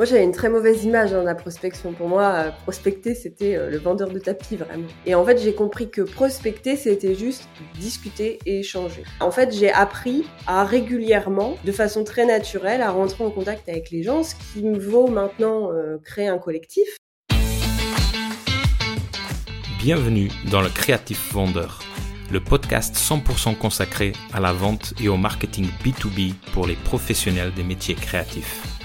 Moi, 0.00 0.06
j'avais 0.06 0.24
une 0.24 0.32
très 0.32 0.48
mauvaise 0.48 0.82
image 0.84 1.10
dans 1.10 1.22
la 1.22 1.34
prospection. 1.34 1.92
Pour 1.92 2.08
moi, 2.08 2.22
euh, 2.22 2.50
prospecter, 2.62 3.14
c'était 3.14 3.54
euh, 3.54 3.68
le 3.68 3.76
vendeur 3.76 4.08
de 4.08 4.18
tapis, 4.18 4.56
vraiment. 4.56 4.86
Et 5.04 5.14
en 5.14 5.22
fait, 5.26 5.36
j'ai 5.36 5.52
compris 5.52 5.90
que 5.90 6.00
prospecter, 6.00 6.76
c'était 6.76 7.14
juste 7.14 7.46
discuter 7.78 8.38
et 8.46 8.60
échanger. 8.60 9.04
En 9.20 9.30
fait, 9.30 9.52
j'ai 9.52 9.70
appris 9.70 10.24
à 10.46 10.64
régulièrement, 10.64 11.58
de 11.66 11.70
façon 11.70 12.02
très 12.02 12.24
naturelle, 12.24 12.80
à 12.80 12.90
rentrer 12.92 13.24
en 13.24 13.30
contact 13.30 13.68
avec 13.68 13.90
les 13.90 14.02
gens, 14.02 14.22
ce 14.22 14.34
qui 14.36 14.62
me 14.62 14.78
vaut 14.78 15.06
maintenant 15.06 15.70
euh, 15.70 15.98
créer 16.02 16.28
un 16.28 16.38
collectif. 16.38 16.96
Bienvenue 19.80 20.30
dans 20.50 20.62
le 20.62 20.70
Créatif 20.70 21.30
Vendeur, 21.34 21.82
le 22.32 22.40
podcast 22.40 22.96
100% 22.96 23.54
consacré 23.58 24.14
à 24.32 24.40
la 24.40 24.54
vente 24.54 24.94
et 24.98 25.10
au 25.10 25.18
marketing 25.18 25.66
B2B 25.84 26.32
pour 26.54 26.66
les 26.66 26.76
professionnels 26.76 27.52
des 27.52 27.64
métiers 27.64 27.96
créatifs. 27.96 28.79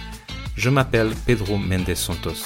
Je 0.58 0.70
m'appelle 0.70 1.12
Pedro 1.26 1.58
Mendes 1.58 1.96
Santos. 1.96 2.46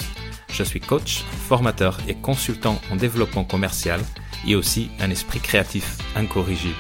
Je 0.52 0.64
suis 0.64 0.80
coach, 0.80 1.24
formateur 1.48 2.00
et 2.08 2.16
consultant 2.16 2.82
en 2.92 2.96
développement 2.96 3.44
commercial 3.44 4.02
et 4.48 4.56
aussi 4.56 4.90
un 5.00 5.12
esprit 5.12 5.40
créatif 5.40 5.98
incorrigible. 6.16 6.74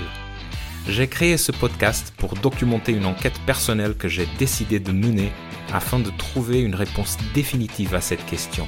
J'ai 0.87 1.07
créé 1.07 1.37
ce 1.37 1.51
podcast 1.51 2.13
pour 2.17 2.33
documenter 2.33 2.93
une 2.93 3.05
enquête 3.05 3.39
personnelle 3.45 3.95
que 3.95 4.07
j'ai 4.07 4.27
décidé 4.39 4.79
de 4.79 4.91
mener 4.91 5.31
afin 5.71 5.99
de 5.99 6.09
trouver 6.09 6.61
une 6.61 6.73
réponse 6.73 7.15
définitive 7.35 7.93
à 7.93 8.01
cette 8.01 8.25
question. 8.25 8.65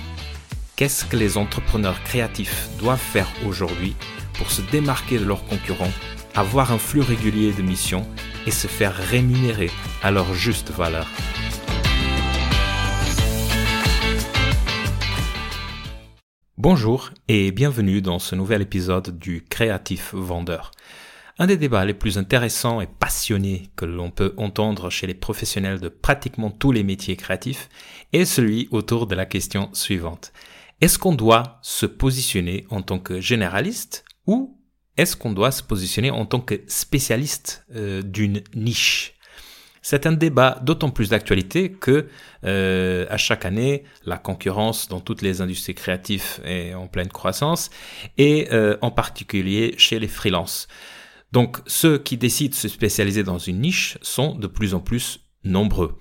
Qu'est-ce 0.75 1.05
que 1.05 1.17
les 1.17 1.39
entrepreneurs 1.39 2.02
créatifs 2.03 2.70
doivent 2.78 3.00
faire 3.00 3.28
aujourd'hui 3.48 3.95
pour 4.38 4.52
se 4.52 4.62
démarquer 4.62 5.17
de 5.17 5.25
leurs 5.25 5.45
concurrents, 5.45 5.91
avoir 6.36 6.72
un 6.72 6.78
flux 6.78 7.02
régulier 7.02 7.53
de 7.53 7.64
missions 7.64 8.08
et 8.45 8.52
se 8.52 8.67
faire 8.67 8.95
rémunérer 8.95 9.72
à 10.03 10.12
leur 10.12 10.31
juste 10.36 10.70
valeur? 10.70 11.08
Bonjour 16.58 17.12
et 17.30 17.52
bienvenue 17.52 18.02
dans 18.02 18.20
ce 18.20 18.36
nouvel 18.36 18.62
épisode 18.62 19.17
du 19.17 19.42
Créatif 19.42 20.14
Vendeur. 20.14 20.72
Un 21.39 21.48
des 21.48 21.56
débats 21.56 21.86
les 21.86 21.94
plus 21.94 22.17
intéressants 22.17 22.81
et 22.81 22.88
passionnés 22.88 23.72
que 23.78 23.86
l'on 23.86 24.12
peut 24.12 24.34
entendre 24.36 24.90
chez 24.90 25.08
les 25.08 25.14
professionnels 25.14 25.80
de 25.80 25.88
pratiquement 25.88 26.52
tous 26.52 26.73
les 26.73 26.84
métiers 26.84 27.16
créatifs 27.16 27.70
est 28.12 28.25
celui 28.25 28.67
autour 28.72 29.08
de 29.08 29.16
la 29.16 29.25
question 29.25 29.70
suivante. 29.73 30.34
Est-ce 30.81 31.00
qu'on 31.00 31.16
doit 31.16 31.58
se 31.62 31.86
positionner 31.86 32.66
en 32.70 32.81
tant 32.81 33.00
que 33.00 33.22
généraliste 33.22 34.03
ou 34.28 34.59
est-ce 34.97 35.16
qu'on 35.16 35.31
doit 35.31 35.52
se 35.52 35.64
positionner 35.64 36.12
en 36.12 36.25
tant 36.25 36.42
que 36.42 36.62
spécialiste 36.68 37.66
euh, 37.73 38.02
d'une 38.02 38.44
niche? 38.53 39.16
C'est 39.82 40.06
un 40.06 40.12
débat 40.12 40.60
d'autant 40.62 40.92
plus 40.92 41.10
d'actualité 41.10 41.72
que 41.72 42.08
euh, 42.46 43.06
à 43.10 43.18
chaque 43.18 43.46
année, 43.46 43.84
la 44.06 44.18
concurrence 44.18 44.88
dans 44.88 45.00
toutes 45.00 45.22
les 45.22 45.42
industries 45.42 45.76
créatives 45.76 46.40
est 46.46 46.74
en 46.74 46.88
pleine 46.88 47.10
croissance 47.10 47.72
et 48.18 48.48
euh, 48.52 48.78
en 48.82 48.92
particulier 48.92 49.74
chez 49.78 50.00
les 50.00 50.08
freelances. 50.08 50.68
Donc 51.32 51.58
ceux 51.66 51.98
qui 51.98 52.18
décident 52.18 52.52
de 52.52 52.56
se 52.56 52.68
spécialiser 52.68 53.24
dans 53.24 53.40
une 53.40 53.62
niche 53.62 53.98
sont 54.02 54.36
de 54.36 54.48
plus 54.48 54.74
en 54.74 54.80
plus 54.80 55.22
nombreux. 55.44 55.98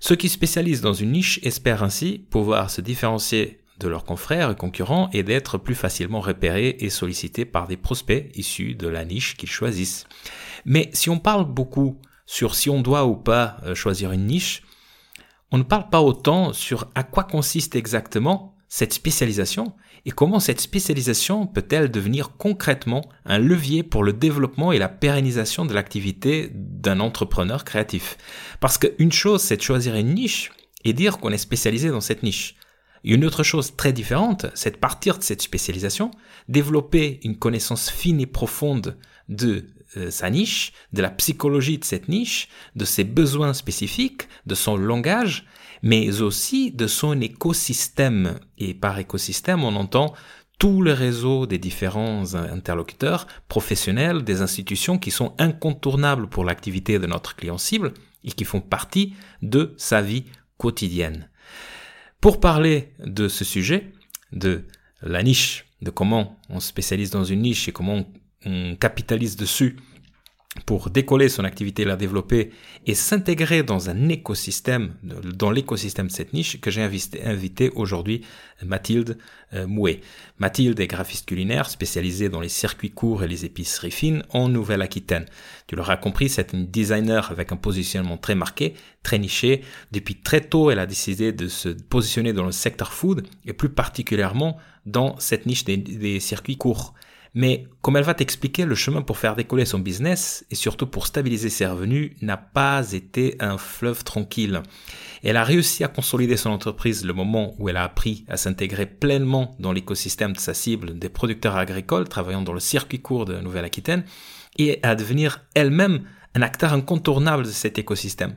Ceux 0.00 0.16
qui 0.16 0.28
spécialisent 0.28 0.82
dans 0.82 0.92
une 0.92 1.12
niche 1.12 1.40
espèrent 1.42 1.82
ainsi 1.82 2.26
pouvoir 2.30 2.70
se 2.70 2.82
différencier 2.82 3.60
de 3.80 3.88
leurs 3.88 4.04
confrères 4.04 4.50
et 4.50 4.56
concurrents 4.56 5.08
et 5.12 5.22
d'être 5.22 5.58
plus 5.58 5.74
facilement 5.74 6.20
repérés 6.20 6.76
et 6.80 6.90
sollicités 6.90 7.44
par 7.44 7.66
des 7.66 7.76
prospects 7.76 8.30
issus 8.34 8.74
de 8.74 8.86
la 8.86 9.04
niche 9.04 9.36
qu'ils 9.36 9.48
choisissent. 9.48 10.06
Mais 10.64 10.90
si 10.92 11.08
on 11.10 11.18
parle 11.18 11.46
beaucoup 11.46 11.98
sur 12.26 12.54
si 12.54 12.70
on 12.70 12.82
doit 12.82 13.06
ou 13.06 13.16
pas 13.16 13.58
euh, 13.64 13.74
choisir 13.74 14.12
une 14.12 14.26
niche, 14.26 14.62
on 15.50 15.58
ne 15.58 15.62
parle 15.62 15.88
pas 15.88 16.00
autant 16.00 16.52
sur 16.52 16.90
à 16.94 17.04
quoi 17.04 17.24
consiste 17.24 17.76
exactement 17.76 18.56
cette 18.68 18.92
spécialisation 18.92 19.74
et 20.04 20.10
comment 20.10 20.40
cette 20.40 20.60
spécialisation 20.60 21.46
peut-elle 21.46 21.90
devenir 21.90 22.36
concrètement 22.36 23.08
un 23.24 23.38
levier 23.38 23.82
pour 23.82 24.02
le 24.02 24.12
développement 24.12 24.72
et 24.72 24.78
la 24.78 24.88
pérennisation 24.88 25.64
de 25.64 25.72
l'activité 25.72 26.50
d'un 26.52 27.00
entrepreneur 27.00 27.64
créatif. 27.64 28.18
Parce 28.60 28.78
qu'une 28.78 29.12
chose, 29.12 29.42
c'est 29.42 29.56
de 29.56 29.62
choisir 29.62 29.94
une 29.94 30.14
niche 30.14 30.50
et 30.84 30.92
dire 30.92 31.18
qu'on 31.18 31.30
est 31.30 31.38
spécialisé 31.38 31.88
dans 31.90 32.00
cette 32.00 32.22
niche. 32.22 32.56
une 33.04 33.24
autre 33.24 33.42
chose 33.42 33.76
très 33.76 33.92
différente, 33.92 34.46
c'est 34.54 34.72
de 34.72 34.76
partir 34.78 35.18
de 35.18 35.22
cette 35.22 35.42
spécialisation, 35.42 36.10
développer 36.48 37.20
une 37.22 37.38
connaissance 37.38 37.90
fine 37.90 38.20
et 38.20 38.26
profonde 38.26 38.98
de 39.28 39.66
euh, 39.96 40.10
sa 40.10 40.30
niche, 40.30 40.72
de 40.92 41.02
la 41.02 41.10
psychologie 41.10 41.78
de 41.78 41.84
cette 41.84 42.08
niche, 42.08 42.48
de 42.76 42.84
ses 42.84 43.04
besoins 43.04 43.54
spécifiques, 43.54 44.28
de 44.46 44.54
son 44.54 44.76
langage, 44.76 45.46
mais 45.82 46.20
aussi 46.20 46.72
de 46.72 46.86
son 46.86 47.20
écosystème. 47.20 48.38
Et 48.58 48.74
par 48.74 48.98
écosystème, 48.98 49.64
on 49.64 49.76
entend 49.76 50.14
tout 50.58 50.82
le 50.82 50.92
réseau 50.92 51.46
des 51.46 51.58
différents 51.58 52.34
interlocuteurs 52.34 53.26
professionnels, 53.48 54.24
des 54.24 54.40
institutions 54.40 54.98
qui 54.98 55.10
sont 55.10 55.34
incontournables 55.38 56.28
pour 56.28 56.44
l'activité 56.44 56.98
de 56.98 57.06
notre 57.06 57.36
client 57.36 57.58
cible 57.58 57.92
et 58.24 58.32
qui 58.32 58.44
font 58.44 58.60
partie 58.60 59.14
de 59.42 59.74
sa 59.76 60.00
vie 60.00 60.24
quotidienne. 60.56 61.28
Pour 62.20 62.40
parler 62.40 62.94
de 63.04 63.28
ce 63.28 63.44
sujet, 63.44 63.92
de 64.32 64.64
la 65.02 65.22
niche, 65.22 65.66
de 65.82 65.90
comment 65.90 66.38
on 66.48 66.60
se 66.60 66.68
spécialise 66.68 67.10
dans 67.10 67.24
une 67.24 67.42
niche 67.42 67.68
et 67.68 67.72
comment 67.72 67.96
on 67.96 68.06
capitalise 68.78 69.36
dessus 69.36 69.76
pour 70.66 70.90
décoller 70.90 71.28
son 71.28 71.44
activité, 71.44 71.84
la 71.84 71.96
développer 71.96 72.50
et 72.86 72.94
s'intégrer 72.94 73.62
dans 73.62 73.90
un 73.90 74.08
écosystème, 74.08 74.94
dans 75.02 75.50
l'écosystème 75.50 76.06
de 76.06 76.12
cette 76.12 76.32
niche, 76.32 76.60
que 76.60 76.70
j'ai 76.70 76.82
invité, 76.82 77.24
invité 77.24 77.70
aujourd'hui 77.74 78.22
Mathilde 78.64 79.18
euh, 79.52 79.66
Mouet. 79.66 80.00
Mathilde 80.38 80.78
est 80.78 80.86
graphiste 80.86 81.26
culinaire 81.26 81.68
spécialisée 81.68 82.28
dans 82.28 82.40
les 82.40 82.48
circuits 82.48 82.90
courts 82.92 83.24
et 83.24 83.28
les 83.28 83.44
épiceries 83.44 83.90
fines 83.90 84.22
en 84.30 84.48
Nouvelle-Aquitaine. 84.48 85.26
Tu 85.66 85.74
l'auras 85.74 85.96
compris, 85.96 86.28
c'est 86.28 86.52
une 86.52 86.66
designer 86.66 87.30
avec 87.32 87.50
un 87.50 87.56
positionnement 87.56 88.16
très 88.16 88.36
marqué, 88.36 88.74
très 89.02 89.18
niché. 89.18 89.62
Depuis 89.90 90.14
très 90.14 90.40
tôt, 90.40 90.70
elle 90.70 90.78
a 90.78 90.86
décidé 90.86 91.32
de 91.32 91.48
se 91.48 91.68
positionner 91.68 92.32
dans 92.32 92.46
le 92.46 92.52
secteur 92.52 92.92
food 92.92 93.26
et 93.44 93.52
plus 93.52 93.70
particulièrement 93.70 94.56
dans 94.86 95.18
cette 95.18 95.46
niche 95.46 95.64
des 95.64 96.20
circuits 96.20 96.56
courts. 96.56 96.94
Mais 97.34 97.66
comme 97.82 97.96
elle 97.96 98.04
va 98.04 98.14
t'expliquer, 98.14 98.64
le 98.64 98.76
chemin 98.76 99.02
pour 99.02 99.18
faire 99.18 99.34
décoller 99.34 99.64
son 99.64 99.80
business 99.80 100.46
et 100.50 100.54
surtout 100.54 100.86
pour 100.86 101.06
stabiliser 101.06 101.50
ses 101.50 101.66
revenus 101.66 102.12
n'a 102.22 102.36
pas 102.36 102.92
été 102.92 103.36
un 103.40 103.58
fleuve 103.58 104.04
tranquille. 104.04 104.62
Elle 105.24 105.36
a 105.36 105.42
réussi 105.42 105.82
à 105.82 105.88
consolider 105.88 106.36
son 106.36 106.50
entreprise 106.50 107.04
le 107.04 107.12
moment 107.12 107.56
où 107.58 107.68
elle 107.68 107.76
a 107.76 107.82
appris 107.82 108.24
à 108.28 108.36
s'intégrer 108.36 108.86
pleinement 108.86 109.56
dans 109.58 109.72
l'écosystème 109.72 110.32
de 110.32 110.38
sa 110.38 110.54
cible 110.54 110.96
des 110.96 111.08
producteurs 111.08 111.56
agricoles 111.56 112.08
travaillant 112.08 112.42
dans 112.42 112.52
le 112.52 112.60
circuit 112.60 113.00
court 113.00 113.24
de 113.24 113.40
Nouvelle-Aquitaine 113.40 114.04
et 114.56 114.78
à 114.84 114.94
devenir 114.94 115.42
elle-même 115.54 116.04
un 116.36 116.42
acteur 116.42 116.72
incontournable 116.72 117.44
de 117.44 117.50
cet 117.50 117.78
écosystème. 117.78 118.36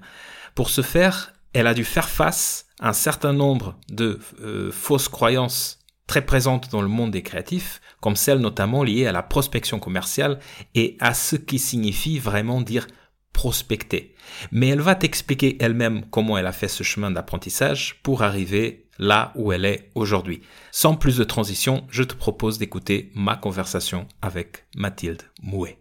Pour 0.55 0.71
ce 0.71 0.81
faire, 0.81 1.33
elle 1.53 1.67
a 1.67 1.75
dû 1.75 1.83
faire 1.83 2.09
face 2.09 2.65
à 2.79 2.89
un 2.89 2.93
certain 2.93 3.33
nombre 3.33 3.77
de 3.89 4.19
euh, 4.41 4.71
fausses 4.71 5.09
croyances 5.09 5.76
très 6.07 6.25
présentes 6.25 6.71
dans 6.71 6.81
le 6.81 6.87
monde 6.87 7.11
des 7.11 7.21
créatifs, 7.21 7.81
comme 8.01 8.15
celles 8.15 8.39
notamment 8.39 8.83
liées 8.83 9.05
à 9.05 9.11
la 9.11 9.23
prospection 9.23 9.79
commerciale 9.79 10.39
et 10.73 10.97
à 10.99 11.13
ce 11.13 11.35
qui 11.35 11.59
signifie 11.59 12.17
vraiment 12.17 12.61
dire 12.61 12.87
prospecter. 13.33 14.15
Mais 14.51 14.69
elle 14.69 14.81
va 14.81 14.95
t'expliquer 14.95 15.57
elle-même 15.59 16.05
comment 16.09 16.37
elle 16.37 16.47
a 16.47 16.51
fait 16.51 16.67
ce 16.67 16.83
chemin 16.83 17.11
d'apprentissage 17.11 18.01
pour 18.01 18.23
arriver 18.23 18.89
là 18.97 19.31
où 19.35 19.51
elle 19.51 19.65
est 19.65 19.91
aujourd'hui. 19.93 20.41
Sans 20.71 20.95
plus 20.95 21.17
de 21.17 21.23
transition, 21.23 21.85
je 21.89 22.03
te 22.03 22.15
propose 22.15 22.57
d'écouter 22.57 23.11
ma 23.13 23.35
conversation 23.35 24.07
avec 24.21 24.65
Mathilde 24.75 25.21
Mouet. 25.43 25.77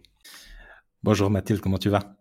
Bonjour 1.01 1.31
Mathilde, 1.31 1.61
comment 1.61 1.79
tu 1.79 1.89
vas? 1.89 2.17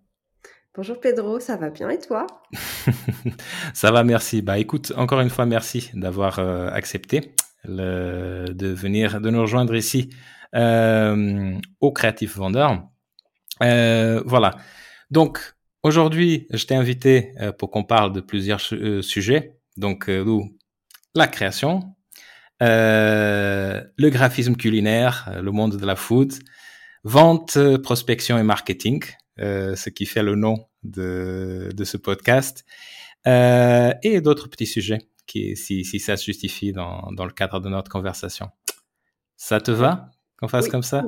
Bonjour 0.75 1.00
Pedro, 1.00 1.41
ça 1.41 1.56
va 1.56 1.71
bien 1.71 1.89
et 1.89 1.99
toi? 1.99 2.27
Ça 3.75 3.91
va, 3.91 4.05
merci. 4.05 4.43
Bah 4.43 4.59
écoute, 4.59 4.93
encore 4.97 5.21
une 5.21 5.31
fois, 5.31 5.47
merci 5.47 5.91
d'avoir 5.95 6.39
euh, 6.39 6.69
accepté 6.69 7.34
de 7.66 8.68
venir, 8.68 9.21
de 9.21 9.30
nous 9.30 9.41
rejoindre 9.41 9.74
ici 9.74 10.10
euh, 10.54 11.59
au 11.80 11.92
Créatif 11.92 12.36
Vendeur. 12.36 12.83
Euh, 13.63 14.22
voilà. 14.24 14.53
Donc 15.10 15.54
aujourd'hui, 15.83 16.47
je 16.51 16.65
t'ai 16.65 16.74
invité 16.74 17.34
euh, 17.41 17.53
pour 17.53 17.71
qu'on 17.71 17.84
parle 17.84 18.13
de 18.13 18.21
plusieurs 18.21 18.60
sujets. 18.60 19.59
Donc 19.77 20.10
la 21.15 21.27
création, 21.28 21.95
le 22.60 24.09
graphisme 24.09 24.57
culinaire, 24.57 25.30
le 25.42 25.51
monde 25.51 25.77
de 25.77 25.84
la 25.84 25.97
food, 25.97 26.33
vente, 27.04 27.59
prospection 27.83 28.39
et 28.39 28.42
marketing, 28.42 29.04
ce 29.39 29.91
qui 29.91 30.07
fait 30.07 30.22
le 30.22 30.34
nom 30.34 30.66
de, 30.83 31.71
de 31.74 31.84
ce 31.84 31.98
podcast, 31.98 32.65
et 33.27 34.21
d'autres 34.22 34.48
petits 34.48 34.66
sujets 34.66 35.01
qui, 35.27 35.57
si, 35.57 35.84
si 35.84 36.01
ça 36.01 36.17
se 36.17 36.25
justifie 36.25 36.73
dans, 36.73 37.11
dans, 37.13 37.25
le 37.25 37.33
cadre 37.33 37.61
de 37.61 37.69
notre 37.69 37.91
conversation. 37.91 38.51
Ça 39.37 39.61
te 39.61 39.71
va 39.71 40.11
qu'on 40.39 40.49
fasse 40.49 40.69
comme 40.69 40.83
ça? 40.83 41.05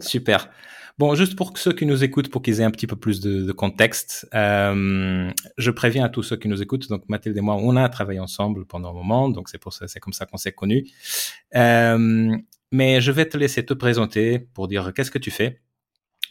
Super. 0.00 0.50
Bon, 0.98 1.14
juste 1.14 1.36
pour 1.36 1.56
ceux 1.56 1.72
qui 1.72 1.86
nous 1.86 2.04
écoutent, 2.04 2.28
pour 2.28 2.42
qu'ils 2.42 2.60
aient 2.60 2.64
un 2.64 2.70
petit 2.70 2.86
peu 2.86 2.96
plus 2.96 3.20
de, 3.20 3.52
contexte, 3.52 4.28
euh, 4.34 5.30
je 5.56 5.70
préviens 5.70 6.04
à 6.04 6.08
tous 6.08 6.22
ceux 6.22 6.36
qui 6.36 6.48
nous 6.48 6.60
écoutent. 6.60 6.88
Donc 6.88 7.08
Mathilde 7.08 7.36
et 7.38 7.40
moi, 7.40 7.56
on 7.56 7.76
a 7.76 7.88
travaillé 7.88 8.20
ensemble 8.20 8.66
pendant 8.66 8.90
un 8.90 8.92
moment, 8.92 9.28
donc 9.28 9.48
c'est 9.48 9.58
pour 9.58 9.72
ça, 9.72 9.88
c'est 9.88 10.00
comme 10.00 10.12
ça 10.12 10.26
qu'on 10.26 10.36
s'est 10.36 10.52
connus. 10.52 10.90
Euh, 11.54 12.36
mais 12.72 13.00
je 13.00 13.12
vais 13.12 13.26
te 13.26 13.38
laisser 13.38 13.64
te 13.64 13.72
présenter 13.72 14.38
pour 14.38 14.68
dire 14.68 14.92
qu'est-ce 14.94 15.10
que 15.10 15.18
tu 15.18 15.30
fais, 15.30 15.60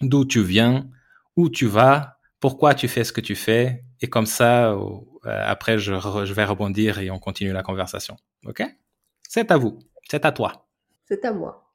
d'où 0.02 0.26
tu 0.26 0.44
viens, 0.44 0.88
où 1.36 1.50
tu 1.50 1.66
vas, 1.66 2.20
pourquoi 2.40 2.76
tu 2.76 2.88
fais 2.88 3.04
ce 3.04 3.12
que 3.12 3.22
tu 3.22 3.36
fais, 3.36 3.84
et 4.02 4.08
comme 4.08 4.26
ça, 4.26 4.78
après, 5.24 5.78
je, 5.78 6.34
vais 6.34 6.46
rebondir 6.46 7.00
et 7.00 7.12
on 7.12 7.20
continue 7.20 7.52
la 7.52 7.64
conversation. 7.64 8.16
Ok? 8.46 8.64
C'est 9.28 9.52
à 9.52 9.58
vous, 9.58 9.80
c'est 10.10 10.26
à 10.26 10.32
toi. 10.32 10.68
C'est 11.08 11.26
à 11.26 11.34
moi. 11.34 11.70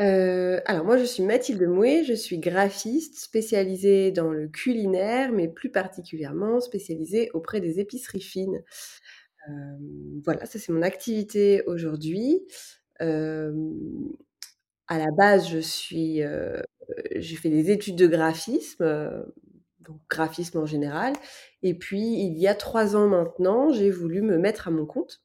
Euh, 0.00 0.60
alors 0.64 0.86
moi 0.86 0.96
je 0.96 1.04
suis 1.04 1.22
Mathilde 1.22 1.62
Mouet, 1.64 2.02
je 2.04 2.14
suis 2.14 2.38
graphiste 2.38 3.18
spécialisée 3.18 4.10
dans 4.10 4.30
le 4.30 4.48
culinaire, 4.48 5.32
mais 5.32 5.48
plus 5.48 5.70
particulièrement 5.70 6.60
spécialisée 6.60 7.30
auprès 7.34 7.60
des 7.60 7.78
épiceries 7.78 8.22
fines. 8.22 8.62
Euh, 9.48 9.52
voilà, 10.24 10.46
ça 10.46 10.58
c'est 10.58 10.72
mon 10.72 10.82
activité 10.82 11.62
aujourd'hui. 11.66 12.40
Euh, 13.02 13.52
à 14.88 14.98
la 14.98 15.10
base, 15.10 15.48
je 15.48 15.58
suis, 15.58 16.20
j'ai 17.16 17.36
fait 17.36 17.48
des 17.50 17.70
études 17.70 17.96
de 17.96 18.06
graphisme, 18.06 19.24
donc 19.84 19.98
graphisme 20.08 20.58
en 20.58 20.66
général. 20.66 21.12
Et 21.62 21.74
puis 21.74 22.00
il 22.00 22.38
y 22.38 22.48
a 22.48 22.54
trois 22.54 22.96
ans 22.96 23.08
maintenant, 23.08 23.72
j'ai 23.72 23.90
voulu 23.90 24.22
me 24.22 24.38
mettre 24.38 24.68
à 24.68 24.70
mon 24.70 24.86
compte. 24.86 25.22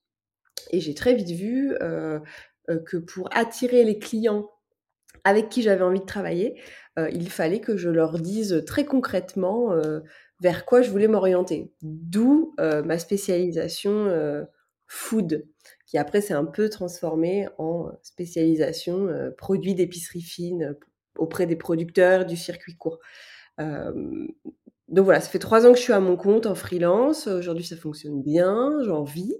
Et 0.71 0.79
j'ai 0.79 0.93
très 0.93 1.13
vite 1.13 1.29
vu 1.29 1.75
que 2.85 2.97
pour 2.97 3.29
attirer 3.31 3.83
les 3.85 3.99
clients 3.99 4.49
avec 5.23 5.49
qui 5.49 5.61
j'avais 5.61 5.83
envie 5.83 5.99
de 5.99 6.05
travailler, 6.05 6.59
euh, 6.97 7.09
il 7.11 7.29
fallait 7.29 7.59
que 7.59 7.77
je 7.77 7.89
leur 7.89 8.19
dise 8.19 8.63
très 8.65 8.85
concrètement 8.85 9.73
euh, 9.73 9.99
vers 10.39 10.65
quoi 10.65 10.81
je 10.81 10.89
voulais 10.89 11.07
m'orienter. 11.07 11.71
D'où 11.81 12.53
euh, 12.59 12.83
ma 12.83 12.97
spécialisation 12.97 14.45
food, 14.87 15.45
qui 15.85 15.97
après 15.97 16.21
s'est 16.21 16.33
un 16.33 16.45
peu 16.45 16.69
transformée 16.69 17.47
en 17.57 17.91
spécialisation 18.03 19.09
produits 19.37 19.75
d'épicerie 19.75 20.21
fine 20.21 20.77
auprès 21.17 21.45
des 21.45 21.57
producteurs 21.57 22.25
du 22.25 22.37
circuit 22.37 22.77
court. 22.77 22.99
Donc 23.59 25.03
voilà, 25.05 25.19
ça 25.19 25.29
fait 25.29 25.39
trois 25.39 25.65
ans 25.65 25.71
que 25.71 25.77
je 25.77 25.83
suis 25.83 25.93
à 25.93 25.99
mon 25.99 26.15
compte 26.15 26.45
en 26.45 26.55
freelance. 26.55 27.27
Aujourd'hui, 27.27 27.65
ça 27.65 27.75
fonctionne 27.75 28.21
bien, 28.21 28.79
j'en 28.83 29.03
vis. 29.03 29.35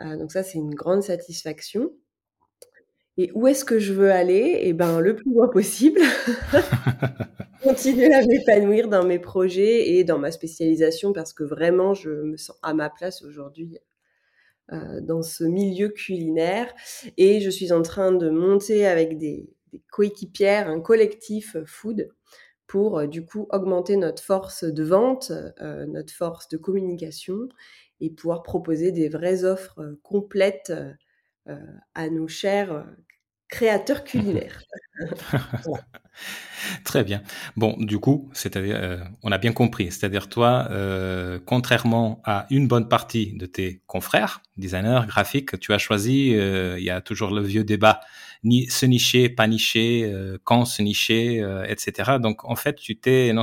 donc 0.00 0.32
ça, 0.32 0.42
c'est 0.42 0.58
une 0.58 0.74
grande 0.74 1.02
satisfaction. 1.02 1.90
Et 3.18 3.32
où 3.34 3.48
est-ce 3.48 3.64
que 3.64 3.80
je 3.80 3.92
veux 3.92 4.12
aller? 4.12 4.58
Eh 4.62 4.72
ben, 4.72 5.00
le 5.00 5.16
plus 5.16 5.32
loin 5.32 5.48
possible. 5.48 6.00
Continuer 7.64 8.14
à 8.14 8.24
m'épanouir 8.24 8.88
dans 8.88 9.04
mes 9.04 9.18
projets 9.18 9.90
et 9.90 10.04
dans 10.04 10.20
ma 10.20 10.30
spécialisation 10.30 11.12
parce 11.12 11.32
que 11.32 11.42
vraiment, 11.42 11.94
je 11.94 12.10
me 12.10 12.36
sens 12.36 12.56
à 12.62 12.74
ma 12.74 12.88
place 12.88 13.22
aujourd'hui 13.22 13.76
euh, 14.72 15.00
dans 15.00 15.22
ce 15.22 15.42
milieu 15.42 15.88
culinaire. 15.88 16.72
Et 17.16 17.40
je 17.40 17.50
suis 17.50 17.72
en 17.72 17.82
train 17.82 18.12
de 18.12 18.30
monter 18.30 18.86
avec 18.86 19.18
des, 19.18 19.50
coéquipières 19.90 20.68
un 20.68 20.80
collectif 20.80 21.56
food 21.66 22.08
pour 22.68 23.00
euh, 23.00 23.06
du 23.08 23.24
coup 23.26 23.48
augmenter 23.50 23.96
notre 23.96 24.22
force 24.22 24.64
de 24.64 24.84
vente, 24.84 25.32
euh, 25.60 25.86
notre 25.86 26.12
force 26.14 26.48
de 26.48 26.58
communication 26.58 27.48
et 28.00 28.10
pouvoir 28.10 28.44
proposer 28.44 28.92
des 28.92 29.08
vraies 29.08 29.44
offres 29.44 29.98
complètes 30.04 30.72
à 31.94 32.10
nos 32.10 32.28
chers 32.28 32.86
créateur 33.48 34.04
culinaire. 34.04 34.62
Très 36.84 37.04
bien. 37.04 37.22
Bon, 37.56 37.76
du 37.78 37.98
coup, 37.98 38.28
c'est-à-dire, 38.32 38.76
euh, 38.78 38.98
on 39.22 39.32
a 39.32 39.38
bien 39.38 39.52
compris. 39.52 39.90
C'est-à-dire, 39.90 40.28
toi, 40.28 40.68
euh, 40.70 41.38
contrairement 41.44 42.20
à 42.24 42.46
une 42.50 42.66
bonne 42.66 42.88
partie 42.88 43.32
de 43.34 43.46
tes 43.46 43.82
confrères, 43.86 44.42
designers, 44.56 45.02
graphiques, 45.06 45.58
tu 45.60 45.72
as 45.72 45.78
choisi, 45.78 46.34
euh, 46.34 46.76
il 46.78 46.84
y 46.84 46.90
a 46.90 47.00
toujours 47.00 47.30
le 47.30 47.42
vieux 47.42 47.64
débat, 47.64 48.00
ni 48.44 48.66
se 48.66 48.86
nicher, 48.86 49.28
pas 49.28 49.46
nicher, 49.46 50.12
quand 50.44 50.64
se 50.64 50.82
nicher, 50.82 51.44
etc. 51.66 52.18
Donc, 52.20 52.44
en 52.44 52.54
fait, 52.54 52.76
tu 52.76 52.96
t'es 52.96 53.32
non, 53.32 53.42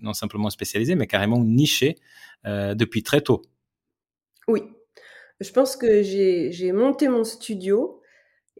non 0.00 0.14
simplement 0.14 0.48
spécialisé, 0.48 0.94
mais 0.94 1.06
carrément 1.06 1.38
niché 1.38 1.96
depuis 2.46 3.02
très 3.02 3.20
tôt. 3.20 3.42
Oui. 4.48 4.62
Je 5.40 5.50
pense 5.52 5.76
que 5.76 6.02
j'ai 6.02 6.72
monté 6.72 7.08
mon 7.08 7.24
studio 7.24 7.99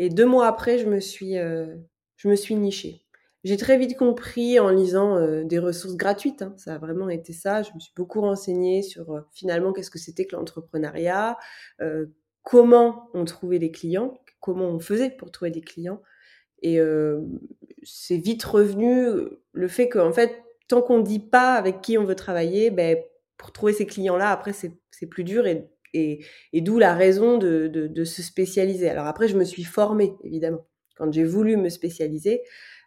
et 0.00 0.08
deux 0.08 0.24
mois 0.24 0.46
après, 0.46 0.78
je 0.78 0.86
me 0.86 0.98
suis, 0.98 1.36
euh, 1.36 1.76
je 2.16 2.28
me 2.28 2.34
suis 2.34 2.54
nichée. 2.54 3.04
J'ai 3.44 3.58
très 3.58 3.76
vite 3.76 3.98
compris 3.98 4.58
en 4.58 4.70
lisant 4.70 5.18
euh, 5.18 5.44
des 5.44 5.58
ressources 5.58 5.94
gratuites, 5.94 6.40
hein. 6.40 6.54
ça 6.56 6.76
a 6.76 6.78
vraiment 6.78 7.10
été 7.10 7.34
ça. 7.34 7.62
Je 7.62 7.70
me 7.74 7.80
suis 7.80 7.92
beaucoup 7.94 8.22
renseignée 8.22 8.80
sur 8.80 9.12
euh, 9.12 9.20
finalement 9.30 9.74
qu'est-ce 9.74 9.90
que 9.90 9.98
c'était 9.98 10.24
que 10.24 10.36
l'entrepreneuriat, 10.36 11.36
comment 12.42 13.10
on 13.12 13.26
trouvait 13.26 13.58
des 13.58 13.70
clients, 13.70 14.18
comment 14.40 14.68
on 14.68 14.80
faisait 14.80 15.10
pour 15.10 15.30
trouver 15.30 15.50
des 15.50 15.60
clients. 15.60 16.00
Et 16.62 16.78
c'est 17.82 18.16
vite 18.16 18.42
revenu 18.42 19.28
le 19.52 19.68
fait 19.68 19.90
qu'en 19.90 20.12
fait, 20.12 20.42
tant 20.66 20.80
qu'on 20.80 20.98
ne 20.98 21.02
dit 21.04 21.18
pas 21.18 21.54
avec 21.54 21.82
qui 21.82 21.98
on 21.98 22.04
veut 22.04 22.16
travailler, 22.16 22.70
ben, 22.70 22.96
pour 23.36 23.52
trouver 23.52 23.74
ces 23.74 23.86
clients-là, 23.86 24.30
après, 24.30 24.52
c'est 24.54 25.06
plus 25.06 25.24
dur 25.24 25.46
et 25.46 25.70
et, 25.94 26.24
d'où 26.52 26.78
la 26.78 26.94
raison 26.94 27.38
de, 27.38 28.04
se 28.04 28.22
spécialiser. 28.22 28.88
Alors 28.88 29.06
après, 29.06 29.28
je 29.28 29.36
me 29.36 29.44
suis 29.44 29.64
formée, 29.64 30.14
évidemment. 30.24 30.66
Quand 30.96 31.10
j'ai 31.12 31.24
voulu 31.24 31.56
me 31.56 31.70
spécialiser 31.70 32.42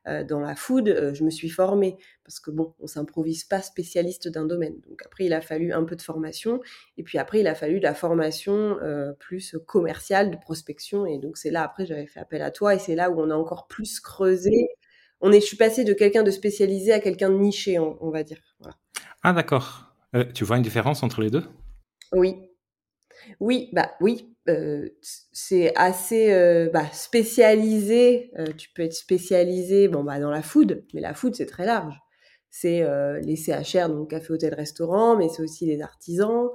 euh, 0.07 0.23
dans 0.23 0.39
la 0.39 0.55
food, 0.55 0.87
euh, 0.89 1.13
je 1.13 1.23
me 1.23 1.31
suis 1.31 1.49
formée. 1.49 1.97
Parce 2.23 2.39
que 2.39 2.51
bon, 2.51 2.75
on 2.79 2.87
s'improvise 2.87 3.43
pas 3.43 3.61
spécialiste 3.61 4.27
d'un 4.27 4.45
domaine. 4.45 4.79
Donc 4.87 5.01
après, 5.03 5.25
il 5.25 5.33
a 5.33 5.41
fallu 5.41 5.73
un 5.73 5.83
peu 5.83 5.95
de 5.95 6.01
formation. 6.01 6.61
Et 6.97 7.03
puis 7.03 7.17
après, 7.17 7.39
il 7.39 7.47
a 7.47 7.55
fallu 7.55 7.79
de 7.79 7.83
la 7.83 7.95
formation 7.95 8.77
euh, 8.81 9.13
plus 9.13 9.55
commerciale, 9.65 10.29
de 10.29 10.37
prospection. 10.37 11.05
Et 11.05 11.17
donc 11.17 11.37
c'est 11.37 11.49
là, 11.49 11.63
après, 11.63 11.85
j'avais 11.85 12.05
fait 12.05 12.19
appel 12.19 12.41
à 12.41 12.51
toi. 12.51 12.75
Et 12.75 12.79
c'est 12.79 12.95
là 12.95 13.09
où 13.09 13.19
on 13.19 13.29
a 13.31 13.35
encore 13.35 13.67
plus 13.67 13.99
creusé. 13.99 14.69
On 15.21 15.31
est, 15.31 15.39
je 15.39 15.45
suis 15.45 15.57
passée 15.57 15.83
de 15.83 15.93
quelqu'un 15.93 16.23
de 16.23 16.31
spécialisé 16.31 16.91
à 16.91 16.99
quelqu'un 16.99 17.29
de 17.29 17.37
niché, 17.37 17.79
on, 17.79 18.09
va 18.09 18.23
dire. 18.23 18.41
Ah 19.23 19.31
d'accord. 19.31 19.95
tu 20.35 20.43
vois 20.43 20.57
une 20.57 20.63
différence 20.63 21.01
entre 21.01 21.21
les 21.21 21.29
deux? 21.29 21.43
Oui, 22.11 22.35
oui, 23.39 23.69
bah 23.73 23.91
oui, 24.01 24.33
euh, 24.49 24.89
c'est 25.31 25.73
assez 25.75 26.33
euh, 26.33 26.69
bah, 26.73 26.85
spécialisé. 26.91 28.31
Euh, 28.37 28.47
tu 28.57 28.69
peux 28.75 28.81
être 28.81 28.93
spécialisé 28.93 29.87
bon, 29.87 30.03
bah, 30.03 30.19
dans 30.19 30.31
la 30.31 30.41
food, 30.41 30.83
mais 30.93 31.01
la 31.01 31.13
food, 31.13 31.35
c'est 31.35 31.45
très 31.45 31.65
large. 31.65 31.95
C'est 32.49 32.85
les 33.23 33.35
CHR, 33.35 33.89
donc 33.89 34.11
café, 34.11 34.31
hôtel, 34.31 34.53
restaurant, 34.53 35.17
mais 35.17 35.27
c'est 35.27 35.41
aussi 35.41 35.65
les 35.65 35.81
artisans, 35.81 36.49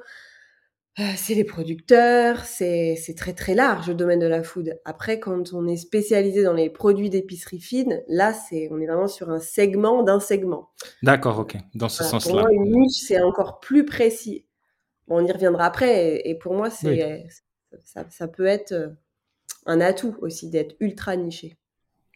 c'est 1.16 1.34
les 1.34 1.42
producteurs, 1.42 2.44
c'est 2.44 2.96
très 3.16 3.32
très 3.32 3.56
large 3.56 3.88
le 3.88 3.94
domaine 3.94 4.20
de 4.20 4.28
la 4.28 4.44
food. 4.44 4.78
Après, 4.84 5.18
quand 5.18 5.52
on 5.52 5.66
est 5.66 5.76
spécialisé 5.76 6.44
dans 6.44 6.52
les 6.52 6.70
produits 6.70 7.10
d'épicerie 7.10 7.58
fine, 7.58 8.00
là, 8.06 8.32
c'est 8.32 8.68
on 8.70 8.80
est 8.80 8.86
vraiment 8.86 9.08
sur 9.08 9.28
un 9.30 9.40
segment 9.40 10.04
d'un 10.04 10.20
segment. 10.20 10.70
D'accord, 11.02 11.40
ok. 11.40 11.56
Dans 11.74 11.88
ce 11.88 12.04
sens-là. 12.04 12.30
Pour 12.30 12.40
moi, 12.42 12.52
une 12.52 12.70
niche, 12.70 13.00
c'est 13.04 13.20
encore 13.20 13.58
plus 13.58 13.84
précis 13.84 14.46
on 15.08 15.24
y 15.24 15.32
reviendra 15.32 15.66
après. 15.66 16.28
Et, 16.28 16.34
pour 16.34 16.54
moi, 16.54 16.70
c'est 16.70 17.26
ça, 17.84 18.28
peut 18.28 18.46
être 18.46 18.72
euh, 18.72 18.88
un 19.66 19.80
atout 19.80 20.16
aussi 20.20 20.48
d'être 20.48 20.74
ultra 20.80 21.16
niché. 21.16 21.56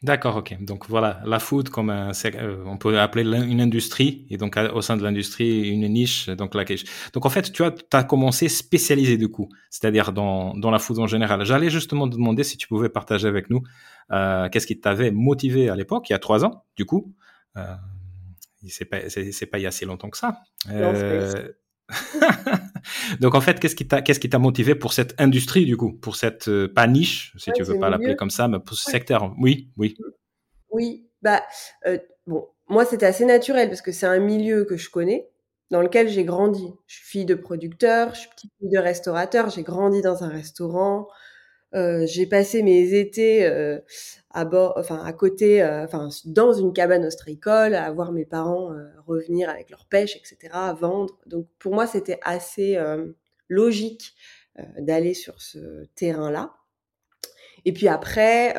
D'accord, 0.03 0.37
ok. 0.37 0.57
Donc 0.65 0.89
voilà, 0.89 1.23
la 1.25 1.39
food 1.39 1.69
comme 1.69 1.89
un, 1.91 2.11
euh, 2.11 2.65
on 2.67 2.77
peut 2.77 2.99
appeler 2.99 3.23
une 3.23 3.61
industrie 3.61 4.27
et 4.31 4.37
donc 4.37 4.59
au 4.75 4.81
sein 4.83 4.97
de 4.97 5.03
l'industrie 5.05 5.69
une 5.69 5.87
niche. 5.87 6.29
Donc 6.29 6.57
la 6.57 6.65
Donc 7.13 7.25
en 7.25 7.29
fait, 7.29 7.53
tu 7.53 7.63
as, 7.63 7.73
as 7.93 8.03
commencé 8.03 8.49
spécialisé 8.49 9.17
du 9.17 9.29
coup, 9.29 9.49
c'est-à-dire 9.71 10.13
dans, 10.13 10.55
dans 10.55 10.73
la 10.73 10.81
food 10.81 10.99
en 10.99 11.07
général. 11.07 11.45
J'allais 11.45 11.71
justement 11.71 12.09
te 12.09 12.17
demander 12.17 12.43
si 12.43 12.57
tu 12.57 12.67
pouvais 12.67 12.89
partager 12.89 13.29
avec 13.29 13.49
nous 13.49 13.63
euh, 14.11 14.49
qu'est-ce 14.49 14.67
qui 14.67 14.79
t'avait 14.79 15.11
motivé 15.11 15.69
à 15.69 15.77
l'époque, 15.77 16.09
il 16.11 16.13
y 16.13 16.17
a 16.17 16.19
trois 16.19 16.45
ans, 16.45 16.65
du 16.77 16.85
coup. 16.85 17.15
Euh, 17.57 17.75
c'est 18.69 18.85
pas, 18.85 18.99
pas 18.99 19.59
il 19.59 19.63
y 19.63 19.67
a 19.67 19.71
si 19.71 19.85
longtemps 19.85 20.11
que 20.11 20.19
ça. 20.19 20.41
Euh, 20.71 21.53
Donc 23.21 23.35
en 23.35 23.41
fait, 23.41 23.61
qu'est-ce 23.61 23.77
qui 23.77 23.87
t'a 23.87 24.03
qu'est-ce 24.03 24.21
qui 24.21 24.29
t'a 24.29 24.39
motivé 24.39 24.75
pour 24.75 24.93
cette 24.93 25.21
industrie 25.21 25.65
du 25.65 25.77
coup, 25.77 25.93
pour 25.93 26.17
cette 26.17 26.49
euh, 26.49 26.73
pas 26.73 26.87
niche, 26.87 27.33
si 27.37 27.53
tu 27.53 27.63
veux 27.63 27.79
pas 27.79 27.91
l'appeler 27.91 28.17
comme 28.17 28.31
ça, 28.31 28.49
mais 28.49 28.59
pour 28.59 28.77
ce 28.77 28.91
secteur 28.91 29.33
Oui, 29.39 29.71
oui. 29.77 29.97
Oui, 30.71 31.07
bah 31.21 31.43
euh, 31.87 31.99
bon, 32.27 32.49
moi 32.69 32.85
c'était 32.85 33.07
assez 33.07 33.25
naturel 33.25 33.69
parce 33.69 33.83
que 33.83 33.93
c'est 33.93 34.07
un 34.07 34.19
milieu 34.19 34.65
que 34.65 34.77
je 34.77 34.91
connais, 34.91 35.29
dans 35.71 35.83
lequel 35.83 36.09
j'ai 36.09 36.25
grandi. 36.25 36.73
Je 36.87 36.97
suis 36.97 37.07
fille 37.07 37.25
de 37.25 37.35
producteur, 37.35 38.15
je 38.15 38.21
suis 38.21 38.29
petite 38.31 38.53
fille 38.59 38.71
de 38.71 38.79
restaurateur, 38.79 39.51
j'ai 39.51 39.63
grandi 39.63 40.03
dans 40.03 40.25
un 40.25 40.29
restaurant. 40.29 41.09
Euh, 41.75 42.07
j'ai 42.07 42.27
passé 42.27 42.63
mes 42.63 42.95
étés 42.95 43.47
euh, 43.47 43.81
à 44.31 44.45
bord, 44.45 44.75
enfin 44.77 45.03
à 45.03 45.13
côté, 45.13 45.63
euh, 45.63 45.85
enfin 45.85 46.09
dans 46.27 46.53
une 46.53 46.73
cabane 46.73 47.05
ostréicole, 47.05 47.75
à 47.75 47.91
voir 47.93 48.13
mes 48.13 48.27
parents 48.27 48.71
revenir 49.07 49.49
avec 49.49 49.71
leur 49.71 49.87
pêche, 49.87 50.17
etc., 50.17 50.53
à 50.53 50.73
vendre. 50.75 51.19
Donc 51.27 51.47
pour 51.59 51.75
moi, 51.75 51.87
c'était 51.87 52.19
assez 52.23 52.79
logique 53.49 54.15
d'aller 54.79 55.15
sur 55.15 55.41
ce 55.41 55.87
terrain-là. 55.95 56.55
Et 57.65 57.73
puis 57.73 57.89
après, 57.89 58.55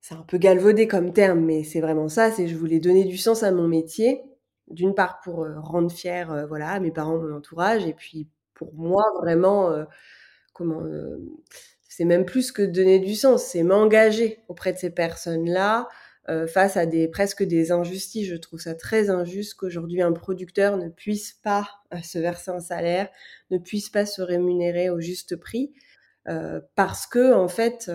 c'est 0.00 0.14
un 0.14 0.22
peu 0.22 0.38
galvaudé 0.38 0.86
comme 0.86 1.12
terme, 1.12 1.40
mais 1.40 1.64
c'est 1.64 1.80
vraiment 1.80 2.08
ça, 2.08 2.30
c'est 2.30 2.46
je 2.48 2.56
voulais 2.56 2.80
donner 2.80 3.04
du 3.04 3.16
sens 3.16 3.42
à 3.42 3.50
mon 3.50 3.66
métier, 3.66 4.22
d'une 4.68 4.94
part 4.94 5.20
pour 5.20 5.46
rendre 5.58 5.90
fier 5.90 6.46
voilà, 6.48 6.78
mes 6.80 6.92
parents, 6.92 7.18
mon 7.18 7.34
entourage, 7.34 7.86
et 7.86 7.94
puis 7.94 8.28
pour 8.54 8.72
moi 8.74 9.04
vraiment, 9.20 9.86
euh, 10.60 11.16
comment, 11.18 11.36
c'est 11.88 12.04
même 12.04 12.24
plus 12.24 12.52
que 12.52 12.62
donner 12.62 12.98
du 12.98 13.14
sens, 13.14 13.44
c'est 13.44 13.62
m'engager 13.62 14.40
auprès 14.48 14.72
de 14.72 14.78
ces 14.78 14.90
personnes-là, 14.90 15.88
face 16.48 16.76
à 16.76 16.86
des 16.86 17.06
presque 17.06 17.44
des 17.44 17.70
injustices. 17.70 18.26
Je 18.26 18.34
trouve 18.34 18.58
ça 18.58 18.74
très 18.74 19.10
injuste 19.10 19.54
qu'aujourd'hui 19.54 20.02
un 20.02 20.10
producteur 20.10 20.76
ne 20.76 20.88
puisse 20.88 21.34
pas 21.34 21.68
se 22.02 22.18
verser 22.18 22.50
un 22.50 22.58
salaire, 22.58 23.08
ne 23.52 23.58
puisse 23.58 23.90
pas 23.90 24.06
se 24.06 24.22
rémunérer 24.22 24.90
au 24.90 25.00
juste 25.00 25.36
prix, 25.36 25.72
parce 26.74 27.06
que 27.06 27.32
en 27.32 27.46
fait 27.46 27.88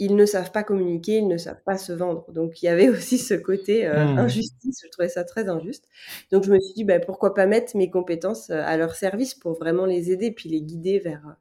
ils 0.00 0.16
ne 0.16 0.24
savent 0.24 0.50
pas 0.50 0.64
communiquer, 0.64 1.18
ils 1.18 1.28
ne 1.28 1.36
savent 1.36 1.62
pas 1.62 1.76
se 1.76 1.92
vendre. 1.92 2.32
Donc 2.32 2.62
il 2.62 2.66
y 2.66 2.68
avait 2.68 2.88
aussi 2.88 3.18
ce 3.18 3.34
côté 3.34 3.86
euh, 3.86 4.06
mmh. 4.06 4.18
injustice, 4.18 4.80
je 4.82 4.88
trouvais 4.88 5.10
ça 5.10 5.22
très 5.24 5.48
injuste. 5.48 5.86
Donc 6.32 6.42
je 6.44 6.50
me 6.50 6.58
suis 6.58 6.72
dit, 6.72 6.84
bah, 6.84 6.98
pourquoi 6.98 7.34
pas 7.34 7.46
mettre 7.46 7.76
mes 7.76 7.90
compétences 7.90 8.50
euh, 8.50 8.62
à 8.64 8.76
leur 8.78 8.96
service 8.96 9.34
pour 9.34 9.52
vraiment 9.52 9.84
les 9.84 10.10
aider, 10.10 10.32
puis 10.32 10.48
les 10.48 10.62
guider 10.62 10.98
vers... 10.98 11.36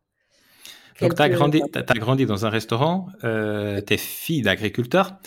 Euh, 1.02 1.08
donc 1.08 1.16
tu 1.16 1.22
as 1.22 1.30
grandi, 1.30 1.62
as, 1.74 1.94
grandi 1.96 2.26
dans 2.26 2.46
un 2.46 2.50
restaurant, 2.50 3.08
euh, 3.24 3.82
tu 3.86 3.94
es 3.94 3.98
fille 3.98 4.42
d'agriculteur 4.42 5.20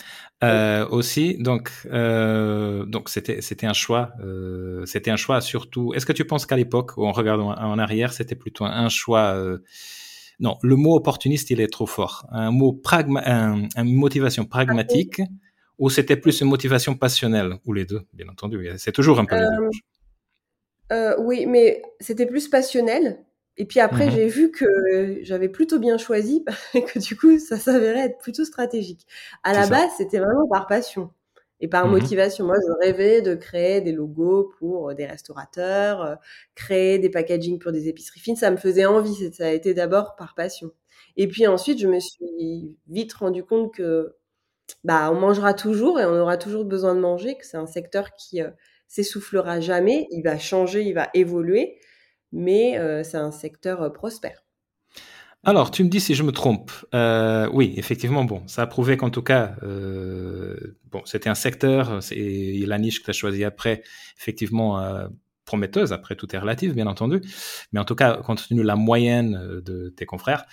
aussi, 0.89 1.37
donc 1.39 1.71
donc 1.89 3.09
c'était 3.09 3.41
c'était 3.41 3.65
un 3.65 3.73
choix, 3.73 4.11
c'était 4.85 5.11
un 5.11 5.15
choix 5.15 5.39
surtout. 5.39 5.93
Est-ce 5.93 6.05
que 6.05 6.11
tu 6.11 6.25
penses 6.25 6.45
qu'à 6.45 6.57
l'époque, 6.57 6.97
en 6.97 7.13
regardant 7.13 7.53
en 7.53 7.79
arrière, 7.79 8.11
c'était 8.11 8.35
plutôt 8.35 8.65
un 8.65 8.89
choix 8.89 9.37
non, 10.39 10.57
le 10.61 10.75
mot 10.75 10.95
opportuniste, 10.95 11.51
il 11.51 11.61
est 11.61 11.71
trop 11.71 11.85
fort. 11.85 12.25
Un 12.31 12.51
mot 12.51 12.73
pragma, 12.73 13.21
une 13.77 13.93
motivation 13.93 14.45
pragmatique, 14.45 15.21
ou 15.79 15.89
c'était 15.89 16.17
plus 16.17 16.41
une 16.41 16.47
motivation 16.47 16.95
passionnelle, 16.95 17.55
ou 17.65 17.73
les 17.73 17.85
deux, 17.85 18.01
bien 18.13 18.27
entendu. 18.27 18.69
C'est 18.77 18.91
toujours 18.91 19.19
un 19.19 19.25
peu 19.25 19.35
les 19.35 19.41
deux. 19.57 19.63
Euh, 19.63 19.69
euh, 20.91 21.15
oui, 21.19 21.45
mais 21.45 21.81
c'était 21.99 22.25
plus 22.25 22.47
passionnel. 22.47 23.23
Et 23.57 23.65
puis 23.65 23.79
après, 23.79 24.07
mhm. 24.07 24.11
j'ai 24.11 24.27
vu 24.27 24.51
que 24.51 25.19
j'avais 25.21 25.49
plutôt 25.49 25.79
bien 25.79 25.97
choisi, 25.97 26.43
que 26.73 26.99
du 26.99 27.15
coup, 27.15 27.37
ça 27.39 27.57
s'avérait 27.57 28.05
être 28.05 28.17
plutôt 28.17 28.45
stratégique. 28.45 29.05
À 29.43 29.53
la 29.53 29.67
base, 29.67 29.91
c'était 29.97 30.19
vraiment 30.19 30.47
par 30.47 30.67
passion 30.67 31.11
et 31.59 31.67
par 31.67 31.87
mmh 31.87 31.91
motivation. 31.91 32.45
Moi, 32.45 32.57
je 32.65 32.85
rêvais 32.85 33.21
de 33.21 33.35
créer 33.35 33.81
des 33.81 33.91
logos 33.91 34.51
pour 34.59 34.89
euh, 34.89 34.93
des 34.95 35.05
restaurateurs, 35.05 36.01
euh, 36.01 36.15
créer 36.55 36.99
des 36.99 37.09
packaging 37.09 37.59
pour 37.59 37.71
des 37.71 37.87
épiceries 37.87 38.19
fines. 38.19 38.35
Ça 38.35 38.51
me 38.51 38.57
faisait 38.57 38.85
envie. 38.85 39.31
Ça 39.33 39.45
a 39.45 39.51
été 39.51 39.73
d'abord 39.73 40.15
par 40.15 40.35
passion. 40.35 40.71
Et 41.15 41.27
puis 41.27 41.47
ensuite, 41.47 41.79
je 41.79 41.87
me 41.87 41.99
suis 41.99 42.75
vite 42.87 43.13
rendu 43.13 43.43
compte 43.43 43.73
que 43.73 44.15
bah, 44.83 45.11
on 45.11 45.15
mangera 45.15 45.53
toujours 45.53 45.99
et 45.99 46.05
on 46.05 46.19
aura 46.19 46.37
toujours 46.37 46.65
besoin 46.65 46.95
de 46.95 46.99
manger, 46.99 47.37
que 47.37 47.45
c'est 47.45 47.57
un 47.57 47.67
secteur 47.67 48.13
qui 48.13 48.41
euh, 48.41 48.49
s'essoufflera 48.87 49.59
jamais. 49.59 50.07
Il 50.11 50.23
va 50.23 50.37
changer, 50.37 50.83
il 50.83 50.93
va 50.93 51.09
évoluer, 51.13 51.77
mais 52.33 53.03
c'est 53.03 53.17
un 53.17 53.31
secteur 53.31 53.93
prospère. 53.93 54.43
Alors, 55.45 55.71
tu 55.71 55.83
me 55.83 55.89
dis 55.89 55.99
si 55.99 56.15
je 56.15 56.23
me 56.23 56.31
trompe. 56.31 56.71
Euh, 56.93 57.49
oui, 57.51 57.73
effectivement, 57.75 58.23
bon, 58.23 58.43
ça 58.47 58.61
a 58.61 58.67
prouvé 58.67 58.95
qu'en 58.95 59.09
tout 59.09 59.21
cas, 59.21 59.55
euh, 59.63 60.77
bon, 60.89 61.01
c'était 61.05 61.29
un 61.29 61.35
secteur, 61.35 61.99
et 62.11 62.65
la 62.65 62.79
niche 62.79 63.01
que 63.01 63.05
tu 63.05 63.09
as 63.09 63.13
choisie 63.13 63.43
après, 63.43 63.83
effectivement, 64.17 64.79
euh, 64.79 65.07
prometteuse, 65.43 65.91
après 65.91 66.15
tout 66.15 66.33
est 66.33 66.39
relatif, 66.39 66.73
bien 66.73 66.87
entendu, 66.87 67.21
mais 67.73 67.81
en 67.81 67.83
tout 67.83 67.95
cas, 67.95 68.15
compte 68.23 68.47
tenu 68.47 68.61
de 68.61 68.65
la 68.65 68.77
moyenne 68.77 69.61
de 69.65 69.89
tes 69.89 70.05
confrères. 70.05 70.45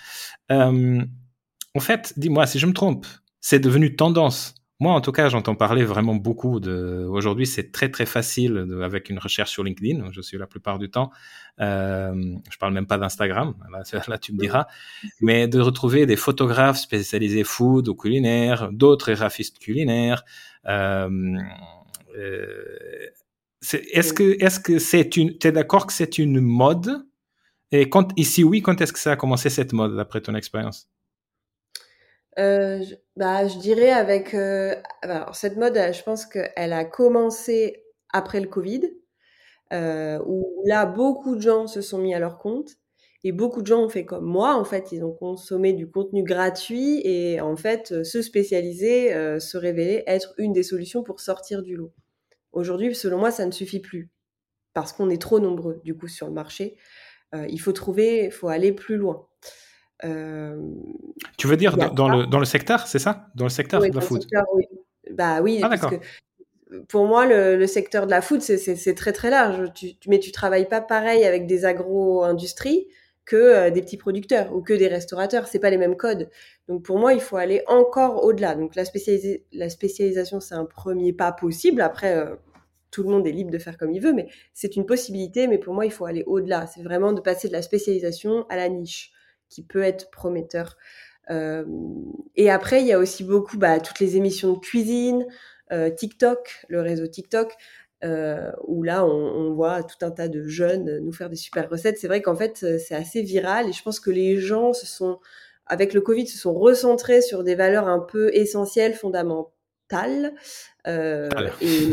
en 0.49 1.79
fait, 1.79 2.13
dis-moi 2.17 2.45
si 2.45 2.59
je 2.59 2.67
me 2.67 2.73
trompe, 2.73 3.05
c'est 3.39 3.59
devenu 3.59 3.95
tendance 3.95 4.55
moi, 4.81 4.93
en 4.93 5.01
tout 5.01 5.11
cas, 5.11 5.29
j'entends 5.29 5.53
parler 5.53 5.83
vraiment 5.85 6.15
beaucoup 6.15 6.59
de. 6.59 7.05
Aujourd'hui, 7.07 7.45
c'est 7.45 7.71
très 7.71 7.91
très 7.91 8.07
facile 8.07 8.67
avec 8.81 9.11
une 9.11 9.19
recherche 9.19 9.51
sur 9.51 9.63
LinkedIn. 9.63 10.11
Je 10.11 10.21
suis 10.21 10.39
la 10.39 10.47
plupart 10.47 10.79
du 10.79 10.89
temps. 10.89 11.11
Euh, 11.59 12.35
je 12.49 12.57
parle 12.57 12.73
même 12.73 12.87
pas 12.87 12.97
d'Instagram. 12.97 13.53
Là, 14.07 14.17
tu 14.17 14.33
me 14.33 14.39
diras. 14.39 14.65
Mais 15.21 15.47
de 15.47 15.59
retrouver 15.59 16.07
des 16.07 16.15
photographes 16.15 16.79
spécialisés 16.79 17.43
food 17.43 17.89
ou 17.89 17.93
culinaire, 17.93 18.71
d'autres 18.71 19.13
graphistes 19.13 19.59
culinaires. 19.59 20.25
Euh, 20.65 21.37
euh, 22.17 23.11
est-ce 23.91 24.13
que 24.13 24.43
est-ce 24.43 24.59
que 24.59 24.79
c'est 24.79 25.15
une. 25.15 25.35
es 25.43 25.51
d'accord 25.51 25.85
que 25.85 25.93
c'est 25.93 26.17
une 26.17 26.41
mode? 26.41 27.05
Et 27.71 27.87
quand 27.87 28.13
ici 28.17 28.43
oui, 28.43 28.63
quand 28.63 28.81
est-ce 28.81 28.93
que 28.93 28.99
ça 28.99 29.11
a 29.11 29.15
commencé 29.15 29.51
cette 29.51 29.73
mode 29.73 29.95
d'après 29.95 30.21
ton 30.21 30.33
expérience? 30.33 30.89
Euh, 32.39 32.81
je, 32.81 32.95
bah, 33.17 33.47
je 33.47 33.57
dirais 33.57 33.91
avec 33.91 34.33
euh, 34.33 34.75
alors 35.01 35.35
cette 35.35 35.57
mode, 35.57 35.75
je 35.75 36.03
pense 36.03 36.25
qu'elle 36.25 36.73
a 36.73 36.85
commencé 36.85 37.83
après 38.13 38.39
le 38.39 38.47
Covid, 38.47 38.81
euh, 39.73 40.19
où 40.25 40.63
là 40.65 40.85
beaucoup 40.85 41.35
de 41.35 41.41
gens 41.41 41.67
se 41.67 41.81
sont 41.81 41.97
mis 41.99 42.13
à 42.13 42.19
leur 42.19 42.37
compte 42.37 42.71
et 43.23 43.31
beaucoup 43.31 43.61
de 43.61 43.67
gens 43.67 43.83
ont 43.83 43.89
fait 43.89 44.05
comme 44.05 44.25
moi. 44.25 44.55
En 44.55 44.63
fait, 44.65 44.91
ils 44.91 45.03
ont 45.03 45.13
consommé 45.13 45.73
du 45.73 45.89
contenu 45.89 46.23
gratuit 46.23 47.01
et 47.05 47.41
en 47.41 47.55
fait 47.55 48.03
se 48.03 48.21
spécialiser, 48.21 49.11
se 49.39 49.57
révéler 49.57 50.03
être 50.07 50.33
une 50.37 50.53
des 50.53 50.63
solutions 50.63 51.03
pour 51.03 51.19
sortir 51.19 51.61
du 51.61 51.75
lot. 51.75 51.93
Aujourd'hui, 52.53 52.95
selon 52.95 53.19
moi, 53.19 53.31
ça 53.31 53.45
ne 53.45 53.51
suffit 53.51 53.79
plus 53.79 54.09
parce 54.73 54.93
qu'on 54.93 55.09
est 55.09 55.21
trop 55.21 55.39
nombreux 55.39 55.81
du 55.83 55.95
coup 55.95 56.07
sur 56.07 56.27
le 56.27 56.33
marché. 56.33 56.77
Il 57.33 57.59
faut 57.59 57.73
trouver, 57.73 58.25
il 58.25 58.31
faut 58.31 58.47
aller 58.47 58.71
plus 58.73 58.97
loin. 58.97 59.27
Euh, 60.03 60.59
tu 61.37 61.47
veux 61.47 61.57
dire 61.57 61.77
dans, 61.77 62.09
le, 62.09 62.25
dans 62.25 62.39
le 62.39 62.45
secteur, 62.45 62.87
c'est 62.87 62.99
ça? 62.99 63.27
Dans 63.35 63.45
le 63.45 63.49
secteur 63.49 63.81
de 63.81 63.87
la 63.93 64.01
food 64.01 64.25
oui. 64.53 64.65
Bah 65.11 65.41
oui, 65.41 65.59
ah, 65.63 65.69
parce 65.69 65.85
que 65.85 65.95
pour 66.87 67.05
moi, 67.05 67.25
le, 67.25 67.67
secteur 67.67 68.05
de 68.05 68.11
la 68.11 68.21
food, 68.21 68.41
c'est 68.41 68.95
très 68.95 69.11
très 69.11 69.29
large. 69.29 69.71
Tu, 69.73 69.93
mais 70.07 70.19
tu 70.19 70.31
travailles 70.31 70.67
pas 70.67 70.81
pareil 70.81 71.23
avec 71.25 71.45
des 71.45 71.65
agro-industries 71.65 72.87
que 73.25 73.35
euh, 73.35 73.69
des 73.69 73.81
petits 73.81 73.97
producteurs 73.97 74.53
ou 74.55 74.61
que 74.61 74.73
des 74.73 74.87
restaurateurs. 74.87 75.47
C'est 75.47 75.59
pas 75.59 75.69
les 75.69 75.77
mêmes 75.77 75.97
codes. 75.97 76.29
Donc 76.67 76.83
pour 76.83 76.97
moi, 76.97 77.13
il 77.13 77.21
faut 77.21 77.37
aller 77.37 77.63
encore 77.67 78.23
au-delà. 78.23 78.55
Donc 78.55 78.75
la, 78.75 78.83
la 79.53 79.69
spécialisation, 79.69 80.39
c'est 80.39 80.55
un 80.55 80.65
premier 80.65 81.13
pas 81.13 81.31
possible. 81.31 81.81
Après, 81.81 82.15
euh, 82.15 82.35
tout 82.89 83.03
le 83.03 83.09
monde 83.09 83.27
est 83.27 83.31
libre 83.31 83.51
de 83.51 83.57
faire 83.57 83.77
comme 83.77 83.91
il 83.91 84.01
veut, 84.01 84.13
mais 84.13 84.27
c'est 84.53 84.75
une 84.75 84.85
possibilité. 84.85 85.47
Mais 85.47 85.57
pour 85.57 85.73
moi, 85.73 85.85
il 85.85 85.91
faut 85.91 86.05
aller 86.05 86.23
au-delà. 86.25 86.67
C'est 86.67 86.83
vraiment 86.83 87.11
de 87.13 87.21
passer 87.21 87.47
de 87.47 87.53
la 87.53 87.61
spécialisation 87.61 88.45
à 88.49 88.55
la 88.55 88.69
niche 88.69 89.11
qui 89.51 89.61
peut 89.61 89.83
être 89.83 90.09
prometteur. 90.09 90.77
Euh, 91.29 91.63
et 92.35 92.49
après, 92.49 92.81
il 92.81 92.87
y 92.87 92.93
a 92.93 92.97
aussi 92.97 93.23
beaucoup 93.23 93.57
bah, 93.57 93.79
toutes 93.79 93.99
les 93.99 94.17
émissions 94.17 94.53
de 94.53 94.59
cuisine, 94.59 95.27
euh, 95.71 95.91
TikTok, 95.91 96.65
le 96.69 96.81
réseau 96.81 97.05
TikTok, 97.05 97.53
euh, 98.03 98.51
où 98.65 98.81
là, 98.81 99.05
on, 99.05 99.53
voit 99.53 99.83
tout 99.83 100.03
un 100.03 100.09
tas 100.09 100.27
de 100.27 100.47
jeunes 100.47 100.99
nous 100.99 101.11
faire 101.11 101.29
des 101.29 101.35
super 101.35 101.69
recettes. 101.69 101.99
C'est 101.99 102.07
vrai 102.07 102.21
qu'en 102.21 102.35
fait, 102.35 102.65
c'est 102.79 102.95
assez 102.95 103.21
viral 103.21 103.69
et 103.69 103.73
je 103.73 103.83
pense 103.83 103.99
que 103.99 104.09
les 104.09 104.37
gens 104.39 104.73
se 104.73 104.87
sont, 104.87 105.19
avec 105.67 105.93
le 105.93 106.01
Covid, 106.01 106.25
se 106.25 106.37
sont 106.37 106.53
recentrés 106.53 107.21
sur 107.21 107.43
des 107.43 107.53
valeurs 107.53 107.87
un 107.87 107.99
peu 107.99 108.33
essentielles, 108.33 108.95
fondamentales. 108.95 110.33
et 110.87 111.89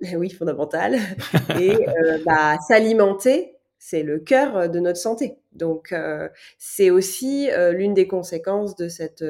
oui, 0.16 0.30
fondamentales. 0.30 0.98
et 1.58 1.86
bah, 2.26 2.58
s'alimenter 2.68 3.59
c'est 3.80 4.04
le 4.04 4.20
cœur 4.20 4.70
de 4.70 4.78
notre 4.78 4.98
santé. 4.98 5.38
Donc, 5.52 5.92
c'est 6.58 6.90
aussi 6.90 7.48
l'une 7.72 7.94
des 7.94 8.06
conséquences 8.06 8.76
de 8.76 8.88
cette 8.88 9.24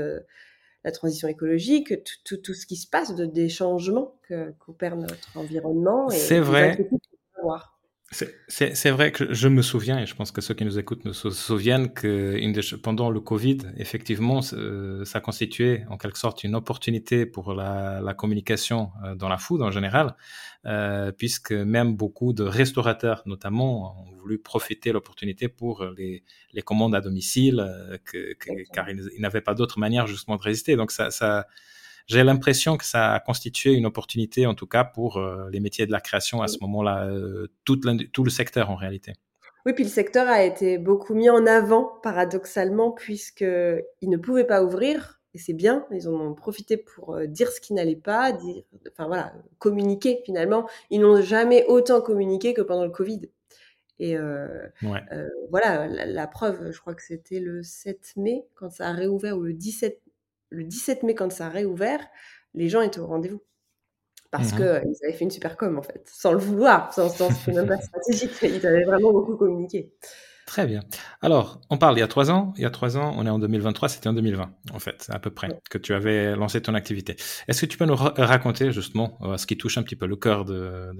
la 0.84 0.92
transition 0.92 1.28
écologique, 1.28 1.94
tout, 2.24 2.36
tout, 2.38 2.54
ce 2.54 2.66
qui 2.66 2.76
se 2.76 2.88
passe, 2.88 3.14
de, 3.14 3.26
des 3.26 3.48
changements 3.48 4.14
qu'opère 4.58 4.96
notre 4.96 5.36
environnement. 5.36 6.08
C'est 6.10 6.40
vrai. 6.40 6.88
C'est 8.12 8.90
vrai 8.90 9.12
que 9.12 9.32
je 9.32 9.46
me 9.46 9.62
souviens, 9.62 10.00
et 10.00 10.06
je 10.06 10.16
pense 10.16 10.32
que 10.32 10.40
ceux 10.40 10.54
qui 10.54 10.64
nous 10.64 10.80
écoutent 10.80 11.04
me 11.04 11.12
souviennent 11.12 11.92
que 11.92 12.76
pendant 12.76 13.08
le 13.08 13.20
Covid, 13.20 13.58
effectivement, 13.76 14.42
ça 14.42 15.20
constituait 15.20 15.84
en 15.88 15.96
quelque 15.96 16.18
sorte 16.18 16.42
une 16.42 16.56
opportunité 16.56 17.24
pour 17.24 17.54
la, 17.54 18.00
la 18.00 18.14
communication 18.14 18.90
dans 19.14 19.28
la 19.28 19.38
food 19.38 19.62
en 19.62 19.70
général, 19.70 20.16
euh, 20.66 21.12
puisque 21.12 21.52
même 21.52 21.94
beaucoup 21.94 22.32
de 22.32 22.42
restaurateurs, 22.42 23.22
notamment, 23.26 23.96
ont 24.02 24.16
voulu 24.16 24.38
profiter 24.38 24.90
de 24.90 24.94
l'opportunité 24.94 25.48
pour 25.48 25.84
les, 25.96 26.24
les, 26.52 26.62
commandes 26.62 26.96
à 26.96 27.00
domicile, 27.00 27.60
euh, 27.60 27.96
que, 28.04 28.34
car 28.72 28.90
ils, 28.90 29.20
n'avaient 29.20 29.40
pas 29.40 29.54
d'autre 29.54 29.78
manière 29.78 30.06
justement 30.06 30.36
de 30.36 30.42
résister. 30.42 30.74
Donc 30.74 30.90
ça, 30.90 31.12
ça 31.12 31.46
j'ai 32.10 32.24
l'impression 32.24 32.76
que 32.76 32.84
ça 32.84 33.12
a 33.14 33.20
constitué 33.20 33.72
une 33.72 33.86
opportunité, 33.86 34.46
en 34.46 34.54
tout 34.54 34.66
cas 34.66 34.84
pour 34.84 35.16
euh, 35.16 35.48
les 35.50 35.60
métiers 35.60 35.86
de 35.86 35.92
la 35.92 36.00
création 36.00 36.42
à 36.42 36.48
ce 36.48 36.58
moment-là, 36.62 37.06
euh, 37.06 37.48
tout, 37.64 37.80
tout 38.12 38.24
le 38.24 38.30
secteur 38.30 38.70
en 38.70 38.76
réalité. 38.76 39.14
Oui, 39.66 39.74
puis 39.74 39.84
le 39.84 39.90
secteur 39.90 40.28
a 40.28 40.42
été 40.42 40.78
beaucoup 40.78 41.14
mis 41.14 41.28
en 41.28 41.46
avant, 41.46 41.98
paradoxalement, 42.02 42.92
puisqu'il 42.92 44.08
ne 44.10 44.16
pouvait 44.16 44.46
pas 44.46 44.64
ouvrir 44.64 45.20
et 45.34 45.38
c'est 45.38 45.52
bien, 45.52 45.86
ils 45.92 46.08
en 46.08 46.14
ont 46.14 46.34
profité 46.34 46.76
pour 46.76 47.14
euh, 47.14 47.26
dire 47.26 47.50
ce 47.52 47.60
qui 47.60 47.72
n'allait 47.72 47.94
pas, 47.94 48.32
dire, 48.32 48.64
enfin 48.90 49.06
voilà, 49.06 49.32
communiquer 49.58 50.22
finalement. 50.24 50.68
Ils 50.90 51.00
n'ont 51.00 51.22
jamais 51.22 51.64
autant 51.66 52.00
communiqué 52.00 52.52
que 52.52 52.62
pendant 52.62 52.84
le 52.84 52.90
Covid. 52.90 53.30
Et 54.00 54.16
euh, 54.16 54.66
euh, 54.82 55.28
voilà, 55.50 55.86
la, 55.86 56.26
preuve, 56.26 56.72
je 56.72 56.80
crois 56.80 56.94
que 56.94 57.02
c'était 57.02 57.38
le 57.38 57.62
7 57.62 58.14
mai, 58.16 58.46
quand 58.54 58.70
ça 58.70 58.88
a 58.88 58.92
réouvert, 58.92 59.36
ou 59.36 59.42
le 59.42 59.52
17, 59.52 60.00
le 60.50 60.64
17 60.64 61.02
mai, 61.04 61.14
quand 61.14 61.32
ça 61.32 61.46
a 61.46 61.48
réouvert, 61.48 62.00
les 62.54 62.68
gens 62.68 62.82
étaient 62.82 63.00
au 63.00 63.06
rendez-vous. 63.06 63.42
Parce 64.30 64.52
mmh 64.52 64.56
qu'ils 64.56 65.04
avaient 65.04 65.12
fait 65.12 65.24
une 65.24 65.30
super 65.30 65.56
com, 65.56 65.78
en 65.78 65.82
fait, 65.82 66.08
sans 66.12 66.32
le 66.32 66.38
vouloir, 66.38 66.92
sans, 66.92 67.08
sans 67.08 67.30
même 67.52 67.66
pas 67.66 67.80
stratégique. 67.80 68.30
Ils 68.42 68.64
avaient 68.64 68.84
vraiment 68.84 69.12
beaucoup 69.12 69.36
communiqué. 69.36 69.92
Très 70.50 70.66
bien. 70.66 70.82
Alors, 71.22 71.60
on 71.70 71.78
parle 71.78 71.96
il 71.96 72.00
y 72.00 72.02
a 72.02 72.08
trois 72.08 72.32
ans. 72.32 72.52
Il 72.56 72.62
y 72.62 72.64
a 72.64 72.70
trois 72.70 72.96
ans, 72.96 73.14
on 73.16 73.24
est 73.24 73.30
en 73.30 73.38
2023, 73.38 73.88
c'était 73.88 74.08
en 74.08 74.14
2020, 74.14 74.52
en 74.72 74.78
fait, 74.80 75.06
à 75.08 75.20
peu 75.20 75.30
près, 75.30 75.48
que 75.70 75.78
tu 75.78 75.94
avais 75.94 76.34
lancé 76.34 76.60
ton 76.60 76.74
activité. 76.74 77.14
Est-ce 77.46 77.60
que 77.60 77.66
tu 77.66 77.78
peux 77.78 77.84
nous 77.84 77.94
raconter 77.94 78.72
justement 78.72 79.16
euh, 79.22 79.36
ce 79.36 79.46
qui 79.46 79.56
touche 79.56 79.78
un 79.78 79.84
petit 79.84 79.94
peu 79.94 80.06
le 80.06 80.16
cœur 80.16 80.44
de, 80.44 80.90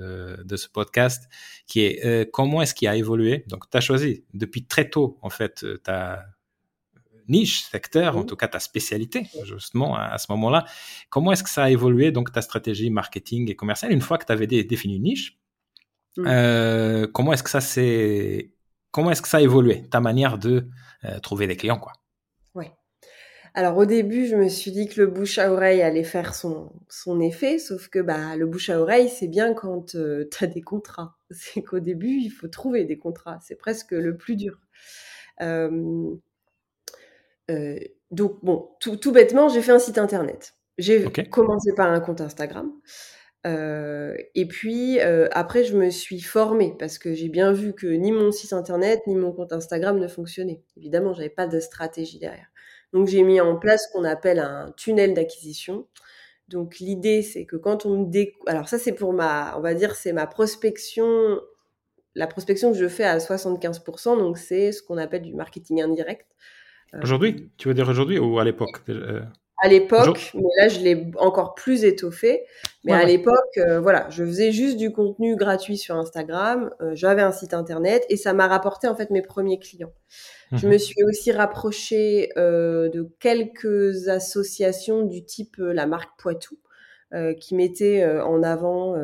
de, 0.45 0.57
ce 0.57 0.69
podcast, 0.69 1.29
qui 1.67 1.81
est 1.81 2.07
euh, 2.07 2.25
comment 2.33 2.63
est-ce 2.63 2.75
qu'il 2.75 2.87
a 2.87 2.95
évolué? 2.95 3.45
Donc, 3.49 3.69
tu 3.69 3.77
as 3.77 3.81
choisi 3.81 4.25
depuis 4.35 4.67
très 4.67 4.89
tôt, 4.89 5.19
en 5.21 5.31
fait, 5.31 5.65
euh, 5.65 5.79
ta 5.79 6.27
niche, 7.31 7.63
secteur, 7.63 8.17
en 8.17 8.25
tout 8.25 8.37
cas 8.37 8.49
ta 8.49 8.61
spécialité, 8.61 9.27
justement, 9.45 9.97
à, 9.97 10.19
ce 10.19 10.27
moment-là. 10.33 10.65
Comment 11.09 11.33
est-ce 11.33 11.43
que 11.43 11.51
ça 11.51 11.65
a 11.65 11.71
évolué, 11.71 12.13
donc, 12.13 12.33
ta 12.33 12.43
stratégie 12.43 12.91
marketing 12.91 13.51
et 13.51 13.57
commerciale, 13.57 13.93
une 13.93 14.01
fois 14.01 14.19
que 14.19 14.27
tu 14.27 14.33
avais 14.33 14.47
défini 14.47 14.97
une 14.97 15.03
niche? 15.03 15.39
Comment 16.17 17.33
est-ce 17.33 17.43
que 17.43 17.51
ça 17.51 17.61
s'est 17.61 18.53
comment 18.91 19.11
est-ce 19.11 19.23
que 19.23 19.29
ça 19.29 19.39
a 19.39 19.41
évolué, 19.41 19.89
ta 19.89 20.01
manière 20.01 20.39
de 20.39 20.67
euh, 21.05 21.19
trouver 21.21 21.47
des 21.47 21.57
clients 21.57 21.79
quoi? 21.79 21.93
Oui. 22.55 22.67
Alors 23.55 23.77
au 23.77 23.85
début, 23.85 24.27
je 24.27 24.37
me 24.37 24.49
suis 24.49 24.71
dit 24.71 24.89
que 24.89 25.01
le 25.01 25.07
bouche 25.07 25.39
à 25.39 25.53
oreille 25.53 25.83
allait 25.83 26.05
faire 26.05 26.35
son, 26.35 26.73
son 26.89 27.21
effet, 27.21 27.59
sauf 27.59 27.89
que 27.89 27.99
bah, 27.99 28.37
le 28.37 28.47
bouche 28.47 28.71
à 28.71 28.81
oreille, 28.81 29.09
c'est 29.09 29.29
bien 29.29 29.55
quand 29.55 29.95
euh, 29.95 30.29
tu 30.37 30.45
as 30.45 30.47
des 30.47 30.63
contrats. 30.63 31.17
C'est 31.31 31.63
qu'au 31.63 31.81
début, 31.81 32.19
il 32.21 32.31
faut 32.31 32.49
trouver 32.49 32.85
des 32.85 32.99
contrats. 32.99 33.39
C'est 33.41 33.57
presque 33.57 33.93
le 33.93 34.17
plus 34.17 34.37
dur. 34.37 34.59
Euh, 35.41 36.15
donc 38.11 38.39
bon, 38.43 38.69
tout, 38.81 39.13
bêtement, 39.13 39.49
j'ai 39.49 39.63
fait 39.63 39.73
un 39.73 39.79
site 39.79 39.99
internet. 39.99 40.55
J'ai 40.79 41.05
commencé 41.31 41.73
par 41.75 41.91
un 41.91 42.01
compte 42.01 42.21
Instagram. 42.21 42.73
Euh, 43.47 44.15
et 44.35 44.47
puis 44.47 45.01
euh, 45.01 45.29
après, 45.33 45.65
je 45.65 45.77
me 45.77 45.91
suis 45.91 46.21
formée 46.21 46.75
parce 46.79 46.99
que 46.99 47.15
j'ai 47.15 47.29
bien 47.29 47.53
vu 47.53 47.73
que 47.73 47.87
ni 47.87 48.13
mon 48.13 48.33
site 48.33 48.53
internet 48.53 49.01
ni 49.07 49.15
mon 49.15 49.33
compte 49.33 49.53
Instagram 49.53 49.99
ne 49.99 50.09
fonctionnaient. 50.09 50.63
Évidemment, 50.77 51.15
j'avais 51.15 51.31
pas 51.31 51.47
de 51.47 51.59
stratégie 51.61 52.19
derrière. 52.19 52.49
Donc 52.93 53.09
j'ai 53.09 53.23
mis 53.23 53.41
en 53.41 53.57
place 53.57 53.87
ce 53.87 53.93
qu'on 53.93 54.05
appelle 54.05 54.41
un 54.41 54.73
tunnel 54.77 55.15
d'acquisition. 55.15 55.87
Donc 56.49 56.81
l'idée, 56.81 57.23
c'est 57.23 57.47
que 57.47 57.57
quand 57.57 57.87
on 57.87 58.01
me 58.01 58.11
dé... 58.11 58.35
alors 58.47 58.69
ça 58.69 58.79
c'est 58.79 58.93
pour 58.93 59.13
ma, 59.13 59.57
on 59.57 59.61
va 59.61 59.75
dire, 59.75 59.95
c'est 59.95 60.13
ma 60.13 60.27
prospection, 60.27 61.41
la 62.15 62.27
prospection 62.27 62.73
que 62.73 62.79
je 62.79 62.89
fais 62.89 63.05
à 63.05 63.19
75%. 63.19 64.19
Donc 64.19 64.37
c'est 64.37 64.73
ce 64.73 64.83
qu'on 64.83 64.99
appelle 64.99 65.23
du 65.23 65.35
marketing 65.35 65.83
indirect. 65.83 66.27
Euh, 66.95 67.01
aujourd'hui, 67.03 67.51
tu 67.57 67.69
veux 67.69 67.75
dire 67.75 67.89
aujourd'hui 67.89 68.19
ou 68.19 68.39
à 68.39 68.45
l'époque 68.45 68.83
à 69.61 69.69
l'époque, 69.69 70.33
mais 70.35 70.49
là 70.59 70.69
je 70.69 70.81
l'ai 70.81 71.11
encore 71.19 71.55
plus 71.55 71.85
étoffé. 71.85 72.47
Mais 72.85 72.93
à 72.93 73.05
l'époque, 73.05 73.59
euh, 73.59 73.79
voilà, 73.79 74.09
je 74.09 74.25
faisais 74.25 74.53
juste 74.53 74.79
du 74.79 74.91
contenu 74.91 75.37
gratuit 75.37 75.77
sur 75.77 75.97
Instagram. 75.97 76.71
Euh, 76.81 76.93
j'avais 76.95 77.21
un 77.21 77.31
site 77.31 77.53
internet 77.53 78.07
et 78.09 78.17
ça 78.17 78.33
m'a 78.33 78.49
rapporté 78.49 78.89
en 78.89 78.97
fait 78.97 79.11
mes 79.11 79.21
premiers 79.21 79.59
clients. 79.59 79.93
Je 80.53 80.67
mhm. 80.67 80.73
me 80.73 80.79
suis 80.79 81.03
aussi 81.05 81.31
rapprochée 81.31 82.31
euh, 82.39 82.89
de 82.89 83.07
quelques 83.21 84.09
associations 84.09 85.03
du 85.03 85.25
type 85.25 85.57
la 85.59 85.87
marque 85.87 86.19
Poitou, 86.19 86.59
qui 87.41 87.57
mettaient 87.57 88.07
en 88.07 88.43
avant 88.43 88.95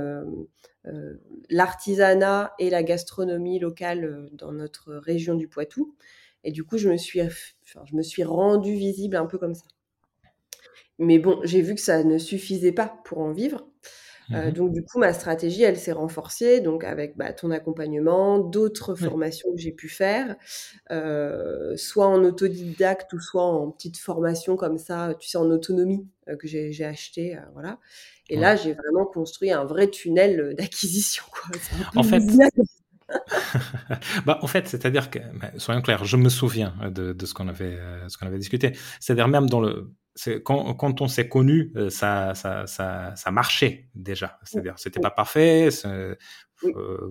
l'artisanat 1.50 2.55
et 2.61 2.71
la 2.71 2.85
gastronomie 2.85 3.59
locale 3.59 4.28
dans 4.33 4.52
notre 4.52 4.95
région 4.95 5.35
du 5.35 5.49
Poitou. 5.49 5.97
Et 6.45 6.52
du 6.52 6.62
coup, 6.62 6.78
je 6.78 6.88
me 6.88 6.97
suis, 6.97 7.21
enfin, 7.66 7.85
je 7.85 7.94
me 7.96 8.02
suis 8.02 8.25
rendue 8.25 8.75
visible 8.75 9.16
un 9.16 9.26
peu 9.26 9.38
comme 9.38 9.54
ça. 9.54 9.66
Mais 10.99 11.18
bon, 11.18 11.40
j'ai 11.44 11.61
vu 11.61 11.75
que 11.75 11.80
ça 11.80 12.04
ne 12.04 12.18
suffisait 12.18 12.73
pas 12.73 13.00
pour 13.04 13.18
en 13.18 13.32
vivre. 13.32 13.66
Euh, 14.32 14.49
mmh 14.49 14.52
donc 14.52 14.73
du 14.73 14.82
coup, 14.85 14.99
ma 14.99 15.12
stratégie, 15.12 15.62
elle 15.62 15.76
s'est 15.76 15.92
renforcée, 15.92 16.61
donc 16.61 16.82
avec 16.82 17.16
bah, 17.16 17.32
ton 17.32 17.52
accompagnement, 17.52 18.40
d'autres 18.40 18.96
formations 18.96 19.52
que 19.52 19.58
j'ai 19.58 19.70
pu 19.70 19.88
faire, 19.88 20.35
euh, 20.90 21.76
soit 21.76 22.08
en 22.08 22.25
autodidacte 22.25 23.12
ou 23.12 23.20
soit 23.20 23.44
en 23.44 23.70
petite 23.70 23.99
formation 23.99 24.56
comme 24.56 24.78
ça, 24.78 25.14
tu 25.20 25.28
sais, 25.28 25.38
en 25.38 25.49
autonomie 25.50 26.09
euh, 26.29 26.37
que 26.37 26.48
j'ai 26.48 26.85
acheté, 26.85 27.38
voilà. 27.52 27.79
Et 28.29 28.37
là, 28.37 28.57
j'ai 28.57 28.72
vraiment 28.72 29.07
construit 29.07 29.52
un 29.52 29.64
vrai 29.64 29.88
tunnel 29.88 30.55
d'acquisition. 30.59 31.22
En 31.94 32.02
fait, 32.02 32.22
bah, 34.27 34.38
en 34.42 34.47
fait, 34.47 34.69
c'est-à-dire 34.69 35.11
que, 35.11 35.19
soyons 35.59 35.83
clairs, 35.83 36.05
je 36.05 36.16
me 36.16 36.29
souviens 36.29 36.75
de, 36.90 37.12
de 37.12 37.27
ce 37.27 37.35
qu'on 37.35 37.49
avait, 37.49 37.79
ce 38.09 38.19
qu'on 38.19 38.27
avait 38.27 38.38
discuté. 38.38 38.73
C'est-à-dire 39.01 39.29
même 39.29 39.49
dans 39.49 39.61
le, 39.61 39.95
quand, 40.45 40.75
quand, 40.75 41.01
on 41.01 41.09
s'est 41.09 41.29
connu, 41.29 41.73
euh, 41.77 41.90
ça, 41.90 42.35
ça, 42.35 42.66
ça, 42.66 43.14
ça, 43.14 43.31
marchait 43.31 43.88
déjà. 43.95 44.38
C'est-à-dire, 44.45 44.75
c'était 44.79 45.01
pas 45.01 45.11
parfait. 45.11 45.69
Euh, 45.85 46.14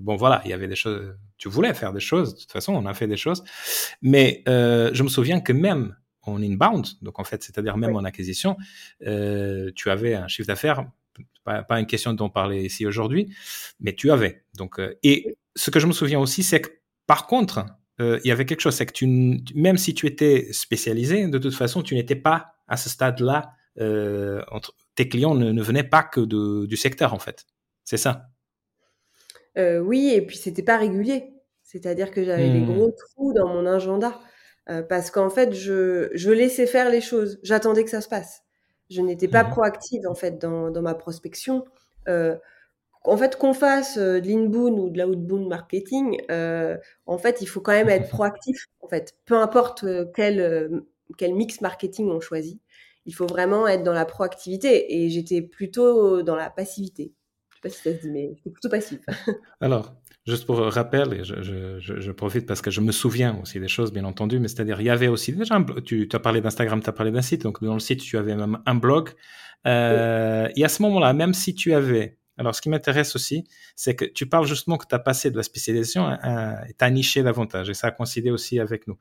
bon, 0.02 0.16
voilà, 0.16 0.42
il 0.46 0.52
y 0.52 0.54
avait 0.54 0.68
des 0.68 0.76
choses. 0.76 1.16
Tu 1.38 1.50
voulais 1.50 1.74
faire 1.74 1.94
des 1.94 2.00
choses. 2.00 2.34
De 2.34 2.40
toute 2.40 2.52
façon, 2.52 2.74
on 2.74 2.86
a 2.86 2.94
fait 2.94 3.08
des 3.08 3.18
choses. 3.18 3.44
Mais 4.02 4.44
euh, 4.48 4.90
je 4.94 5.04
me 5.04 5.10
souviens 5.10 5.40
que 5.40 5.54
même 5.54 5.96
en 6.24 6.42
inbound, 6.42 6.88
donc 7.02 7.20
en 7.20 7.24
fait, 7.24 7.44
c'est-à-dire 7.44 7.78
même 7.78 7.96
en 7.96 8.04
acquisition, 8.04 8.58
euh, 9.06 9.72
tu 9.76 9.90
avais 9.90 10.16
un 10.16 10.28
chiffre 10.28 10.48
d'affaires. 10.48 10.86
Pas, 11.44 11.62
pas, 11.62 11.80
une 11.80 11.86
question 11.86 12.14
dont 12.14 12.26
on 12.26 12.30
parlait 12.30 12.64
ici 12.64 12.88
aujourd'hui, 12.88 13.34
mais 13.80 13.94
tu 13.94 14.12
avais. 14.12 14.44
Donc, 14.56 14.80
euh, 14.80 14.98
et 15.04 15.38
ce 15.56 15.72
que 15.72 15.80
je 15.80 15.88
me 15.88 15.94
souviens 15.94 16.20
aussi, 16.20 16.44
c'est 16.44 16.62
que 16.62 16.70
par 17.08 17.28
contre, 17.28 17.66
il 18.00 18.26
y 18.26 18.32
avait 18.32 18.46
quelque 18.46 18.60
chose, 18.60 18.76
c'est 18.76 18.86
que 18.86 18.92
tu, 18.92 19.08
même 19.56 19.78
si 19.78 19.94
tu 19.94 20.06
étais 20.06 20.50
spécialisé, 20.52 21.28
de 21.28 21.38
toute 21.38 21.56
façon, 21.56 21.82
tu 21.82 21.96
n'étais 21.96 22.16
pas 22.16 22.56
à 22.68 22.78
ce 22.78 22.90
stade-là, 22.90 23.54
euh, 23.80 24.42
tes 24.96 25.10
clients 25.10 25.36
ne, 25.36 25.62
venaient 25.62 25.84
pas 25.84 26.04
que 26.04 26.22
du 26.66 26.78
secteur, 26.78 27.14
en 27.14 27.20
fait. 27.20 27.46
C'est 27.84 27.98
ça 27.98 28.28
euh, 29.58 29.80
Oui, 29.80 30.12
et 30.14 30.22
puis 30.26 30.38
c'était 30.38 30.64
pas 30.64 30.78
régulier. 30.78 31.34
C'est-à-dire 31.64 32.12
que 32.12 32.24
j'avais 32.24 32.50
des 32.50 32.60
hmm. 32.60 32.74
gros 32.74 32.92
trous 32.92 33.34
dans 33.34 33.48
mon 33.48 33.66
agenda. 33.66 34.20
Euh, 34.70 34.82
parce 34.82 35.12
qu'en 35.12 35.30
fait, 35.30 35.54
je, 35.54 36.10
je, 36.14 36.32
laissais 36.32 36.66
faire 36.66 36.90
les 36.90 37.02
choses. 37.02 37.40
J'attendais 37.44 37.84
que 37.84 37.90
ça 37.90 38.02
se 38.02 38.08
passe. 38.08 38.42
Je 38.90 39.02
n'étais 39.02 39.28
pas 39.28 39.44
hmm. 39.44 39.50
proactive, 39.52 40.08
en 40.08 40.16
fait, 40.16 40.40
dans, 40.40 40.72
dans 40.72 40.82
ma 40.82 40.96
prospection. 40.96 41.66
En 43.08 43.18
fait, 43.18 43.38
qu'on 43.38 43.54
fasse 43.54 43.98
de 43.98 44.28
l'inbound 44.28 44.80
ou 44.80 44.90
de 44.90 45.02
l'outbound 45.02 45.48
marketing, 45.48 46.22
en 46.30 47.18
fait, 47.18 47.42
il 47.42 47.46
faut 47.48 47.62
quand 47.62 47.74
même 47.74 47.90
être 47.90 48.10
proactif. 48.10 48.68
En 48.82 48.88
fait, 48.88 49.16
peu 49.26 49.36
importe 49.36 49.86
quel 50.14 50.84
quel 51.18 51.34
mix 51.34 51.62
marketing 51.62 52.10
on 52.10 52.20
choisit. 52.20 52.60
Il 53.06 53.14
faut 53.14 53.28
vraiment 53.28 53.68
être 53.68 53.84
dans 53.84 53.94
la 53.94 54.06
proactivité 54.06 54.96
et 54.96 55.10
j'étais 55.10 55.42
plutôt 55.42 56.24
dans 56.24 56.36
la 56.36 56.50
passivité. 56.50 57.14
Je 57.50 57.56
sais 57.56 57.62
pas 57.62 57.70
si 57.70 57.82
ça 57.82 57.96
se 57.96 58.02
dit, 58.02 58.12
mais 58.12 58.32
j'étais 58.36 58.50
plutôt 58.50 58.70
passif. 58.70 59.00
Alors, 59.62 59.94
juste 60.26 60.46
pour 60.46 60.58
rappel, 60.58 61.14
et 61.14 61.24
je, 61.24 62.12
profite 62.12 62.48
parce 62.48 62.62
que 62.62 62.72
je 62.72 62.82
me 62.82 62.92
souviens 62.92 63.40
aussi 63.42 63.60
des 63.60 63.68
choses, 63.68 63.94
bien 63.94 64.06
entendu, 64.06 64.40
mais 64.40 64.48
c'est-à-dire, 64.48 64.82
il 64.82 64.88
y 64.88 64.90
avait 64.90 65.08
aussi 65.08 65.34
déjà, 65.34 65.64
tu 65.86 66.10
as 66.12 66.20
parlé 66.20 66.42
d'Instagram, 66.42 66.82
tu 66.82 66.90
as 66.90 66.94
parlé 66.94 67.12
d'un 67.12 67.22
site, 67.22 67.44
donc 67.44 67.64
dans 67.64 67.76
le 67.76 67.80
site, 67.80 68.02
tu 68.02 68.18
avais 68.18 68.36
même 68.36 68.60
un 68.66 68.76
blog. 68.76 69.12
Euh, 69.68 70.48
et 70.56 70.66
à 70.66 70.70
ce 70.70 70.82
moment-là, 70.84 71.14
même 71.14 71.34
si 71.34 71.54
tu 71.54 71.74
avais 71.74 72.18
alors, 72.38 72.54
ce 72.54 72.62
qui 72.62 72.70
m'intéresse 72.70 73.16
aussi, 73.16 73.48
c'est 73.76 73.96
que 73.96 74.04
tu 74.04 74.28
parles 74.28 74.46
justement 74.46 74.78
que 74.78 74.86
tu 74.88 74.96
as 74.96 75.00
passé 75.00 75.32
de 75.32 75.38
la 75.38 75.44
spécialisation 75.44 76.18
tu 76.18 76.74
as 76.80 76.90
niché 76.90 77.24
davantage, 77.24 77.70
et 77.70 77.74
ça 77.74 77.88
a 77.88 77.92
coïncidé 77.92 78.30
aussi 78.30 78.60
avec 78.60 78.88
nous. 78.88 78.98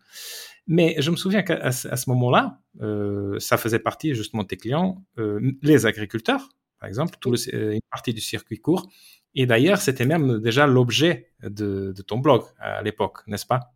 Mais 0.66 0.96
je 0.98 1.10
me 1.10 1.16
souviens 1.16 1.42
qu'à 1.42 1.72
ce 1.72 2.10
moment-là, 2.10 2.60
euh, 2.80 3.38
ça 3.40 3.56
faisait 3.56 3.80
partie 3.80 4.14
justement 4.14 4.42
de 4.42 4.48
tes 4.48 4.56
clients, 4.56 5.02
euh, 5.18 5.52
les 5.62 5.86
agriculteurs, 5.86 6.50
par 6.78 6.88
exemple, 6.88 7.16
tout 7.20 7.34
euh, 7.52 7.72
une 7.72 7.80
partie 7.90 8.14
du 8.14 8.20
circuit 8.20 8.58
court. 8.58 8.88
Et 9.34 9.46
d'ailleurs, 9.46 9.78
c'était 9.78 10.06
même 10.06 10.38
déjà 10.38 10.66
l'objet 10.66 11.32
de, 11.42 11.92
ton 12.06 12.18
blog 12.18 12.44
à 12.58 12.82
l'époque, 12.82 13.18
n'est-ce 13.26 13.46
pas? 13.46 13.72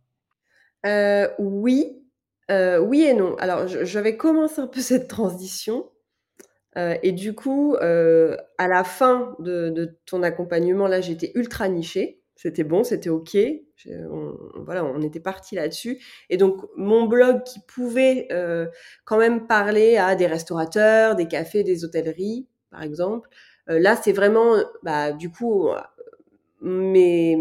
Oui, 1.37 1.97
oui 2.49 3.01
et 3.03 3.13
non. 3.13 3.35
Alors, 3.39 3.67
j'avais 3.67 4.15
commencé 4.15 4.61
un 4.61 4.67
peu 4.67 4.79
cette 4.79 5.09
transition. 5.09 5.91
Et 6.75 7.11
du 7.11 7.33
coup, 7.33 7.75
à 7.79 8.67
la 8.67 8.83
fin 8.83 9.35
de, 9.39 9.97
ton 10.05 10.23
accompagnement, 10.23 10.87
là, 10.87 11.01
j'étais 11.01 11.31
ultra 11.35 11.67
nichée 11.67 12.19
c'était 12.41 12.63
bon, 12.63 12.85
c'était 12.85 13.09
ok. 13.09 13.37
Voilà, 14.55 14.85
on 14.85 15.01
était 15.01 15.19
parti 15.19 15.55
là-dessus. 15.55 16.01
Et 16.29 16.37
donc 16.37 16.63
mon 16.77 17.03
blog 17.05 17.43
qui 17.43 17.59
pouvait 17.59 18.29
euh, 18.31 18.65
quand 19.03 19.17
même 19.17 19.45
parler 19.45 19.97
à 19.97 20.15
des 20.15 20.25
restaurateurs, 20.25 21.17
des 21.17 21.27
cafés, 21.27 21.65
des 21.65 21.83
hôtelleries, 21.83 22.47
par 22.71 22.81
exemple. 22.81 23.27
Euh, 23.69 23.77
là, 23.77 23.97
c'est 24.01 24.13
vraiment, 24.13 24.55
bah, 24.83 25.11
du 25.11 25.29
coup, 25.29 25.67
mes, 26.61 27.37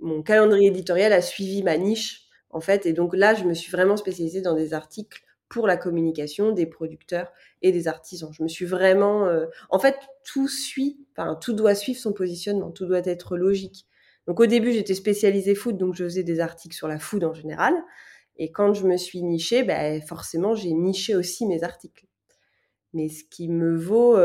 mon 0.00 0.22
calendrier 0.24 0.66
éditorial 0.66 1.12
a 1.12 1.22
suivi 1.22 1.62
ma 1.62 1.76
niche 1.76 2.24
en 2.50 2.60
fait. 2.60 2.86
Et 2.86 2.92
donc 2.92 3.14
là, 3.14 3.34
je 3.34 3.44
me 3.44 3.54
suis 3.54 3.70
vraiment 3.70 3.96
spécialisée 3.96 4.42
dans 4.42 4.54
des 4.54 4.74
articles 4.74 5.22
pour 5.50 5.66
la 5.66 5.76
communication 5.76 6.52
des 6.52 6.66
producteurs 6.66 7.32
et 7.62 7.72
des 7.72 7.88
artisans. 7.88 8.32
Je 8.32 8.42
me 8.42 8.48
suis 8.48 8.66
vraiment, 8.66 9.26
euh, 9.26 9.46
en 9.70 9.78
fait, 9.78 9.96
tout 10.24 10.48
suit, 10.48 11.06
enfin, 11.16 11.34
tout 11.36 11.52
doit 11.54 11.74
suivre 11.74 12.00
son 12.00 12.14
positionnement, 12.14 12.70
tout 12.72 12.86
doit 12.86 13.02
être 13.04 13.36
logique. 13.36 13.86
Donc 14.26 14.40
au 14.40 14.46
début, 14.46 14.72
j'étais 14.72 14.94
spécialisée 14.94 15.54
food, 15.56 15.76
donc 15.78 15.94
je 15.96 16.04
faisais 16.04 16.22
des 16.24 16.40
articles 16.40 16.76
sur 16.76 16.88
la 16.88 16.98
food 17.00 17.24
en 17.24 17.34
général. 17.34 17.74
Et 18.38 18.52
quand 18.52 18.74
je 18.74 18.86
me 18.86 18.96
suis 18.96 19.22
nichée, 19.22 19.64
ben, 19.64 20.00
forcément, 20.02 20.54
j'ai 20.54 20.72
niché 20.72 21.16
aussi 21.16 21.46
mes 21.46 21.62
articles. 21.64 22.06
mais 22.94 23.08
ce 23.08 23.24
qui 23.24 23.48
me 23.48 23.76
vaut 23.76 24.16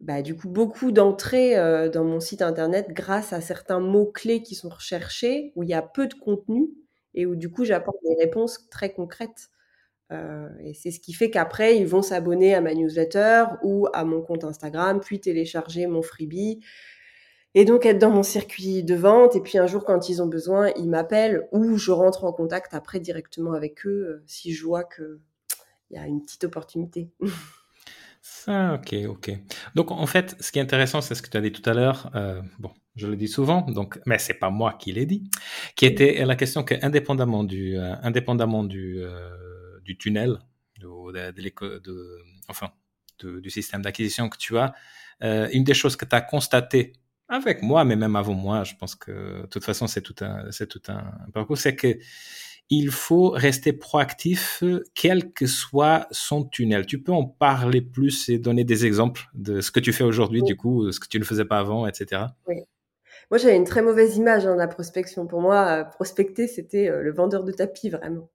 bah, 0.00 0.22
du 0.22 0.36
coup 0.36 0.48
beaucoup 0.48 0.92
d'entrées 0.92 1.54
dans 1.90 2.04
mon 2.04 2.20
site 2.20 2.42
internet 2.42 2.88
grâce 2.90 3.32
à 3.32 3.40
certains 3.40 3.80
mots-clés 3.80 4.42
qui 4.42 4.54
sont 4.54 4.68
recherchés, 4.68 5.52
où 5.56 5.62
il 5.62 5.70
y 5.70 5.74
a 5.74 5.82
peu 5.82 6.06
de 6.06 6.14
contenu 6.14 6.68
et 7.14 7.24
où 7.26 7.34
du 7.36 7.50
coup 7.50 7.64
j'apporte 7.64 7.98
des 8.04 8.14
réponses 8.22 8.68
très 8.70 8.92
concrètes. 8.92 9.48
Et 10.10 10.74
c'est 10.74 10.90
ce 10.90 11.00
qui 11.00 11.12
fait 11.12 11.30
qu'après, 11.30 11.78
ils 11.78 11.86
vont 11.86 12.02
s'abonner 12.02 12.54
à 12.54 12.60
ma 12.60 12.74
newsletter 12.74 13.44
ou 13.62 13.88
à 13.92 14.04
mon 14.04 14.22
compte 14.22 14.44
Instagram, 14.44 15.00
puis 15.00 15.20
télécharger 15.20 15.86
mon 15.86 16.02
freebie. 16.02 16.60
Et 17.54 17.64
donc 17.64 17.86
être 17.86 17.98
dans 17.98 18.10
mon 18.10 18.22
circuit 18.22 18.84
de 18.84 18.94
vente. 18.94 19.34
Et 19.34 19.40
puis 19.40 19.56
un 19.56 19.66
jour, 19.66 19.84
quand 19.84 20.08
ils 20.10 20.22
ont 20.22 20.26
besoin, 20.26 20.70
ils 20.76 20.88
m'appellent 20.88 21.48
ou 21.52 21.78
je 21.78 21.90
rentre 21.90 22.24
en 22.24 22.32
contact 22.32 22.74
après 22.74 23.00
directement 23.00 23.54
avec 23.54 23.86
eux 23.86 24.22
si 24.26 24.52
je 24.52 24.64
vois 24.64 24.84
qu'il 24.84 25.18
y 25.90 25.96
a 25.96 26.06
une 26.06 26.22
petite 26.22 26.44
opportunité. 26.44 27.10
Ça, 28.28 28.74
ok, 28.74 28.94
ok. 29.08 29.38
Donc 29.76 29.92
en 29.92 30.06
fait, 30.06 30.36
ce 30.40 30.50
qui 30.50 30.58
est 30.58 30.62
intéressant, 30.62 31.00
c'est 31.00 31.14
ce 31.14 31.22
que 31.22 31.30
tu 31.30 31.36
as 31.36 31.40
dit 31.40 31.52
tout 31.52 31.62
à 31.68 31.74
l'heure. 31.74 32.10
Euh, 32.16 32.42
bon, 32.58 32.72
je 32.96 33.06
le 33.06 33.14
dis 33.14 33.28
souvent, 33.28 33.62
donc, 33.62 34.00
mais 34.04 34.18
c'est 34.18 34.34
pas 34.34 34.50
moi 34.50 34.76
qui 34.80 34.92
l'ai 34.92 35.06
dit. 35.06 35.30
Qui 35.76 35.86
était 35.86 36.24
la 36.24 36.34
question 36.34 36.64
que, 36.64 36.74
indépendamment 36.82 37.44
du, 37.44 37.78
euh, 37.78 37.94
indépendamment 38.02 38.64
du, 38.64 38.98
euh, 38.98 39.30
du 39.86 39.96
tunnel, 39.96 40.38
de, 40.80 41.30
de, 41.32 41.78
de 41.78 42.18
enfin, 42.48 42.70
du 43.22 43.50
système 43.50 43.82
d'acquisition 43.82 44.28
que 44.28 44.36
tu 44.36 44.58
as, 44.58 44.74
une 45.20 45.64
des 45.64 45.74
choses 45.74 45.96
que 45.96 46.04
tu 46.04 46.14
as 46.14 46.20
constaté 46.20 46.92
avec 47.28 47.62
moi, 47.62 47.84
mais 47.84 47.96
même 47.96 48.16
avant 48.16 48.34
moi, 48.34 48.64
je 48.64 48.74
pense 48.76 48.94
que 48.94 49.42
de 49.42 49.46
toute 49.46 49.64
façon, 49.64 49.86
c'est 49.86 50.02
tout 50.02 50.14
un, 50.20 50.50
c'est 50.50 50.68
tout 50.68 50.82
un 50.88 51.02
parcours, 51.32 51.58
c'est 51.58 51.74
que 51.74 51.98
il 52.68 52.90
faut 52.90 53.30
rester 53.30 53.72
proactif, 53.72 54.62
quel 54.94 55.32
que 55.32 55.46
soit 55.46 56.08
son 56.10 56.44
tunnel. 56.44 56.84
Tu 56.84 57.00
peux 57.00 57.12
en 57.12 57.24
parler 57.24 57.80
plus 57.80 58.28
et 58.28 58.38
donner 58.38 58.64
des 58.64 58.86
exemples 58.86 59.28
de 59.34 59.60
ce 59.60 59.70
que 59.70 59.78
tu 59.78 59.92
fais 59.92 60.02
aujourd'hui, 60.02 60.42
du 60.42 60.56
coup, 60.56 60.90
ce 60.90 60.98
que 60.98 61.06
tu 61.06 61.20
ne 61.20 61.24
faisais 61.24 61.44
pas 61.44 61.60
avant, 61.60 61.86
etc. 61.86 62.22
Oui. 62.48 62.56
Moi, 63.30 63.38
j'avais 63.38 63.56
une 63.56 63.64
très 63.64 63.82
mauvaise 63.82 64.16
image 64.16 64.46
hein, 64.46 64.54
de 64.54 64.58
la 64.58 64.68
prospection. 64.68 65.26
Pour 65.26 65.40
moi, 65.40 65.66
euh, 65.66 65.84
prospecter, 65.84 66.46
c'était 66.46 66.88
euh, 66.88 67.02
le 67.02 67.12
vendeur 67.12 67.42
de 67.42 67.50
tapis, 67.50 67.88
vraiment. 67.88 68.30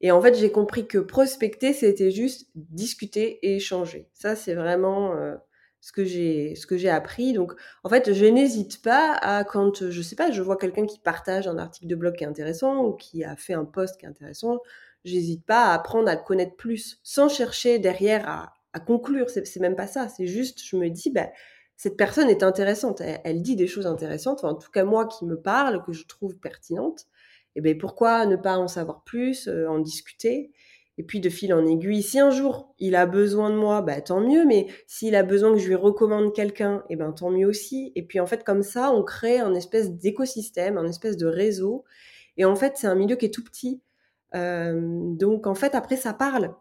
Et 0.00 0.10
en 0.10 0.20
fait, 0.22 0.34
j'ai 0.34 0.50
compris 0.50 0.86
que 0.86 0.98
prospecter, 0.98 1.72
c'était 1.72 2.10
juste 2.10 2.50
discuter 2.54 3.38
et 3.46 3.56
échanger. 3.56 4.08
Ça, 4.14 4.34
c'est 4.34 4.54
vraiment 4.54 5.14
euh, 5.14 5.34
ce 5.80 5.92
que 5.92 6.04
j'ai 6.04 6.54
ce 6.54 6.66
que 6.66 6.76
j'ai 6.76 6.88
appris. 6.88 7.32
Donc 7.32 7.52
en 7.84 7.88
fait, 7.88 8.12
je 8.12 8.24
n'hésite 8.26 8.82
pas 8.82 9.12
à 9.14 9.44
quand 9.44 9.90
je 9.90 10.02
sais 10.02 10.16
pas, 10.16 10.30
je 10.30 10.42
vois 10.42 10.56
quelqu'un 10.56 10.86
qui 10.86 10.98
partage 10.98 11.48
un 11.48 11.58
article 11.58 11.86
de 11.86 11.94
blog 11.94 12.16
qui 12.16 12.24
est 12.24 12.28
intéressant 12.28 12.84
ou 12.84 12.92
qui 12.92 13.24
a 13.24 13.36
fait 13.36 13.54
un 13.54 13.64
post 13.64 13.98
qui 13.98 14.06
est 14.06 14.08
intéressant, 14.08 14.60
j'hésite 15.04 15.44
pas 15.46 15.66
à 15.66 15.74
apprendre 15.74 16.08
à 16.08 16.14
le 16.14 16.22
connaître 16.22 16.56
plus 16.56 17.00
sans 17.02 17.28
chercher 17.28 17.78
derrière 17.78 18.28
à, 18.28 18.80
conclure, 18.86 19.28
c'est 19.30 19.58
même 19.58 19.74
pas 19.74 19.88
ça, 19.88 20.08
c'est 20.08 20.28
juste 20.28 20.62
je 20.64 20.76
me 20.76 20.88
dis 20.88 21.10
bah 21.10 21.28
cette 21.76 21.96
personne 21.96 22.28
est 22.28 22.44
intéressante, 22.44 23.00
elle, 23.00 23.42
dit 23.42 23.56
des 23.56 23.66
choses 23.66 23.86
intéressantes, 23.86 24.44
en 24.44 24.54
tout 24.54 24.70
cas 24.70 24.84
moi 24.84 25.06
qui 25.06 25.24
me 25.24 25.40
parle, 25.40 25.82
que 25.82 25.92
je 25.92 26.06
trouve 26.06 26.36
pertinente, 26.36 27.06
et 27.56 27.60
ben 27.60 27.76
pourquoi 27.78 28.26
ne 28.26 28.36
pas 28.36 28.56
en 28.56 28.68
savoir 28.68 29.04
plus, 29.04 29.48
euh, 29.48 29.68
en 29.68 29.78
discuter? 29.78 30.52
Et 30.98 31.02
puis 31.02 31.20
de 31.20 31.30
fil 31.30 31.54
en 31.54 31.66
aiguille, 31.66 32.02
si 32.02 32.18
un 32.18 32.30
jour 32.30 32.74
il 32.78 32.94
a 32.94 33.06
besoin 33.06 33.50
de 33.50 33.56
moi, 33.56 33.80
bah 33.82 34.00
tant 34.02 34.20
mieux. 34.20 34.44
Mais 34.46 34.66
s'il 34.86 35.14
a 35.14 35.22
besoin 35.22 35.52
que 35.52 35.58
je 35.58 35.68
lui 35.68 35.74
recommande 35.74 36.34
quelqu'un, 36.34 36.84
eh 36.90 36.96
ben 36.96 37.12
tant 37.12 37.30
mieux 37.30 37.46
aussi. 37.46 37.92
Et 37.96 38.02
puis 38.02 38.20
en 38.20 38.26
fait 38.26 38.44
comme 38.44 38.62
ça, 38.62 38.92
on 38.92 39.02
crée 39.02 39.38
un 39.38 39.54
espèce 39.54 39.92
d'écosystème, 39.92 40.78
un 40.78 40.86
espèce 40.86 41.16
de 41.16 41.26
réseau. 41.26 41.84
Et 42.36 42.44
en 42.44 42.56
fait 42.56 42.74
c'est 42.76 42.86
un 42.86 42.94
milieu 42.94 43.16
qui 43.16 43.26
est 43.26 43.34
tout 43.34 43.44
petit. 43.44 43.82
Donc 44.34 45.46
en 45.46 45.54
fait 45.54 45.74
après 45.74 45.96
ça 45.96 46.12
parle. 46.12 46.54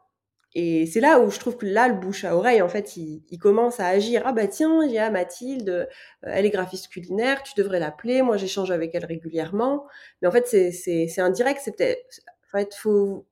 Et 0.55 0.87
c'est 0.87 0.99
là 0.99 1.19
où 1.19 1.29
je 1.29 1.39
trouve 1.39 1.57
que 1.57 1.65
là, 1.65 1.87
le 1.87 1.95
bouche 1.95 2.25
à 2.25 2.35
oreille, 2.35 2.61
en 2.61 2.69
fait, 2.69 2.97
il, 2.97 3.37
commence 3.39 3.79
à 3.79 3.87
agir. 3.87 4.23
Ah 4.25 4.33
bah 4.33 4.47
tiens, 4.47 4.83
il 4.83 4.91
y 4.91 4.97
a 4.97 5.11
Mathilde, 5.11 5.69
euh, 5.69 5.85
elle 6.23 6.45
est 6.45 6.49
graphiste 6.49 6.87
culinaire, 6.87 7.43
tu 7.43 7.53
devrais 7.55 7.79
l'appeler. 7.79 8.23
Moi, 8.23 8.37
j'échange 8.37 8.71
avec 8.71 8.95
elle 8.95 9.05
régulièrement. 9.05 9.85
Mais 10.21 10.27
en 10.27 10.31
fait, 10.31 10.47
c'est 10.47 11.19
indirect. 11.19 11.61
C'est 11.63 11.75
peut-être, 11.75 12.21
en 12.53 12.57
fait, 12.57 12.73
faut 12.73 13.25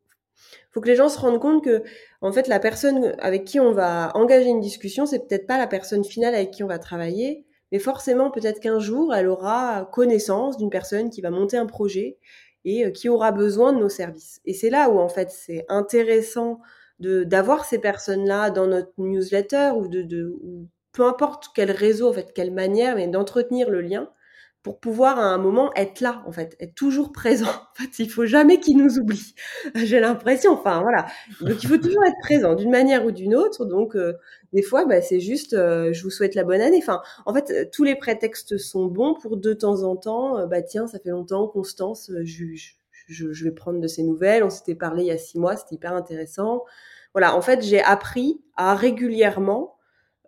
faut 0.72 0.82
que 0.82 0.88
les 0.88 0.96
gens 0.96 1.10
se 1.10 1.20
rendent 1.20 1.40
compte 1.40 1.64
que, 1.64 1.84
en 2.22 2.32
fait, 2.32 2.48
la 2.48 2.60
personne 2.60 3.16
avec 3.20 3.46
qui 3.46 3.60
on 3.60 3.72
va 3.72 4.12
engager 4.16 4.50
une 4.50 4.60
discussion, 4.60 5.06
c'est 5.06 5.28
peut-être 5.28 5.48
pas 5.48 5.58
la 5.58 5.68
personne 5.68 6.04
finale 6.04 6.36
avec 6.36 6.52
qui 6.52 6.64
on 6.64 6.68
va 6.68 6.78
travailler, 6.80 7.46
mais 7.72 7.80
forcément, 7.80 8.32
peut-être 8.32 8.60
qu'un 8.60 8.80
jour, 8.80 9.14
elle 9.14 9.28
aura 9.28 9.90
connaissance 9.92 10.58
d'une 10.58 10.70
personne 10.70 11.10
qui 11.10 11.22
va 11.22 11.32
monter 11.32 11.58
un 11.58 11.66
projet 11.66 12.18
et 12.66 12.86
euh, 12.86 12.92
qui 12.92 13.10
aura 13.10 13.32
besoin 13.32 13.74
de 13.74 13.80
nos 13.80 13.90
services. 13.90 14.40
Et 14.46 14.54
c'est 14.54 14.70
là 14.70 14.90
où, 14.90 15.00
en 15.00 15.10
fait, 15.10 15.32
c'est 15.32 15.66
intéressant 15.70 16.62
d'avoir 17.00 17.66
ces 17.66 17.80
personnes-là 17.80 18.50
dans 18.50 18.68
notre 18.68 18.92
newsletter 18.98 19.72
ou 19.76 19.88
de, 19.88 20.02
de 20.02 20.26
ou 20.42 20.68
peu 20.94 21.06
importe 21.06 21.50
quel 21.54 21.72
réseau, 21.72 22.10
en 22.10 22.14
fait, 22.14 22.34
quelle 22.34 22.52
manière, 22.52 22.96
mais 22.96 23.08
d'entretenir 23.08 23.70
le 23.70 23.82
lien 23.82 24.10
pour 24.68 24.80
pouvoir 24.80 25.18
à 25.18 25.24
un 25.24 25.38
moment 25.38 25.72
être 25.76 26.02
là, 26.02 26.24
en 26.28 26.32
fait, 26.34 26.58
être 26.60 26.76
toujours 26.76 27.14
présent. 27.14 27.46
En 27.80 27.84
fait, 27.84 28.00
il 28.00 28.10
faut 28.10 28.26
jamais 28.26 28.60
qu'il 28.60 28.76
nous 28.76 28.98
oublie. 28.98 29.36
J'ai 29.76 30.00
l'impression, 30.00 30.52
enfin 30.52 30.82
voilà. 30.82 31.06
Donc 31.42 31.64
il 31.64 31.68
faut 31.70 31.78
toujours 31.78 32.04
être 32.06 32.18
présent 32.22 32.56
d'une 32.56 32.72
manière 32.72 33.06
ou 33.06 33.12
d'une 33.12 33.36
autre. 33.36 33.66
Donc 33.66 33.96
euh, 33.96 34.14
des 34.52 34.64
fois, 34.64 34.86
bah, 34.86 35.00
c'est 35.02 35.20
juste, 35.20 35.54
euh, 35.54 35.94
je 35.94 36.02
vous 36.02 36.10
souhaite 36.10 36.34
la 36.34 36.44
bonne 36.44 36.60
année. 36.60 36.80
Enfin, 36.82 37.02
en 37.28 37.34
fait, 37.34 37.52
euh, 37.52 37.66
tous 37.72 37.84
les 37.84 37.96
prétextes 37.96 38.58
sont 38.58 38.88
bons 38.88 39.14
pour 39.14 39.38
de 39.38 39.54
temps 39.54 39.84
en 39.84 39.96
temps. 39.96 40.48
bah 40.48 40.64
tiens, 40.64 40.88
ça 40.88 40.98
fait 40.98 41.12
longtemps, 41.12 41.48
Constance, 41.48 42.12
je, 42.24 42.44
je, 43.08 43.44
vais 43.44 43.52
prendre 43.52 43.80
de 43.80 43.88
ses 43.88 44.04
nouvelles. 44.04 44.44
On 44.44 44.50
s'était 44.50 44.76
parlé 44.76 45.04
il 45.04 45.08
y 45.08 45.12
a 45.12 45.18
six 45.18 45.40
mois, 45.40 45.56
c'était 45.58 45.76
hyper 45.76 45.94
intéressant. 45.94 46.64
Voilà, 47.14 47.36
en 47.36 47.42
fait, 47.42 47.62
j'ai 47.64 47.82
appris 47.82 48.42
à 48.56 48.76
régulièrement 48.76 49.78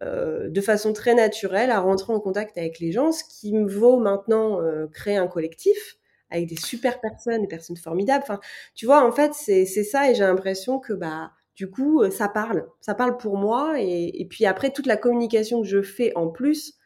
euh, 0.01 0.49
de 0.49 0.61
façon 0.61 0.93
très 0.93 1.13
naturelle 1.13 1.71
à 1.71 1.79
rentrer 1.79 2.13
en 2.13 2.19
contact 2.19 2.57
avec 2.57 2.79
les 2.79 2.91
gens, 2.91 3.11
ce 3.11 3.23
qui 3.23 3.53
me 3.53 3.67
vaut 3.67 3.99
maintenant 3.99 4.61
euh, 4.61 4.87
créer 4.87 5.17
un 5.17 5.27
collectif 5.27 5.97
avec 6.31 6.47
des 6.47 6.55
super 6.55 7.01
personnes, 7.01 7.41
des 7.41 7.47
personnes 7.47 7.77
formidables. 7.77 8.23
Enfin, 8.23 8.39
tu 8.75 8.85
vois, 8.85 9.05
en 9.05 9.11
fait, 9.11 9.33
c'est 9.33 9.65
ça 9.65 10.09
et 10.09 10.15
j'ai 10.15 10.23
l'impression 10.23 10.79
que 10.79 10.93
bah 10.93 11.31
du 11.59 11.69
coup, 11.69 12.01
euh, 12.01 12.09
ça 12.09 12.29
parle, 12.29 12.67
ça 12.79 12.95
parle 12.95 13.17
pour 13.17 13.37
moi 13.37 13.81
et, 13.81 14.25
puis 14.29 14.45
après 14.45 14.71
toute 14.71 14.85
la 14.85 14.95
communication 14.95 15.61
que 15.61 15.67
je 15.67 15.81
fais 15.81 16.13
en 16.15 16.29
plus, 16.29 16.78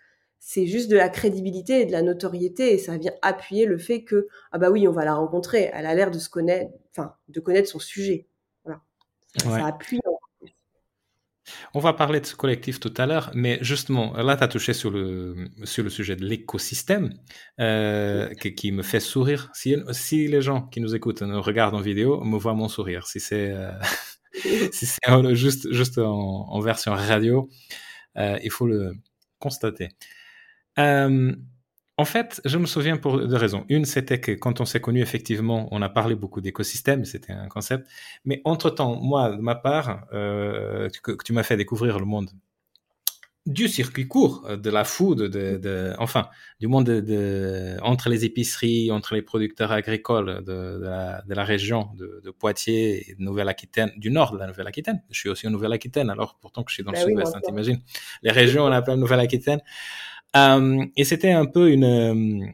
c'est 0.46 0.68
juste 0.68 0.92
de 0.92 0.98
la 0.98 1.08
crédibilité 1.08 1.82
et 1.82 1.86
de 1.86 1.94
la 1.94 2.02
notoriété 2.02 2.74
et 2.74 2.78
ça 2.78 2.98
vient 2.98 3.14
appuyer 3.22 3.66
le 3.66 3.78
fait 3.78 4.04
que 4.04 4.28
ah 4.52 4.58
bah 4.58 4.70
oui, 4.70 4.90
on 4.90 4.92
va 4.92 5.06
la 5.06 5.16
rencontrer, 5.16 5.72
elle 5.74 5.86
a 5.86 5.96
l'air 5.96 6.12
de 6.12 6.20
se 6.20 6.30
connaître, 6.30 6.70
enfin 6.92 7.16
de 7.30 7.40
connaître 7.40 7.70
son 7.70 7.80
sujet. 7.80 8.28
Voilà, 8.66 8.82
ça, 9.42 9.66
appuie 9.66 10.02
on 11.74 11.80
va 11.80 11.94
parler 11.94 12.20
de 12.20 12.26
ce 12.26 12.36
collectif 12.36 12.80
tout 12.80 12.94
à 12.98 13.06
l'heure, 13.06 13.32
mais 13.34 13.58
justement, 13.62 14.14
là, 14.14 14.38
tu 14.38 14.44
as 14.44 14.48
touché 14.48 14.74
sur 14.74 14.92
le, 14.92 15.50
sur 15.64 15.84
le 15.84 15.90
sujet 15.90 16.16
de 16.16 16.24
l'écosystème 16.26 17.14
euh, 17.60 18.30
qui, 18.34 18.72
me 18.72 18.84
fait 18.84 19.00
sourire. 19.00 19.50
Si, 19.54 19.76
si 19.92 20.28
les 20.28 20.42
gens 20.42 20.62
qui 20.62 20.80
nous 20.82 20.96
écoutent 20.96 21.22
nous 21.22 21.42
regardent 21.42 21.76
en 21.76 21.82
vidéo, 21.82 22.24
me 22.24 22.38
voient 22.38 22.54
mon 22.54 22.70
sourire. 22.70 23.08
Si 23.08 23.20
c'est 23.20 23.52
euh, 23.52 23.72
si 24.72 24.88
juste, 25.34 25.72
juste 25.74 25.98
en, 25.98 26.60
version 26.62 26.94
radio, 26.94 27.50
euh, 28.18 28.38
il 28.44 28.52
faut 28.52 28.68
le 28.68 28.94
constater. 29.40 29.90
En 31.98 32.06
fait, 32.06 32.42
je 32.44 32.58
me 32.58 32.66
souviens 32.66 32.98
pour 32.98 33.20
deux 33.20 33.36
raisons. 33.36 33.66
Une, 33.70 33.86
c'était 33.86 34.20
que 34.20 34.32
quand 34.32 34.60
on 34.62 34.66
s'est 34.66 34.82
connu, 34.82 35.00
effectivement, 35.02 35.68
on 35.72 35.82
a 35.84 35.90
parlé 35.90 36.16
beaucoup 36.16 36.42
d'écosystème, 36.42 37.06
c'était 37.06 37.34
un 37.34 37.48
concept. 37.48 37.88
Mais 38.26 38.42
entre-temps, 38.46 38.96
moi, 38.96 39.30
de 39.30 39.42
ma 39.42 39.54
part, 39.54 40.06
euh, 40.12 40.90
que, 41.04 41.12
tu 41.24 41.34
m'as 41.34 41.44
fait 41.44 41.56
découvrir 41.56 42.00
le 42.00 42.06
monde 42.06 42.32
du 43.46 43.68
circuit 43.68 44.08
court, 44.08 44.46
euh, 44.50 44.56
de 44.56 44.70
la 44.70 44.86
food, 44.86 45.20
de, 45.20 45.58
de 45.58 45.94
enfin, 46.00 46.30
du 46.60 46.68
monde 46.68 46.86
de, 46.86 47.78
entre 47.82 48.10
les 48.10 48.26
épiceries, 48.26 48.90
entre 48.90 49.14
les 49.14 49.22
producteurs 49.22 49.72
agricoles 49.72 50.44
de, 50.46 50.80
la, 50.82 51.22
de 51.22 51.34
la, 51.34 51.44
région 51.44 51.90
de, 51.96 52.32
Poitiers 52.32 53.12
et 53.12 53.16
de 53.16 53.22
Nouvelle-Aquitaine, 53.22 53.92
du 53.98 54.10
nord 54.10 54.32
de 54.32 54.38
la 54.40 54.48
Nouvelle-Aquitaine. 54.48 55.04
Je 55.12 55.20
suis 55.20 55.30
aussi 55.30 55.46
en 55.46 55.52
Nouvelle-Aquitaine, 55.52 56.10
alors 56.10 56.40
pourtant 56.42 56.64
que 56.64 56.72
je 56.72 56.76
suis 56.76 56.84
dans 56.84 56.92
le 56.92 56.98
ben 56.98 57.06
sud-ouest, 57.06 57.36
hein, 57.36 57.42
t'imagines. 57.44 57.82
Les 58.24 58.32
régions, 58.32 58.64
on 58.64 58.72
appelle 58.72 58.96
Nouvelle-Aquitaine. 58.96 59.62
Euh, 60.36 60.86
et 60.96 61.04
c'était 61.04 61.32
un 61.32 61.46
peu 61.46 61.72
une... 61.72 61.84
Euh, 61.84 62.46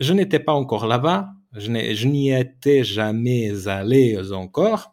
je 0.00 0.12
n'étais 0.12 0.38
pas 0.38 0.52
encore 0.52 0.86
là-bas, 0.86 1.30
je 1.54 2.06
n'y 2.06 2.32
étais 2.32 2.84
jamais 2.84 3.68
allé 3.68 4.18
encore. 4.32 4.90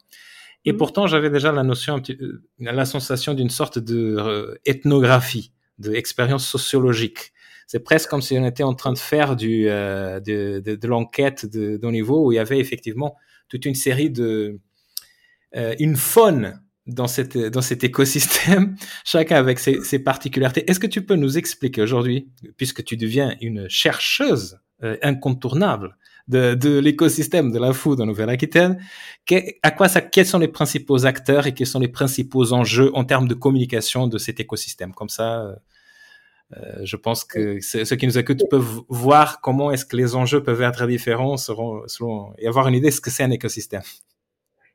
Et 0.65 0.74
mmh. 0.74 0.78
pourtant, 0.78 1.08
j'avais 1.08 1.30
déjà 1.30 1.52
la 1.52 1.63
notion, 1.63 2.02
euh, 2.10 2.43
la 2.60 2.86
sensation 2.86 3.34
d'une 3.34 3.50
sorte 3.50 3.80
de 3.80 4.60
ethnographie, 4.65 5.54
de 5.80 5.93
expérience 5.93 6.48
sociologique. 6.48 7.32
C'est 7.67 7.84
presque 7.84 8.10
comme 8.10 8.22
si 8.22 8.38
on 8.38 8.46
était 8.46 8.63
en 8.63 8.74
train 8.74 8.93
de 8.93 8.98
faire 8.98 9.36
du, 9.36 9.65
de, 9.65 10.20
de, 10.60 10.76
de 10.76 10.88
l'enquête 10.88 11.46
de, 11.46 11.78
de 11.78 11.88
niveau 11.88 12.26
où 12.26 12.32
il 12.32 12.36
y 12.36 12.39
avait 12.39 12.60
effectivement 12.60 13.15
toute 13.50 13.65
une 13.65 13.76
série 13.76 14.10
de, 14.10 14.60
une 15.54 15.98
faune 15.98 16.62
dans, 16.88 17.08
cette, 17.08 17.38
dans 17.38 17.62
cet 17.62 17.84
écosystème, 17.84 18.76
chacun 19.06 19.36
avec 19.36 19.60
ses, 19.60 19.84
ses 19.84 20.00
particularités. 20.00 20.69
Est-ce 20.69 20.80
que 20.80 20.88
tu 20.88 21.06
peux 21.06 21.15
nous 21.15 21.38
expliquer 21.38 21.82
aujourd'hui, 21.82 22.30
puisque 22.58 22.84
tu 22.84 22.97
deviens 22.97 23.36
une 23.41 23.69
chercheuse 23.69 24.60
euh, 24.84 24.95
incontournable 25.02 25.97
de, 26.28 26.54
de 26.54 26.78
l'écosystème 26.78 27.52
de 27.52 27.58
la 27.58 27.73
food 27.73 28.00
en 28.00 28.06
Nouvelle-Aquitaine. 28.06 28.80
À 29.63 29.71
quoi 29.71 29.88
ça, 29.88 30.02
quels 30.02 30.28
sont 30.28 30.38
les 30.38 30.47
principaux 30.47 31.08
acteurs 31.08 31.47
et 31.47 31.54
quels 31.56 31.65
sont 31.65 31.80
les 31.80 31.88
principaux 31.88 32.54
enjeux 32.54 32.91
en 32.95 33.04
termes 33.04 33.28
de 33.28 33.34
communication 33.34 34.08
de 34.08 34.19
cet 34.19 34.39
écosystème? 34.39 34.93
Comme 34.93 35.10
ça, 35.10 35.41
euh, 35.41 35.56
euh 36.58 36.80
je 36.84 36.95
pense 36.95 37.23
que 37.23 37.60
ceux 37.60 37.95
qui 37.95 38.06
nous 38.06 38.19
écoutent 38.19 38.43
peuvent 38.52 38.82
voir 38.88 39.41
comment 39.41 39.71
est-ce 39.71 39.86
que 39.86 39.97
les 39.97 40.15
enjeux 40.15 40.43
peuvent 40.43 40.62
être 40.62 40.86
différents 40.86 41.38
selon, 41.38 41.88
selon, 41.88 42.34
et 42.38 42.47
avoir 42.47 42.67
une 42.67 42.76
idée 42.76 42.89
de 42.89 42.93
ce 42.93 43.02
que 43.02 43.10
c'est 43.10 43.23
un 43.23 43.32
écosystème. 43.32 43.82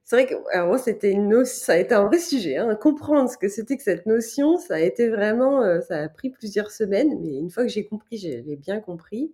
C'est 0.04 0.16
vrai 0.16 0.26
que 0.26 0.34
alors 0.52 0.78
c'était 0.78 1.10
une 1.12 1.44
ça 1.44 1.74
a 1.74 1.76
été 1.76 1.94
un 1.94 2.06
vrai 2.06 2.18
sujet. 2.18 2.56
Hein. 2.56 2.74
Comprendre 2.74 3.30
ce 3.30 3.38
que 3.38 3.48
c'était 3.48 3.76
que 3.76 3.82
cette 3.82 4.06
notion, 4.06 4.58
ça 4.58 4.74
a 4.74 4.80
été 4.80 5.08
vraiment, 5.08 5.62
euh, 5.62 5.80
ça 5.80 5.98
a 5.98 6.08
pris 6.08 6.30
plusieurs 6.30 6.70
semaines, 6.70 7.18
mais 7.20 7.36
une 7.38 7.50
fois 7.50 7.62
que 7.62 7.68
j'ai 7.70 7.86
compris, 7.86 8.18
j'ai 8.18 8.56
bien 8.56 8.80
compris. 8.80 9.32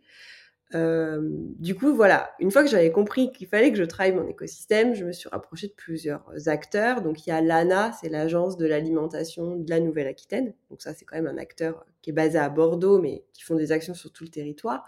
Euh, 0.75 1.21
du 1.59 1.75
coup, 1.75 1.95
voilà, 1.95 2.31
une 2.41 2.51
fois 2.51 2.63
que 2.63 2.69
j'avais 2.69 2.93
compris 2.93 3.33
qu'il 3.33 3.49
fallait 3.49 3.73
que 3.73 3.79
je 3.79 3.85
travaille 3.85 4.13
mon 4.13 4.29
écosystème, 4.29 4.95
je 4.95 5.05
me 5.05 5.13
suis 5.13 5.29
rapprochée 5.29 5.69
de 5.69 5.73
plusieurs 5.73 6.25
acteurs. 6.47 7.01
Donc, 7.03 7.27
il 7.27 7.31
y 7.31 7.33
a 7.33 7.41
l'ANA, 7.41 7.93
c'est 8.01 8.09
l'agence 8.11 8.57
de 8.59 8.67
l'alimentation 8.67 9.57
de 9.57 9.71
la 9.71 9.81
Nouvelle-Aquitaine. 9.81 10.55
Donc, 10.71 10.83
ça, 10.83 10.93
c'est 10.95 11.05
quand 11.05 11.17
même 11.17 11.27
un 11.27 11.39
acteur 11.39 11.87
qui 12.03 12.11
est 12.11 12.13
basé 12.13 12.39
à 12.39 12.49
Bordeaux, 12.51 13.01
mais 13.01 13.25
qui 13.33 13.43
font 13.45 13.55
des 13.55 13.73
actions 13.73 13.95
sur 13.95 14.13
tout 14.13 14.25
le 14.25 14.31
territoire. 14.31 14.85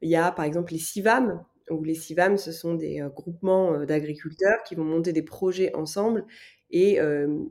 Il 0.00 0.08
y 0.08 0.16
a, 0.16 0.32
par 0.32 0.46
exemple, 0.46 0.72
les 0.72 0.78
CIVAM, 0.78 1.44
où 1.70 1.84
les 1.84 1.94
CIVAM, 1.94 2.36
ce 2.36 2.52
sont 2.52 2.74
des 2.74 3.00
euh, 3.00 3.08
groupements 3.08 3.74
euh, 3.74 3.86
d'agriculteurs 3.86 4.62
qui 4.64 4.74
vont 4.74 4.84
monter 4.84 5.12
des 5.12 5.22
projets 5.22 5.74
ensemble 5.74 6.24
et 6.72 7.00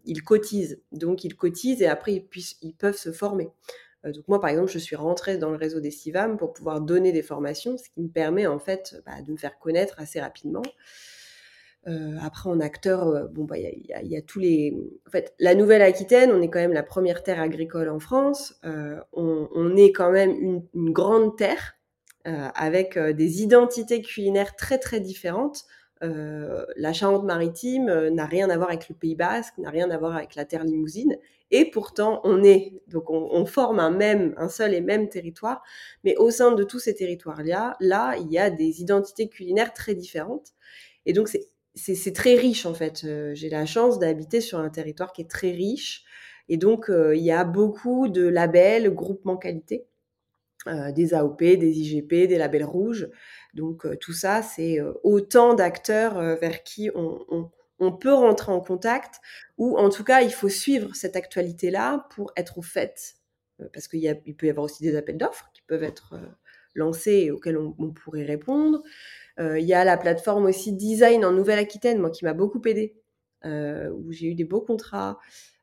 ils 0.05 0.23
cotisent. 0.23 0.81
Donc, 0.93 1.25
ils 1.25 1.35
cotisent 1.35 1.81
et 1.81 1.87
après, 1.87 2.13
ils, 2.13 2.25
puissent, 2.25 2.57
ils 2.61 2.73
peuvent 2.73 2.95
se 2.95 3.11
former. 3.11 3.49
Euh, 4.05 4.11
donc 4.11 4.27
moi, 4.27 4.39
par 4.39 4.49
exemple, 4.49 4.71
je 4.71 4.79
suis 4.79 4.95
rentrée 4.95 5.37
dans 5.37 5.49
le 5.49 5.57
réseau 5.57 5.79
des 5.79 5.91
CIVAM 5.91 6.37
pour 6.37 6.53
pouvoir 6.53 6.81
donner 6.81 7.11
des 7.11 7.23
formations, 7.23 7.77
ce 7.77 7.89
qui 7.89 8.01
me 8.01 8.09
permet 8.09 8.47
en 8.47 8.59
fait 8.59 9.01
bah, 9.05 9.21
de 9.21 9.31
me 9.31 9.37
faire 9.37 9.57
connaître 9.59 9.95
assez 9.99 10.19
rapidement. 10.19 10.63
Euh, 11.87 12.17
après, 12.21 12.49
en 12.49 12.59
acteur, 12.59 13.07
euh, 13.07 13.27
bon, 13.27 13.45
bah, 13.45 13.57
il 13.57 13.85
y, 13.87 14.17
a, 14.17 14.21
tous 14.21 14.39
les. 14.39 14.75
En 15.07 15.11
fait, 15.11 15.33
la 15.39 15.55
Nouvelle-Aquitaine, 15.55 16.31
on 16.31 16.41
est 16.41 16.49
quand 16.49 16.59
même 16.59 16.73
la 16.73 16.83
première 16.83 17.23
terre 17.23 17.39
agricole 17.39 17.89
en 17.89 17.99
France. 17.99 18.59
on, 19.13 19.75
est 19.77 19.91
quand 19.91 20.11
même 20.11 20.61
une 20.73 20.91
grande 20.91 21.37
terre 21.37 21.78
avec 22.25 22.97
des 22.97 23.41
identités 23.41 24.01
culinaires 24.01 24.55
très 24.55 24.77
très 24.77 24.99
différentes. 24.99 25.65
la 26.01 26.93
Charente-Maritime 26.93 28.09
n'a 28.09 28.25
rien 28.25 28.49
à 28.49 28.57
voir 28.57 28.69
avec 28.69 28.89
le 28.89 28.95
Pays 28.95 29.15
Basque, 29.15 29.57
n'a 29.57 29.69
rien 29.69 29.89
à 29.89 29.97
voir 29.97 30.15
avec 30.15 30.35
la 30.35 30.45
terre 30.45 30.63
limousine. 30.63 31.17
Et 31.51 31.65
pourtant, 31.65 32.21
on 32.23 32.43
est, 32.43 32.81
donc 32.87 33.09
on, 33.09 33.45
forme 33.45 33.79
un 33.79 33.89
même, 33.89 34.35
un 34.37 34.49
seul 34.49 34.73
et 34.73 34.81
même 34.81 35.09
territoire. 35.09 35.63
Mais 36.03 36.15
au 36.17 36.29
sein 36.29 36.51
de 36.51 36.63
tous 36.63 36.79
ces 36.79 36.93
territoires-là, 36.93 37.75
là, 37.79 38.15
il 38.17 38.31
y 38.31 38.37
a 38.37 38.49
des 38.49 38.81
identités 38.81 39.29
culinaires 39.29 39.73
très 39.73 39.95
différentes. 39.95 40.49
Et 41.05 41.13
donc, 41.13 41.29
c'est 41.73 42.13
très 42.13 42.35
riche, 42.35 42.65
en 42.65 42.73
fait. 42.75 43.01
Euh, 43.03 43.33
j'ai 43.33 43.49
la 43.49 43.65
chance 43.65 43.97
d'habiter 43.97 44.41
sur 44.41 44.59
un 44.59 44.69
territoire 44.69 45.11
qui 45.11 45.21
est 45.21 45.29
très 45.29 45.51
riche. 45.51 46.03
Et 46.49 46.57
donc, 46.57 46.89
euh, 46.89 47.15
il 47.15 47.23
y 47.23 47.31
a 47.31 47.43
beaucoup 47.43 48.09
de 48.09 48.27
labels, 48.27 48.93
groupements 48.93 49.37
qualité, 49.37 49.87
euh, 50.67 50.91
des 50.91 51.13
AOP, 51.13 51.39
des 51.39 51.79
IGP, 51.79 52.27
des 52.27 52.37
labels 52.37 52.65
rouges. 52.65 53.09
Donc, 53.53 53.87
tout 53.99 54.13
ça, 54.13 54.41
c'est 54.41 54.79
autant 55.03 55.53
d'acteurs 55.53 56.19
vers 56.37 56.63
qui 56.63 56.89
on, 56.93 57.91
peut 57.91 58.13
rentrer 58.13 58.51
en 58.51 58.59
contact, 58.59 59.21
ou 59.57 59.77
en 59.77 59.89
tout 59.89 60.03
cas, 60.03 60.21
il 60.21 60.31
faut 60.31 60.49
suivre 60.49 60.95
cette 60.95 61.15
actualité-là 61.15 62.07
pour 62.13 62.31
être 62.35 62.57
au 62.59 62.61
fait, 62.61 63.15
euh, 63.61 63.65
parce 63.73 63.87
qu'il 63.87 64.03
il 64.03 64.35
peut 64.35 64.47
y 64.47 64.49
avoir 64.49 64.65
aussi 64.65 64.83
des 64.83 64.95
appels 64.95 65.17
d'offres 65.17 65.49
qui 65.53 65.61
peuvent 65.63 65.83
être 65.83 66.13
euh, 66.13 66.27
lancés 66.75 67.23
et 67.25 67.31
auxquels 67.31 67.57
on, 67.57 67.91
pourrait 67.91 68.25
répondre. 68.25 68.83
Euh, 69.39 69.57
il 69.59 69.65
y 69.65 69.73
a 69.73 69.83
la 69.83 69.97
plateforme 69.97 70.45
aussi 70.45 70.73
Design 70.73 71.25
en 71.25 71.31
Nouvelle-Aquitaine, 71.31 71.99
moi 71.99 72.11
qui 72.11 72.25
m'a 72.25 72.33
beaucoup 72.33 72.61
aidé, 72.65 72.95
où 73.43 74.11
j'ai 74.11 74.27
eu 74.27 74.35
des 74.35 74.43
beaux 74.43 74.61
contrats. 74.61 75.17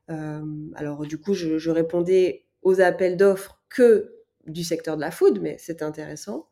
alors 0.07 1.05
du 1.05 1.19
coup, 1.19 1.33
je 1.33 1.69
répondais 1.69 2.47
aux 2.63 2.81
appels 2.81 3.15
d'offres 3.17 3.61
que 3.69 4.16
du 4.47 4.63
secteur 4.63 4.95
de 4.95 5.01
la 5.01 5.11
food, 5.11 5.39
mais 5.41 5.57
c'était 5.57 5.83
intéressant 5.83 6.47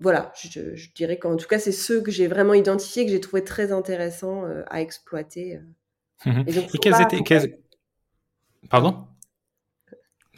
voilà, 0.00 0.32
je, 0.36 0.92
dirais 0.94 1.18
qu'en 1.18 1.36
tout 1.36 1.46
cas, 1.46 1.58
c'est 1.58 1.72
ceux 1.72 2.02
que 2.02 2.10
j'ai 2.10 2.26
vraiment 2.26 2.54
identifiés, 2.54 3.06
que 3.06 3.10
j'ai 3.12 3.20
trouvé 3.20 3.44
très 3.44 3.72
intéressants 3.72 4.44
euh, 4.44 4.62
à 4.68 4.80
exploiter. 4.80 5.56
Euh. 5.56 5.60
Mmh 6.30 6.44
et, 6.46 6.52
donc, 6.52 6.70
quels 6.80 7.00
étaient. 7.00 7.60
Pardon? 8.70 9.06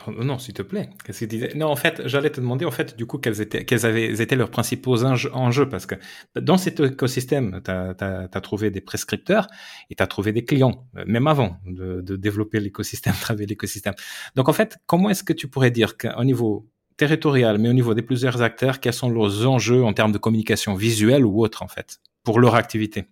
Non, 0.06 0.24
non 0.24 0.38
s'il 0.38 0.54
te 0.54 0.62
plaît. 0.62 0.90
Qu'est-ce 1.04 1.56
Non, 1.56 1.66
en 1.66 1.76
fait, 1.76 2.02
j'allais 2.06 2.30
te 2.30 2.40
demander, 2.40 2.64
en 2.64 2.70
fait, 2.70 2.96
du 2.96 3.06
coup, 3.06 3.18
quels 3.18 3.40
étaient, 3.40 3.64
quels 3.64 3.86
avaient, 3.86 4.20
étaient 4.20 4.36
leurs 4.36 4.50
principaux 4.50 5.04
enjeux, 5.04 5.68
parce 5.68 5.86
que 5.86 5.94
dans 6.34 6.56
cet 6.56 6.80
écosystème, 6.80 7.60
tu 7.64 7.70
as, 7.70 8.40
trouvé 8.42 8.70
des 8.70 8.80
prescripteurs 8.80 9.48
et 9.90 9.94
tu 9.94 10.02
as 10.02 10.06
trouvé 10.06 10.32
des 10.32 10.44
clients, 10.44 10.86
euh, 10.96 11.04
même 11.06 11.26
avant 11.26 11.58
de, 11.66 12.00
de 12.00 12.16
développer 12.16 12.60
l'écosystème, 12.60 13.14
travailler 13.20 13.46
l'écosystème. 13.46 13.94
Donc, 14.34 14.48
en 14.48 14.52
fait, 14.52 14.78
comment 14.86 15.10
est-ce 15.10 15.24
que 15.24 15.32
tu 15.32 15.48
pourrais 15.48 15.70
dire 15.70 15.96
qu'au 15.96 16.24
niveau 16.24 16.68
territorial, 16.96 17.58
mais 17.58 17.68
au 17.68 17.74
niveau 17.74 17.94
des 17.94 18.02
plusieurs 18.02 18.42
acteurs, 18.42 18.80
quels 18.80 18.92
sont 18.92 19.10
leurs 19.10 19.46
enjeux 19.46 19.84
en 19.84 19.92
termes 19.92 20.12
de 20.12 20.18
communication 20.18 20.74
visuelle 20.74 21.24
ou 21.24 21.42
autre, 21.42 21.62
en 21.62 21.68
fait, 21.68 22.00
pour 22.22 22.40
leur 22.40 22.54
activité? 22.54 23.06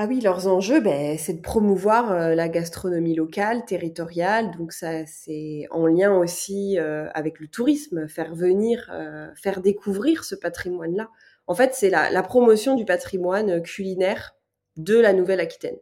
Ah 0.00 0.06
oui, 0.06 0.20
leurs 0.20 0.46
enjeux, 0.46 0.78
ben, 0.80 1.18
c'est 1.18 1.32
de 1.32 1.40
promouvoir 1.40 2.12
euh, 2.12 2.36
la 2.36 2.48
gastronomie 2.48 3.16
locale, 3.16 3.64
territoriale. 3.64 4.56
Donc 4.56 4.72
ça, 4.72 5.04
c'est 5.06 5.66
en 5.72 5.88
lien 5.88 6.16
aussi 6.16 6.78
euh, 6.78 7.08
avec 7.14 7.40
le 7.40 7.48
tourisme, 7.48 8.06
faire 8.06 8.32
venir, 8.32 8.88
euh, 8.92 9.26
faire 9.34 9.60
découvrir 9.60 10.22
ce 10.22 10.36
patrimoine-là. 10.36 11.10
En 11.48 11.56
fait, 11.56 11.74
c'est 11.74 11.90
la, 11.90 12.10
la, 12.10 12.22
promotion 12.22 12.76
du 12.76 12.84
patrimoine 12.84 13.60
culinaire 13.60 14.36
de 14.76 14.96
la 15.00 15.12
Nouvelle-Aquitaine. 15.12 15.78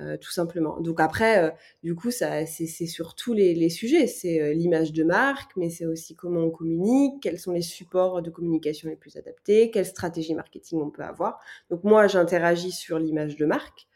Euh, 0.00 0.16
tout 0.16 0.32
simplement. 0.32 0.80
Donc 0.80 0.98
après, 0.98 1.44
euh, 1.44 1.50
du 1.84 1.94
coup, 1.94 2.10
ça, 2.10 2.46
c'est, 2.46 2.66
sur 2.66 3.14
tous 3.14 3.32
les, 3.32 3.70
sujets. 3.70 4.08
C'est 4.08 4.40
euh, 4.40 4.52
l'image 4.52 4.92
de 4.92 5.04
marque, 5.04 5.52
mais 5.56 5.70
c'est 5.70 5.86
aussi 5.86 6.16
comment 6.16 6.40
on 6.40 6.50
communique, 6.50 7.22
quels 7.22 7.38
sont 7.38 7.52
les 7.52 7.62
supports 7.62 8.20
de 8.20 8.30
communication 8.30 8.88
les 8.88 8.96
plus 8.96 9.16
adaptés, 9.16 9.70
quelle 9.70 9.86
stratégie 9.86 10.34
marketing 10.34 10.80
on 10.82 10.90
peut 10.90 11.04
avoir. 11.04 11.38
Donc 11.70 11.84
moi, 11.84 12.08
j'interagis 12.08 12.72
sur 12.72 12.98
l'image 12.98 13.36
de 13.36 13.46
marque, 13.46 13.86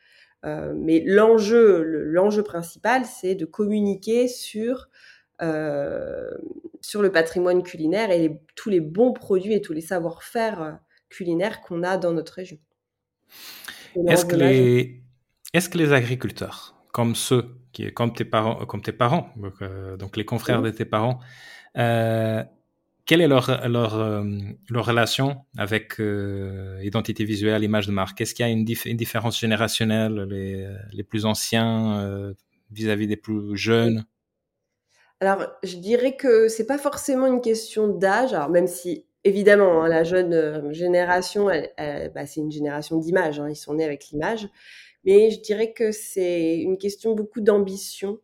mais 0.45 1.03
l'enjeu, 1.05 1.83
l'enjeu 1.83 2.45
principal, 2.45 3.05
c'est 3.05 3.35
de 3.35 3.45
communiquer 3.45 4.29
sur 4.29 4.89
sur 6.81 7.03
le 7.03 7.11
patrimoine 7.13 7.63
culinaire 7.63 8.11
et 8.11 8.41
tous 8.55 8.71
les 8.71 8.81
bons 8.81 9.13
produits 9.13 9.55
et 9.55 9.61
tous 9.61 9.73
les 9.73 9.81
savoir-faire 9.81 10.79
culinaires 11.09 11.61
qu'on 11.61 11.83
a 11.83 11.97
dans 11.97 12.13
notre 12.13 12.35
région. 12.35 12.59
Est-ce 14.07 14.25
que 14.25 14.37
les 14.37 15.08
est-ce 15.55 15.69
que 15.69 15.79
les 15.79 15.93
agriculteurs, 15.93 16.75
comme 16.93 17.15
ceux 17.15 17.57
qui, 17.73 17.93
comme 17.93 18.13
tes 18.13 18.25
parents, 18.25 18.67
comme 18.67 18.83
tes 18.83 18.93
parents, 18.93 19.31
donc, 19.37 19.63
euh, 19.63 19.97
les 20.17 20.25
confrères 20.25 20.63
de 20.63 20.71
tes 20.71 20.85
parents, 20.85 21.21
euh, 21.77 22.43
quelle 23.07 23.23
est 23.23 23.29
leur, 23.29 23.67
leur, 23.69 23.95
euh, 23.95 24.25
leur 24.69 24.85
relation 24.85 25.39
avec 25.57 25.99
identité 26.83 27.25
visuelle, 27.25 27.65
image 27.65 27.87
de 27.87 27.93
marque? 27.93 28.21
Est-ce 28.21 28.35
qu'il 28.35 28.47
y 28.47 28.49
a 28.49 28.53
une, 28.53 28.65
différence 28.65 29.41
générationnelle, 29.41 30.27
les, 30.29 30.69
les 30.93 31.03
plus 31.03 31.25
anciens 31.25 32.35
vis-à-vis 32.71 33.07
des 33.07 33.17
plus 33.17 33.57
jeunes? 33.57 34.05
Alors, 35.21 35.47
je 35.65 35.77
dirais 35.77 36.15
que 36.15 36.49
c'est 36.49 36.67
pas 36.67 36.79
forcément 36.79 37.27
une 37.27 37.41
question 37.41 37.89
d'âge, 37.89 38.37
même 38.51 38.67
si 38.67 39.07
évidemment 39.25 39.83
hein, 39.83 39.89
la 39.89 40.05
jeune 40.05 40.73
génération, 40.73 41.47
bah, 41.47 42.27
c'est 42.27 42.41
une 42.41 42.53
génération 42.53 42.99
d'image, 42.99 43.41
hein, 43.41 43.49
ils 43.49 43.57
sont 43.57 43.75
nés 43.75 43.85
avec 43.85 44.09
l'image. 44.13 44.49
Mais 45.05 45.31
je 45.31 45.41
dirais 45.41 45.73
que 45.73 45.93
c'est 45.93 46.59
une 46.59 46.79
question 46.79 47.15
beaucoup 47.15 47.41
d'ambition. 47.41 48.21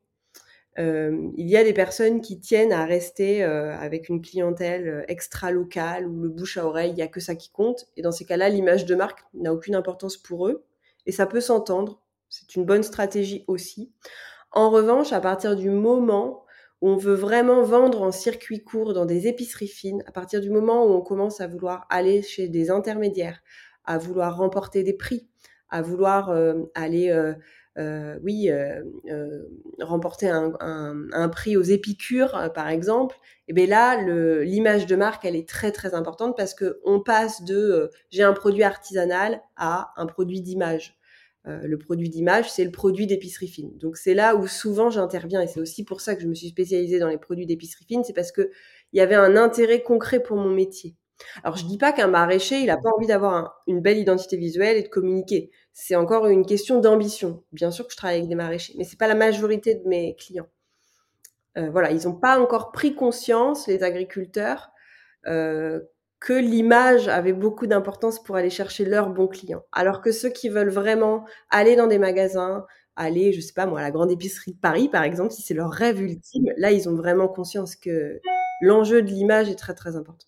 Euh, 0.79 1.31
il 1.37 1.49
y 1.49 1.57
a 1.57 1.63
des 1.63 1.73
personnes 1.73 2.21
qui 2.21 2.41
tiennent 2.41 2.73
à 2.73 2.85
rester 2.85 3.45
euh, 3.45 3.77
avec 3.79 4.09
une 4.09 4.21
clientèle 4.21 4.89
euh, 4.89 5.05
extra 5.07 5.53
locale 5.53 6.09
ou 6.09 6.21
le 6.21 6.29
bouche 6.29 6.57
à 6.57 6.67
oreille, 6.67 6.91
il 6.91 6.97
n'y 6.97 7.03
a 7.03 7.09
que 7.09 7.21
ça 7.21 7.37
qui 7.37 7.51
compte. 7.51 7.87
Et 7.97 8.03
dans 8.03 8.11
ces 8.11 8.25
cas-là, 8.25 8.49
l'image 8.49 8.85
de 8.85 8.95
marque 8.95 9.25
n'a 9.35 9.53
aucune 9.53 9.77
importance 9.77 10.17
pour 10.17 10.49
eux. 10.49 10.65
Et 11.07 11.13
ça 11.13 11.27
peut 11.27 11.41
s'entendre. 11.41 12.01
C'est 12.29 12.57
une 12.57 12.65
bonne 12.65 12.83
stratégie 12.83 13.45
aussi. 13.47 13.93
En 14.51 14.71
revanche, 14.71 15.13
à 15.13 15.21
partir 15.21 15.55
du 15.55 15.71
moment 15.71 16.45
où 16.81 16.89
on 16.89 16.97
veut 16.97 17.15
vraiment 17.15 17.63
vendre 17.63 18.03
en 18.03 18.11
circuit 18.11 18.65
court 18.65 18.95
dans 18.95 19.07
des 19.07 19.29
épiceries 19.29 19.69
fines, 19.69 20.03
à 20.07 20.13
partir 20.13 20.41
du 20.41 20.51
moment 20.51 20.85
où 20.85 20.91
on 20.91 21.03
commence 21.03 21.41
à 21.41 21.47
vouloir 21.47 21.87
aller 21.89 22.23
chez 22.23 22.49
des 22.49 22.71
intermédiaires, 22.71 23.43
à 23.85 23.99
vouloir 23.99 24.37
remporter 24.37 24.83
des 24.83 24.95
prix, 24.95 25.29
à 25.75 25.83
vouloir 25.83 26.31
euh, 26.31 26.71
aller, 26.77 27.11
euh, 27.11 27.35
euh, 27.79 28.17
oui, 28.23 28.49
remporter 29.81 30.29
un, 30.29 31.29
prix 31.31 31.57
aux 31.57 31.63
épicures, 31.63 32.53
par 32.55 32.69
exemple, 32.69 33.17
et 33.49 33.53
bien 33.53 33.67
là, 33.67 34.01
l'image 34.45 34.87
de 34.87 34.95
marque, 34.95 35.25
elle 35.25 35.35
est 35.35 35.49
très 35.49 35.73
très 35.73 35.95
importante 35.95 36.37
parce 36.37 36.55
que 36.55 36.81
on 36.85 37.01
passe 37.01 37.43
de 37.43 37.91
j'ai 38.11 38.23
un 38.23 38.33
produit 38.33 38.63
artisanal 38.63 39.43
à 39.57 39.93
un 39.97 40.07
produit 40.07 40.41
d'image. 40.41 40.97
le 41.45 41.77
produit 41.77 42.09
d'image, 42.09 42.53
c'est 42.53 42.65
le 42.65 42.71
produit 42.71 43.09
d'épicerie 43.09 43.49
fine. 43.49 43.77
Donc 43.79 43.97
c'est 43.97 44.15
là 44.15 44.37
où 44.37 44.47
souvent 44.47 44.91
j'interviens 44.91 45.43
et 45.43 45.49
c'est 45.49 45.61
aussi 45.61 45.85
pour 45.85 46.01
ça 46.01 46.15
que 46.15 46.23
je 46.23 46.29
me 46.29 46.35
suis 46.35 46.49
spécialisée 46.49 47.01
dans 47.01 47.09
les 47.09 47.19
produits 47.19 47.47
d'épicerie 47.47 47.85
fine, 47.87 48.05
c'est 48.05 48.13
parce 48.13 48.31
que 48.31 48.53
il 48.93 48.99
y 48.99 49.01
avait 49.01 49.17
un 49.17 49.37
intérêt 49.37 49.83
concret 49.83 50.23
pour 50.23 50.37
mon 50.37 50.51
métier. 50.51 50.95
Alors 51.43 51.57
je 51.57 51.67
dis 51.67 51.79
pas 51.79 51.93
qu'un 51.93 52.09
maraîcher, 52.09 52.61
il 52.61 52.71
a 52.71 52.77
pas 52.77 52.91
envie 52.91 53.07
d'avoir 53.07 53.63
une 53.67 53.81
belle 53.81 53.99
identité 53.99 54.37
visuelle 54.37 54.77
et 54.77 54.83
de 54.83 54.89
communiquer. 54.89 55.51
C'est 55.75 55.97
encore 55.97 56.29
une 56.29 56.47
question 56.47 56.81
d'ambition. 56.81 57.43
Bien 57.53 57.73
sûr 57.73 57.87
que 57.87 57.93
je 57.93 57.97
travaille 57.97 58.19
avec 58.19 58.29
des 58.29 58.37
maraîchers, 58.37 58.75
mais 58.79 58.85
c'est 58.85 58.99
pas 58.99 59.09
la 59.09 59.17
majorité 59.17 59.75
de 59.75 59.87
mes 59.89 60.15
clients. 60.15 60.47
Euh, 61.59 61.69
voilà, 61.71 61.91
ils 61.91 62.05
n'ont 62.05 62.15
pas 62.15 62.39
encore 62.39 62.71
pris 62.71 62.95
conscience, 62.95 63.67
les 63.67 63.83
agriculteurs, 63.83 64.71
euh, 65.27 65.81
que 66.21 66.33
l'image 66.33 67.09
avait 67.09 67.33
beaucoup 67.33 67.67
d'importance 67.67 68.23
pour 68.23 68.37
aller 68.37 68.51
chercher 68.51 68.85
leurs 68.85 69.11
bons 69.11 69.27
clients. 69.27 69.65
Alors 69.73 70.01
que 70.01 70.13
ceux 70.13 70.31
qui 70.31 70.49
veulent 70.49 70.71
vraiment 70.71 71.27
aller 71.51 71.75
dans 71.75 71.89
des 71.89 71.99
magasins, 71.99 72.65
aller, 72.95 73.33
je 73.33 73.41
sais 73.41 73.53
pas 73.53 73.67
moi, 73.67 73.81
à 73.81 73.83
la 73.83 73.91
grande 73.91 74.13
épicerie 74.13 74.53
de 74.53 74.59
Paris, 74.59 74.89
par 74.89 75.03
exemple, 75.03 75.33
si 75.33 75.43
c'est 75.43 75.55
leur 75.55 75.73
rêve 75.73 76.01
ultime, 76.01 76.53
là, 76.57 76.71
ils 76.71 76.89
ont 76.89 76.95
vraiment 76.95 77.27
conscience 77.29 77.75
que 77.75 78.21
l'enjeu 78.61 79.03
de 79.03 79.09
l'image 79.09 79.51
est 79.51 79.57
très, 79.57 79.75
très 79.75 79.97
important. 79.97 80.27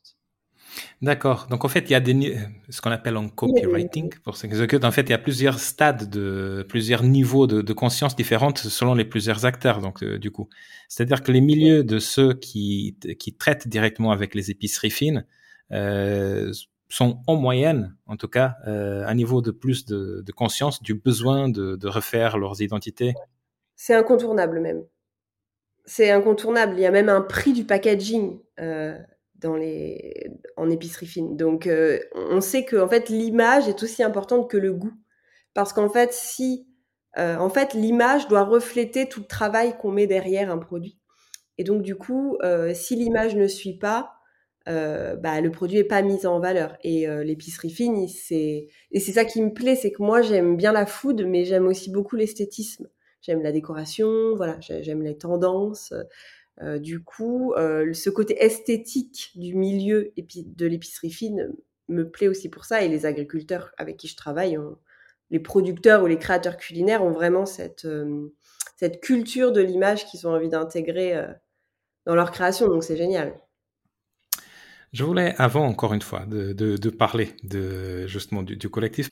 D'accord. 1.03 1.47
Donc 1.49 1.65
en 1.65 1.69
fait, 1.69 1.91
il 1.91 1.93
y 1.93 1.95
a 1.95 2.01
des, 2.01 2.39
ce 2.69 2.81
qu'on 2.81 2.91
appelle 2.91 3.17
en 3.17 3.29
copywriting 3.29 4.13
pour 4.25 4.37
s'exécuter. 4.37 4.85
En 4.87 4.91
fait, 4.91 5.03
il 5.03 5.11
y 5.11 5.15
a 5.15 5.19
plusieurs 5.19 5.59
stades 5.59 6.09
de 6.09 6.65
plusieurs 6.69 7.03
niveaux 7.03 7.47
de, 7.47 7.73
conscience 7.73 8.17
différentes 8.17 8.59
selon 8.59 8.95
les 8.95 9.05
plusieurs 9.05 9.45
acteurs. 9.45 9.81
Donc 9.81 10.03
euh, 10.03 10.19
du 10.19 10.31
coup, 10.31 10.49
c'est-à-dire 10.89 11.23
que 11.23 11.33
les 11.33 11.41
milieux 11.41 11.85
de 11.85 11.99
ceux 11.99 12.35
qui 12.35 12.97
qui 13.19 13.35
traitent 13.35 13.69
directement 13.69 14.13
avec 14.13 14.35
les 14.35 14.51
épiceries 14.51 14.91
fines 14.91 15.27
euh, 15.73 16.53
sont 16.89 17.21
en 17.27 17.37
moyenne, 17.37 17.97
en 18.07 18.17
tout 18.17 18.29
cas, 18.29 18.57
euh, 18.67 19.05
un 19.07 19.15
niveau 19.15 19.43
de 19.43 19.51
plus 19.51 19.85
de, 19.87 20.25
conscience 20.35 20.83
du 20.83 20.95
besoin 20.95 21.49
de, 21.49 21.77
de 21.77 21.89
refaire 21.89 22.39
leurs 22.39 22.63
identités. 22.63 23.15
C'est 23.75 23.95
incontournable 23.95 24.61
même. 24.61 24.85
C'est 25.85 26.11
incontournable. 26.11 26.75
Il 26.77 26.81
y 26.81 26.87
a 26.87 26.91
même 26.91 27.09
un 27.09 27.21
prix 27.21 27.53
du 27.53 27.65
packaging. 27.65 28.39
Euh, 28.59 28.99
dans 29.41 29.57
les, 29.57 30.31
en 30.57 30.71
épicerie 30.71 31.07
fine. 31.07 31.37
Donc, 31.37 31.67
euh, 31.67 31.99
on 32.15 32.41
sait 32.41 32.65
que 32.65 32.77
en 32.77 32.89
fait, 32.89 33.09
l'image 33.09 33.69
est 33.69 33.83
aussi 33.83 34.03
importante 34.03 34.51
que 34.51 34.57
le 34.57 34.73
goût. 34.73 34.95
Parce 35.55 35.73
qu'en 35.73 35.89
fait, 35.89 36.13
si, 36.13 36.67
euh, 37.19 37.37
en 37.37 37.49
fait, 37.49 37.75
l'image 37.75 38.29
doit 38.29 38.45
refléter 38.45 39.09
tout 39.09 39.21
le 39.21 39.27
travail 39.27 39.77
qu'on 39.79 39.91
met 39.91 40.07
derrière 40.07 40.51
un 40.51 40.59
produit. 40.59 40.99
Et 41.59 41.65
donc, 41.65 41.83
du 41.83 41.97
coup, 41.97 42.37
euh, 42.43 42.75
si 42.75 42.97
l'image 42.97 43.35
ne 43.37 43.47
suit 43.47 43.79
pas, 43.79 44.13
bah, 44.67 45.41
le 45.41 45.51
produit 45.53 45.79
est 45.79 45.85
pas 45.85 46.03
mis 46.03 46.27
en 46.27 46.41
valeur. 46.41 46.77
Et 46.83 47.07
l'épicerie 47.23 47.71
fine, 47.71 48.09
c'est 48.09 48.67
et 48.91 48.99
c'est 48.99 49.13
ça 49.13 49.25
qui 49.25 49.41
me 49.41 49.53
plaît, 49.53 49.77
c'est 49.77 49.93
que 49.93 50.03
moi, 50.03 50.23
j'aime 50.23 50.57
bien 50.57 50.73
la 50.73 50.87
food, 50.87 51.25
mais 51.25 51.45
j'aime 51.45 51.69
aussi 51.69 51.89
beaucoup 51.89 52.17
l'esthétisme. 52.17 52.89
J'aime 53.23 53.43
la 53.43 53.53
décoration, 53.53 54.35
voilà, 54.35 54.59
j'aime 54.61 55.03
les 55.03 55.17
tendances. 55.17 55.93
Euh, 56.63 56.79
du 56.79 57.03
coup, 57.03 57.53
euh, 57.55 57.93
ce 57.93 58.09
côté 58.11 58.43
esthétique 58.43 59.33
du 59.35 59.55
milieu 59.55 60.13
de 60.17 60.67
l'épicerie 60.67 61.11
fine 61.11 61.53
me 61.89 62.09
plaît 62.09 62.29
aussi 62.29 62.49
pour 62.49 62.65
ça. 62.65 62.83
Et 62.83 62.89
les 62.89 63.07
agriculteurs 63.07 63.73
avec 63.77 63.97
qui 63.97 64.09
je 64.09 64.17
travaille, 64.17 64.59
les 65.31 65.41
producteurs 65.41 66.03
ou 66.03 66.07
les 66.07 66.19
créateurs 66.19 66.57
culinaires 66.57 67.05
ont 67.05 67.13
vraiment 67.13 67.47
cette, 67.47 67.85
euh, 67.85 68.31
culture 69.03 69.53
de 69.53 69.61
l'image 69.61 70.07
qu'ils 70.07 70.27
ont 70.27 70.35
envie 70.35 70.49
d'intégrer 70.49 71.15
dans 72.05 72.15
leur 72.15 72.31
création. 72.31 72.69
Donc 72.69 72.85
c'est 72.85 72.97
génial. 72.97 73.35
Je 74.93 75.05
voulais, 75.05 75.35
avant 75.37 75.67
encore 75.67 75.93
une 75.93 76.03
fois, 76.03 76.25
de, 76.27 76.91
parler 76.91 77.35
de, 77.43 78.07
justement 78.07 78.43
du, 78.43 78.57
du, 78.57 78.69
collectif. 78.71 79.09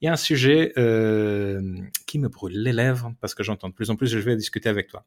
Il 0.00 0.06
y 0.06 0.08
a 0.08 0.12
un 0.12 0.16
sujet 0.16 0.72
qui 2.06 2.18
me 2.18 2.28
brûle 2.28 2.62
les 2.62 2.72
lèvres 2.72 3.12
parce 3.20 3.34
que 3.34 3.42
j'entends 3.42 3.68
de 3.68 3.74
plus 3.74 3.90
en 3.90 3.96
plus, 3.96 4.06
je 4.06 4.18
vais 4.18 4.36
discuter 4.36 4.68
avec 4.68 4.88
toi. 4.88 5.04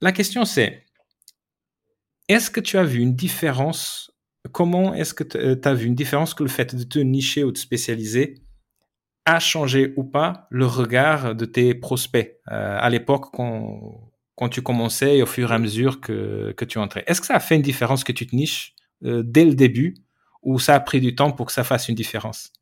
La 0.00 0.12
question 0.12 0.44
c'est, 0.44 0.84
est-ce 2.28 2.50
que 2.50 2.60
tu 2.60 2.78
as 2.78 2.84
vu 2.84 3.00
une 3.00 3.14
différence 3.14 4.10
Comment 4.52 4.94
est-ce 4.94 5.14
que 5.14 5.24
tu 5.24 5.38
euh, 5.38 5.56
as 5.64 5.74
vu 5.74 5.86
une 5.86 5.94
différence 5.94 6.34
que 6.34 6.42
le 6.42 6.48
fait 6.48 6.74
de 6.74 6.84
te 6.84 6.98
nicher 6.98 7.44
ou 7.44 7.52
de 7.52 7.58
spécialiser 7.58 8.42
a 9.24 9.40
changé 9.40 9.92
ou 9.96 10.04
pas 10.04 10.46
le 10.50 10.66
regard 10.66 11.34
de 11.34 11.44
tes 11.44 11.74
prospects 11.74 12.38
euh, 12.50 12.78
à 12.78 12.88
l'époque 12.90 13.32
quand, 13.32 14.12
quand, 14.36 14.48
tu 14.48 14.62
commençais 14.62 15.18
et 15.18 15.22
au 15.22 15.26
fur 15.26 15.50
et 15.50 15.54
à 15.54 15.58
mesure 15.58 16.00
que, 16.00 16.52
que 16.52 16.64
tu 16.64 16.78
entrais? 16.78 17.02
Est-ce 17.06 17.20
que 17.20 17.26
ça 17.26 17.34
a 17.34 17.40
fait 17.40 17.56
une 17.56 17.62
différence 17.62 18.04
que 18.04 18.12
tu 18.12 18.26
te 18.26 18.36
niches 18.36 18.74
euh, 19.04 19.22
dès 19.24 19.44
le 19.44 19.54
début 19.54 19.96
ou 20.42 20.60
ça 20.60 20.74
a 20.74 20.80
pris 20.80 21.00
du 21.00 21.14
temps 21.16 21.32
pour 21.32 21.46
que 21.46 21.52
ça 21.52 21.64
fasse 21.64 21.88
une 21.88 21.96
différence? 21.96 22.52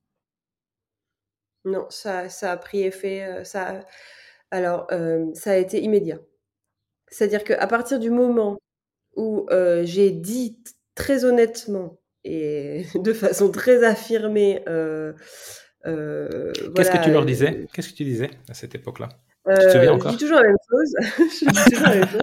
Non, 1.67 1.87
ça, 1.91 2.29
ça, 2.29 2.53
a 2.53 2.57
pris 2.57 2.83
effet. 2.83 3.43
ça, 3.45 3.81
alors, 4.51 4.87
ça 5.33 5.53
a 5.53 5.57
été 5.57 5.83
immédiat. 5.83 6.19
C'est-à-dire 7.09 7.43
qu'à 7.43 7.67
partir 7.67 7.99
du 7.99 8.11
moment 8.11 8.59
où 9.17 9.47
j'ai 9.83 10.11
dit 10.11 10.59
très 10.95 11.25
honnêtement 11.25 11.99
et 12.25 12.85
de 12.95 13.13
façon 13.13 13.51
très 13.51 13.85
affirmée. 13.85 14.63
Qu'est-ce 15.85 16.91
que 16.91 17.05
tu 17.05 17.11
leur 17.11 17.25
disais 17.25 17.67
Qu'est-ce 17.73 17.91
que 17.91 17.95
tu 17.97 18.05
disais 18.05 18.31
à 18.49 18.55
cette 18.55 18.75
époque-là? 18.75 19.09
Tu 19.47 19.55
te 19.55 19.71
souviens 19.73 19.93
encore? 19.93 20.13
Je 20.13 20.17
dis 20.17 20.25
toujours 20.25 20.39
la 20.39 20.47
même 20.47 20.57
chose. 20.71 20.95
je 21.19 21.45
dis 21.51 21.71
toujours 21.71 21.87
la 21.87 21.95
même 21.97 22.09
chose. 22.09 22.23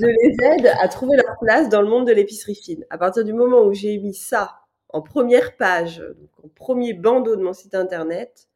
Je 0.00 0.06
les 0.06 0.36
aide 0.46 0.72
à 0.80 0.88
trouver 0.88 1.18
leur 1.18 1.36
place 1.40 1.68
dans 1.68 1.82
le 1.82 1.88
monde 1.88 2.06
de 2.06 2.12
l'épicerie 2.12 2.54
fine. 2.54 2.86
À 2.88 2.96
partir 2.96 3.24
du 3.24 3.34
moment 3.34 3.64
où 3.64 3.74
j'ai 3.74 3.98
mis 3.98 4.14
ça 4.14 4.60
en 4.88 5.02
première 5.02 5.56
page, 5.56 5.98
donc 5.98 6.30
en 6.42 6.48
premier 6.48 6.94
bandeau 6.94 7.36
de 7.36 7.42
mon 7.42 7.52
site 7.52 7.74
internet, 7.74 8.48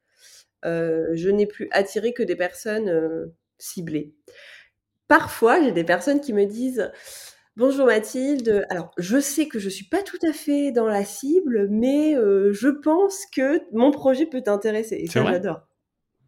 je 0.64 1.28
n'ai 1.28 1.46
plus 1.46 1.68
attiré 1.70 2.14
que 2.14 2.22
des 2.22 2.36
personnes 2.36 3.30
ciblées. 3.58 4.14
Parfois, 5.08 5.62
j'ai 5.62 5.72
des 5.72 5.84
personnes 5.84 6.20
qui 6.20 6.32
me 6.32 6.46
disent 6.46 6.90
Bonjour 7.56 7.84
Mathilde. 7.84 8.64
Alors, 8.70 8.92
je 8.96 9.20
sais 9.20 9.46
que 9.46 9.58
je 9.58 9.68
suis 9.68 9.84
pas 9.84 10.02
tout 10.02 10.18
à 10.26 10.32
fait 10.32 10.72
dans 10.72 10.86
la 10.86 11.04
cible, 11.04 11.68
mais 11.68 12.16
euh, 12.16 12.50
je 12.54 12.68
pense 12.68 13.26
que 13.26 13.60
mon 13.72 13.90
projet 13.90 14.24
peut 14.24 14.40
t'intéresser. 14.40 14.96
Et 14.96 15.06
ça, 15.06 15.22
j'adore. 15.22 15.60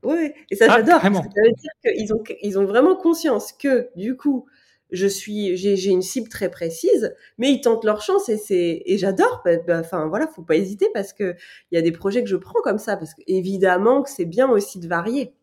Oui, 0.02 0.32
et 0.50 0.56
ça, 0.56 0.66
ah, 0.68 0.76
j'adore. 0.76 1.00
ça 1.00 1.08
veut 1.08 1.52
dire 1.56 1.70
qu'ils 1.82 2.12
ont, 2.12 2.22
ils 2.42 2.58
ont 2.58 2.66
vraiment 2.66 2.94
conscience 2.94 3.54
que, 3.54 3.88
du 3.96 4.18
coup, 4.18 4.44
je 4.90 5.06
suis, 5.06 5.56
j'ai, 5.56 5.88
une 5.88 6.02
cible 6.02 6.28
très 6.28 6.50
précise, 6.50 7.14
mais 7.38 7.50
ils 7.50 7.62
tentent 7.62 7.84
leur 7.84 8.02
chance 8.02 8.28
et 8.28 8.36
c'est, 8.36 8.82
et 8.84 8.98
j'adore. 8.98 9.40
Bah, 9.46 9.56
bah, 9.66 9.80
enfin, 9.80 10.06
voilà, 10.08 10.26
faut 10.26 10.42
pas 10.42 10.56
hésiter 10.56 10.90
parce 10.92 11.14
que 11.14 11.34
il 11.70 11.76
y 11.76 11.78
a 11.78 11.82
des 11.82 11.92
projets 11.92 12.22
que 12.22 12.28
je 12.28 12.36
prends 12.36 12.60
comme 12.60 12.78
ça, 12.78 12.98
parce 12.98 13.14
que 13.14 13.22
évidemment 13.26 14.02
que 14.02 14.10
c'est 14.10 14.26
bien 14.26 14.50
aussi 14.50 14.78
de 14.78 14.88
varier. 14.88 15.34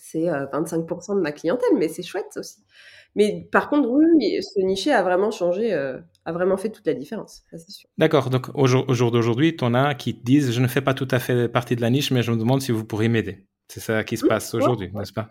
C'est 0.00 0.24
25% 0.24 1.12
euh, 1.12 1.14
de 1.14 1.20
ma 1.20 1.30
clientèle, 1.30 1.76
mais 1.76 1.86
c'est 1.86 2.02
chouette 2.02 2.36
aussi. 2.36 2.64
Mais 3.16 3.48
par 3.52 3.68
contre, 3.68 3.88
oui, 3.88 4.42
ce 4.42 4.60
niché 4.60 4.92
a 4.92 5.02
vraiment 5.02 5.30
changé, 5.30 5.72
euh, 5.72 5.98
a 6.24 6.32
vraiment 6.32 6.56
fait 6.56 6.70
toute 6.70 6.86
la 6.86 6.94
différence. 6.94 7.44
D'accord. 7.96 8.28
Donc, 8.30 8.48
au 8.54 8.66
jour, 8.66 9.12
d'aujourd'hui, 9.12 9.56
tu 9.56 9.64
en 9.64 9.74
as 9.74 9.94
qui 9.94 10.18
te 10.18 10.24
disent 10.24 10.52
Je 10.52 10.60
ne 10.60 10.66
fais 10.66 10.80
pas 10.80 10.94
tout 10.94 11.08
à 11.10 11.20
fait 11.20 11.48
partie 11.48 11.76
de 11.76 11.80
la 11.80 11.90
niche, 11.90 12.10
mais 12.10 12.22
je 12.22 12.32
me 12.32 12.36
demande 12.36 12.60
si 12.60 12.72
vous 12.72 12.84
pourriez 12.84 13.08
m'aider. 13.08 13.46
C'est 13.68 13.80
ça 13.80 14.04
qui 14.04 14.16
se 14.16 14.26
passe 14.26 14.52
aujourd'hui, 14.54 14.90
n'est-ce 14.92 15.12
pas? 15.12 15.28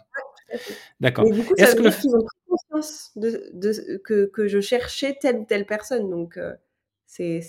D'accord. 1.00 1.26
Est-ce 1.58 1.76
que 1.76 2.02
qu'ils 2.02 2.15
ont 2.15 2.26
conscience 2.48 3.12
de, 3.15 4.00
que, 4.04 4.26
que, 4.26 4.48
je 4.48 4.62
cherchais 4.62 5.17
telle 5.19 5.38
ou 5.38 5.46
telle 5.46 5.65
personne. 5.65 6.10
Donc, 6.10 6.38
euh, 6.38 6.54
c'est, 7.06 7.41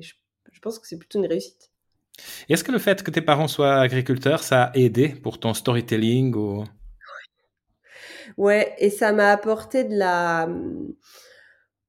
je, 0.00 0.14
je 0.50 0.60
pense 0.60 0.78
que 0.78 0.86
c'est 0.86 0.98
plutôt 0.98 1.18
une 1.18 1.26
réussite. 1.26 1.70
Est-ce 2.48 2.62
que 2.64 2.72
le 2.72 2.78
fait 2.78 3.02
que 3.02 3.10
tes 3.10 3.22
parents 3.22 3.48
soient 3.48 3.80
agriculteurs, 3.80 4.42
ça 4.42 4.64
a 4.64 4.76
aidé 4.76 5.08
pour 5.08 5.40
ton 5.40 5.54
storytelling 5.54 6.34
ou... 6.34 6.64
Ouais, 8.38 8.74
et 8.78 8.90
ça 8.90 9.12
m'a 9.12 9.30
apporté 9.30 9.84
de 9.84 9.96
la, 9.96 10.48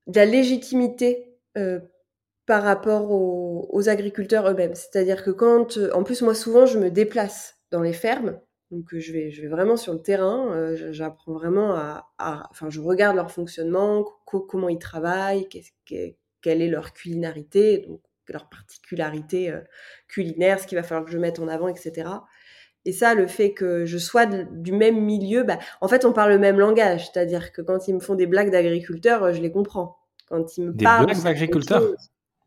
la 0.07 0.25
légitimité 0.25 1.37
euh, 1.57 1.79
par 2.45 2.63
rapport 2.63 3.11
aux, 3.11 3.89
agriculteurs 3.89 4.49
eux-mêmes. 4.49 4.75
C'est-à-dire 4.75 5.23
que 5.23 5.31
quand, 5.31 5.77
euh, 5.77 5.91
en 5.93 6.03
plus 6.03 6.21
moi 6.21 6.35
souvent 6.35 6.65
je 6.65 6.77
me 6.77 6.89
déplace 6.89 7.55
dans 7.71 7.81
les 7.81 7.93
fermes, 7.93 8.39
donc 8.71 8.93
euh, 8.93 8.99
je 8.99 9.11
vais 9.13 9.47
vraiment 9.47 9.77
sur 9.77 9.93
le 9.93 10.01
terrain, 10.01 10.73
j'apprends 10.91 11.33
vraiment 11.33 11.75
à, 11.75 12.05
enfin 12.17 12.69
je 12.69 12.81
regarde 12.81 13.15
leur 13.15 13.31
fonctionnement, 13.31 14.05
comment 14.25 14.69
ils 14.69 14.79
travaillent, 14.79 15.47
quelle 15.85 16.61
est 16.61 16.69
leur 16.69 16.93
culinarité, 16.93 17.85
donc 17.87 18.01
leur 18.27 18.49
particularité 18.49 19.53
culinaire, 20.07 20.59
ce 20.59 20.67
qu'il 20.67 20.77
va 20.77 20.83
falloir 20.83 21.05
que 21.05 21.11
je 21.11 21.17
mette 21.17 21.39
en 21.39 21.47
avant, 21.47 21.67
etc. 21.67 22.09
Et 22.85 22.91
ça, 22.91 23.15
le 23.15 23.27
fait 23.27 23.53
que 23.53 23.85
je 23.85 23.97
sois 23.97 24.25
du 24.25 24.73
même 24.73 24.99
milieu, 25.01 25.43
bah, 25.43 25.57
en 25.81 25.87
fait, 25.87 26.05
on 26.05 26.13
parle 26.13 26.31
le 26.31 26.39
même 26.39 26.59
langage. 26.59 27.09
C'est-à-dire 27.11 27.51
que 27.51 27.61
quand 27.61 27.87
ils 27.87 27.95
me 27.95 27.99
font 27.99 28.15
des 28.15 28.25
blagues 28.27 28.51
d'agriculteurs, 28.51 29.33
je 29.33 29.41
les 29.41 29.51
comprends. 29.51 29.97
Quand 30.27 30.57
ils 30.57 30.65
me 30.65 30.71
des 30.73 30.85
blagues 30.85 31.23
d'agriculteurs 31.23 31.83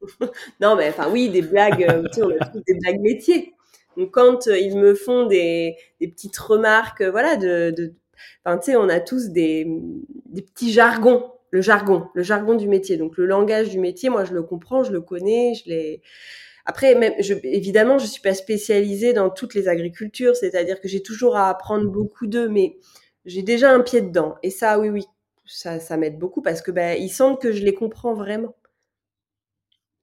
Non, 0.61 0.77
mais 0.77 0.89
enfin, 0.89 1.11
oui, 1.11 1.29
des 1.31 1.43
blagues, 1.43 1.85
euh, 1.89 2.03
tu 2.13 2.21
sais, 2.21 2.23
on 2.23 2.31
a 2.31 2.47
tous 2.47 2.63
des 2.67 2.75
blagues 2.75 3.01
métiers. 3.01 3.55
Donc, 3.97 4.11
quand 4.13 4.47
euh, 4.49 4.59
ils 4.59 4.77
me 4.77 4.95
font 4.95 5.27
des, 5.27 5.77
des 6.01 6.09
petites 6.09 6.37
remarques, 6.37 7.01
euh, 7.01 7.11
voilà, 7.11 7.37
de, 7.37 7.73
de 7.77 7.95
enfin, 8.45 8.59
tu 8.59 8.67
sais, 8.73 8.77
on 8.77 8.89
a 8.89 9.01
tous 9.01 9.31
des, 9.31 9.67
des 10.27 10.43
petits 10.43 10.73
jargons. 10.73 11.33
Le 11.51 11.63
jargon, 11.63 12.09
le 12.15 12.23
jargon 12.23 12.55
du 12.57 12.69
métier. 12.69 12.97
Donc, 12.99 13.17
le 13.17 13.25
langage 13.25 13.71
du 13.71 13.79
métier, 13.79 14.11
moi, 14.11 14.25
je 14.25 14.35
le 14.35 14.43
comprends, 14.43 14.85
je 14.85 14.93
le 14.93 15.01
connais, 15.01 15.55
je 15.55 15.71
l'ai 15.71 16.03
après, 16.67 16.97
même, 16.97 17.14
je, 17.21 17.35
évidemment, 17.45 17.99
je 17.99 18.07
suis 18.07 18.21
pas 18.21 18.35
spécialisée 18.35 19.12
dans 19.12 19.31
toutes 19.31 19.55
les 19.55 19.69
agricultures, 19.69 20.35
c'est-à-dire 20.35 20.81
que 20.81 20.89
j'ai 20.89 21.01
toujours 21.01 21.37
à 21.37 21.49
apprendre 21.49 21.89
beaucoup 21.89 22.27
d'eux, 22.27 22.49
mais 22.49 22.77
j'ai 23.25 23.43
déjà 23.43 23.73
un 23.73 23.81
pied 23.81 24.03
dedans. 24.03 24.35
Et 24.43 24.51
ça, 24.51 24.79
oui, 24.81 24.89
oui, 24.89 25.05
ça, 25.47 25.97
m'aide 25.97 26.19
beaucoup 26.19 26.43
parce 26.43 26.61
que 26.62 26.73
ben, 26.73 27.01
ils 27.01 27.09
sentent 27.09 27.41
que 27.41 27.53
je 27.53 27.62
les 27.62 27.73
comprends 27.73 28.14
vraiment, 28.14 28.57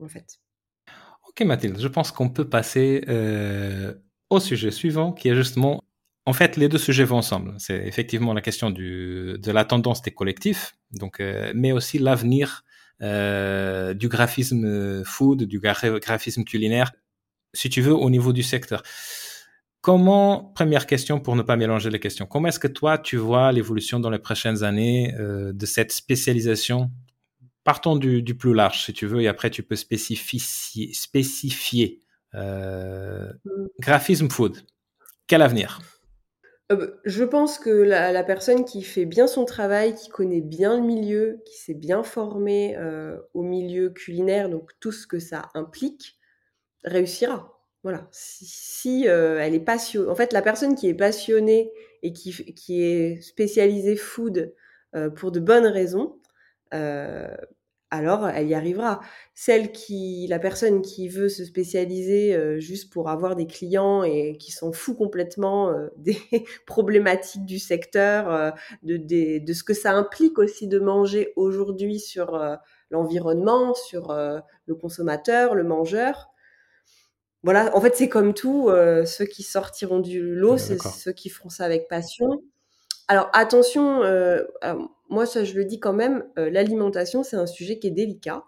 en 0.01 0.07
fait. 0.07 0.39
Ok 1.27 1.41
Mathilde, 1.41 1.79
je 1.79 1.87
pense 1.87 2.11
qu'on 2.11 2.29
peut 2.29 2.47
passer 2.47 3.03
euh, 3.09 3.93
au 4.29 4.39
sujet 4.39 4.71
suivant 4.71 5.11
qui 5.11 5.29
est 5.29 5.35
justement, 5.35 5.83
en 6.25 6.33
fait 6.33 6.57
les 6.57 6.69
deux 6.69 6.77
sujets 6.77 7.03
vont 7.03 7.17
ensemble. 7.17 7.55
C'est 7.57 7.87
effectivement 7.87 8.33
la 8.33 8.41
question 8.41 8.69
de 8.69 9.51
la 9.51 9.65
tendance 9.65 10.01
des 10.01 10.11
collectifs, 10.11 10.77
donc, 10.91 11.19
euh, 11.19 11.51
mais 11.55 11.73
aussi 11.73 11.99
l'avenir 11.99 12.63
du 12.99 14.07
graphisme 14.07 15.03
food, 15.03 15.43
du 15.43 15.59
graphisme 15.59 16.43
culinaire, 16.43 16.91
si 17.53 17.69
tu 17.69 17.81
veux, 17.81 17.93
au 17.93 18.09
niveau 18.09 18.33
du 18.33 18.43
secteur. 18.43 18.83
Comment, 19.83 20.45
première 20.55 20.87
question 20.87 21.19
pour 21.19 21.35
ne 21.35 21.41
pas 21.41 21.57
mélanger 21.57 21.89
les 21.89 21.99
questions, 21.99 22.25
comment 22.25 22.47
est-ce 22.47 22.59
que 22.59 22.69
toi 22.69 22.97
tu 22.97 23.17
vois 23.17 23.51
l'évolution 23.51 23.99
dans 23.99 24.09
les 24.09 24.17
prochaines 24.17 24.63
années 24.63 25.13
euh, 25.19 25.51
de 25.51 25.65
cette 25.65 25.91
spécialisation? 25.91 26.89
Partons 27.65 27.97
du, 27.97 28.21
du, 28.21 28.33
plus 28.35 28.53
large 28.53 28.85
si 28.85 28.93
tu 28.93 29.07
veux, 29.07 29.21
et 29.21 29.27
après 29.27 29.49
tu 29.49 29.61
peux 29.61 29.75
spécifier. 29.75 30.93
spécifier 30.93 31.99
euh, 32.33 33.29
mm. 33.43 33.67
graphisme 33.81 34.29
food, 34.29 34.65
quel 35.27 35.41
avenir? 35.41 35.81
Euh, 36.73 36.75
bah, 36.75 36.93
je 37.05 37.23
pense 37.23 37.59
que 37.59 37.69
la, 37.69 38.23
personne 38.23 38.65
qui 38.65 38.83
fait 38.83 39.05
bien 39.05 39.27
son 39.27 39.45
travail, 39.45 39.95
qui 39.95 40.09
connaît 40.09 40.41
bien 40.41 40.77
le 40.77 40.83
milieu, 40.83 41.41
qui 41.45 41.57
s'est 41.57 41.73
bien 41.73 42.03
formée 42.03 42.75
euh, 42.77 43.17
au 43.33 43.43
milieu 43.43 43.89
culinaire, 43.89 44.49
donc 44.49 44.71
tout 44.79 44.91
ce 44.91 45.07
que 45.07 45.19
ça 45.19 45.49
implique, 45.53 46.17
réussira. 46.83 47.59
Voilà. 47.83 48.07
Si, 48.11 49.07
euh, 49.07 49.39
elle 49.39 49.55
est 49.55 49.59
passionnée, 49.59 50.09
en 50.09 50.15
fait, 50.15 50.33
la 50.33 50.41
personne 50.41 50.75
qui 50.75 50.87
est 50.87 50.93
passionnée 50.93 51.71
et 52.01 52.13
qui, 52.13 52.31
qui 52.55 52.83
est 52.83 53.21
spécialisée 53.21 53.95
food 53.95 54.53
pour 55.15 55.31
de 55.31 55.39
bonnes 55.39 55.65
raisons, 55.65 56.19
alors 57.93 58.27
elle 58.27 58.47
y 58.47 58.53
arrivera. 58.53 58.99
Celle 59.35 59.71
qui, 59.71 60.27
la 60.29 60.39
personne 60.39 60.81
qui 60.81 61.07
veut 61.07 61.29
se 61.29 61.45
spécialiser 61.45 62.59
juste 62.59 62.91
pour 62.91 63.09
avoir 63.09 63.35
des 63.35 63.47
clients 63.47 64.03
et 64.03 64.37
qui 64.37 64.51
s'en 64.51 64.71
fout 64.71 64.97
complètement 64.97 65.73
des 65.97 66.17
problématiques 66.65 67.45
du 67.45 67.59
secteur, 67.59 68.53
de, 68.83 68.97
de, 68.97 69.53
ce 69.53 69.63
que 69.63 69.73
ça 69.73 69.93
implique 69.93 70.37
aussi 70.39 70.67
de 70.67 70.79
manger 70.79 71.33
aujourd'hui 71.35 71.99
sur 71.99 72.39
l'environnement, 72.91 73.73
sur 73.73 74.13
le 74.13 74.75
consommateur, 74.75 75.55
le 75.55 75.63
mangeur, 75.63 76.33
voilà, 77.43 77.75
en 77.75 77.81
fait, 77.81 77.95
c'est 77.95 78.07
comme 78.07 78.33
tout, 78.33 78.69
euh, 78.69 79.05
ceux 79.05 79.25
qui 79.25 79.43
sortiront 79.43 79.99
du 79.99 80.33
lot, 80.33 80.57
c'est 80.57 80.81
ceux 80.81 81.11
qui 81.11 81.29
feront 81.29 81.49
ça 81.49 81.65
avec 81.65 81.89
passion. 81.89 82.41
Alors 83.07 83.29
attention, 83.33 84.01
euh, 84.03 84.43
moi 85.09 85.25
ça 85.25 85.43
je 85.43 85.55
le 85.55 85.65
dis 85.65 85.79
quand 85.79 85.93
même, 85.93 86.25
euh, 86.37 86.49
l'alimentation 86.49 87.23
c'est 87.23 87.35
un 87.35 87.45
sujet 87.45 87.79
qui 87.79 87.87
est 87.87 87.91
délicat. 87.91 88.43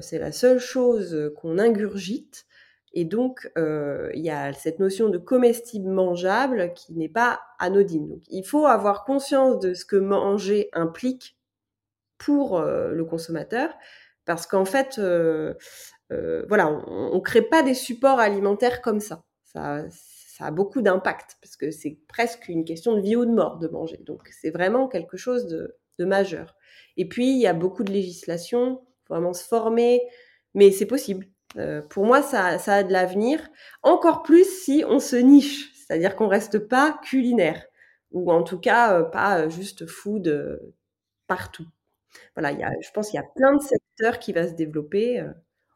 c'est 0.00 0.18
la 0.18 0.32
seule 0.32 0.58
chose 0.58 1.32
qu'on 1.36 1.58
ingurgite. 1.58 2.46
Et 2.94 3.04
donc, 3.04 3.50
il 3.56 4.22
y 4.22 4.30
a 4.30 4.54
cette 4.54 4.78
notion 4.78 5.10
de 5.10 5.18
comestible 5.18 5.90
mangeable 5.90 6.72
qui 6.74 6.94
n'est 6.94 7.10
pas 7.10 7.40
anodine. 7.58 8.08
Donc, 8.08 8.22
il 8.30 8.42
faut 8.42 8.64
avoir 8.64 9.04
conscience 9.04 9.58
de 9.58 9.74
ce 9.74 9.84
que 9.84 9.96
manger 9.96 10.70
implique 10.72 11.36
pour 12.16 12.58
le 12.58 13.04
consommateur, 13.04 13.68
parce 14.24 14.46
qu'en 14.46 14.64
fait, 14.64 14.98
euh, 16.12 16.44
voilà, 16.48 16.68
on, 16.68 17.14
ne 17.14 17.20
crée 17.20 17.42
pas 17.42 17.62
des 17.62 17.74
supports 17.74 18.20
alimentaires 18.20 18.80
comme. 18.80 19.00
Ça, 19.00 19.24
ça 20.36 20.44
a 20.44 20.50
beaucoup 20.50 20.82
d'impact 20.82 21.38
parce 21.40 21.56
que 21.56 21.70
c'est 21.70 21.98
presque 22.08 22.48
une 22.48 22.66
question 22.66 22.94
de 22.94 23.00
vie 23.00 23.16
ou 23.16 23.24
de 23.24 23.30
mort 23.30 23.56
de 23.56 23.68
manger. 23.68 23.96
Donc 24.04 24.28
c'est 24.38 24.50
vraiment 24.50 24.86
quelque 24.86 25.16
chose 25.16 25.46
de, 25.46 25.78
majeur. 25.98 26.54
Et 26.98 27.08
puis 27.08 27.30
il 27.30 27.38
y 27.38 27.46
a 27.46 27.54
beaucoup 27.54 27.82
de 27.82 27.90
législation, 27.90 28.82
faut 29.06 29.14
vraiment 29.14 29.32
se 29.32 29.44
former, 29.44 30.02
mais 30.52 30.70
c'est 30.72 30.84
possible. 30.84 31.26
Euh, 31.56 31.80
pour 31.80 32.04
moi, 32.04 32.20
ça, 32.20 32.58
a 32.66 32.82
de 32.82 32.92
l'avenir. 32.92 33.48
Encore 33.82 34.22
plus 34.22 34.44
si 34.44 34.84
on 34.86 34.98
se 34.98 35.16
niche, 35.16 35.72
c'est-à-dire 35.74 36.16
qu'on 36.16 36.28
reste 36.28 36.58
pas 36.58 37.00
culinaire 37.02 37.64
ou 38.12 38.30
en 38.30 38.42
tout 38.42 38.60
cas 38.60 38.98
euh, 38.98 39.04
pas 39.04 39.48
juste 39.48 39.86
food 39.86 40.60
partout. 41.26 41.66
Voilà, 42.34 42.52
il 42.52 42.58
y 42.60 42.62
a, 42.62 42.70
je 42.82 42.90
pense 42.90 43.08
qu'il 43.08 43.18
y 43.18 43.22
a 43.24 43.26
plein 43.36 43.54
de 43.56 43.62
secteurs 43.62 44.18
qui 44.18 44.34
va 44.34 44.46
se 44.46 44.52
développer. 44.52 45.24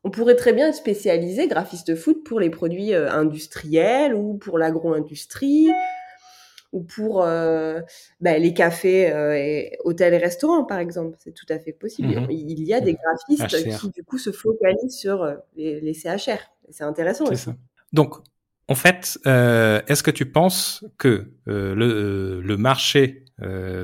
On 0.03 0.11
pourrait 0.11 0.36
très 0.36 0.53
bien 0.53 0.68
être 0.68 0.74
spécialisé 0.74 1.46
graphiste 1.46 1.94
food 1.94 2.24
pour 2.24 2.40
les 2.40 2.48
produits 2.48 2.94
euh, 2.94 3.11
industriels 3.11 4.14
ou 4.14 4.38
pour 4.38 4.59
l'agro-industrie 4.59 5.70
ou 6.72 6.82
pour 6.82 7.22
euh, 7.22 7.80
bah, 8.20 8.38
les 8.38 8.55
cafés, 8.55 9.12
euh, 9.12 9.36
et 9.36 9.76
hôtels 9.84 10.14
et 10.14 10.18
restaurants, 10.18 10.64
par 10.64 10.78
exemple. 10.78 11.18
C'est 11.18 11.34
tout 11.34 11.46
à 11.51 11.59
fait 11.59 11.72
possible. 11.72 12.09
Mmh 12.09 12.30
Il 12.30 12.62
y 12.62 12.72
a 12.72 12.80
des 12.80 12.94
graphistes 12.94 13.78
qui, 13.78 13.90
du 13.90 14.05
coup, 14.05 14.18
se 14.18 14.30
focalisent 14.30 14.96
sur 14.96 15.28
les, 15.57 15.92
CHR. 15.92 16.38
C'est 16.70 16.84
intéressant 16.84 17.26
aussi. 17.26 17.51
Donc, 17.92 18.14
en 18.68 18.76
fait, 18.76 19.18
est-ce 19.24 20.03
que 20.05 20.12
tu 20.12 20.30
penses 20.30 20.84
que 20.96 21.32
le, 21.46 22.40
le, 22.40 22.57
marché 22.57 23.24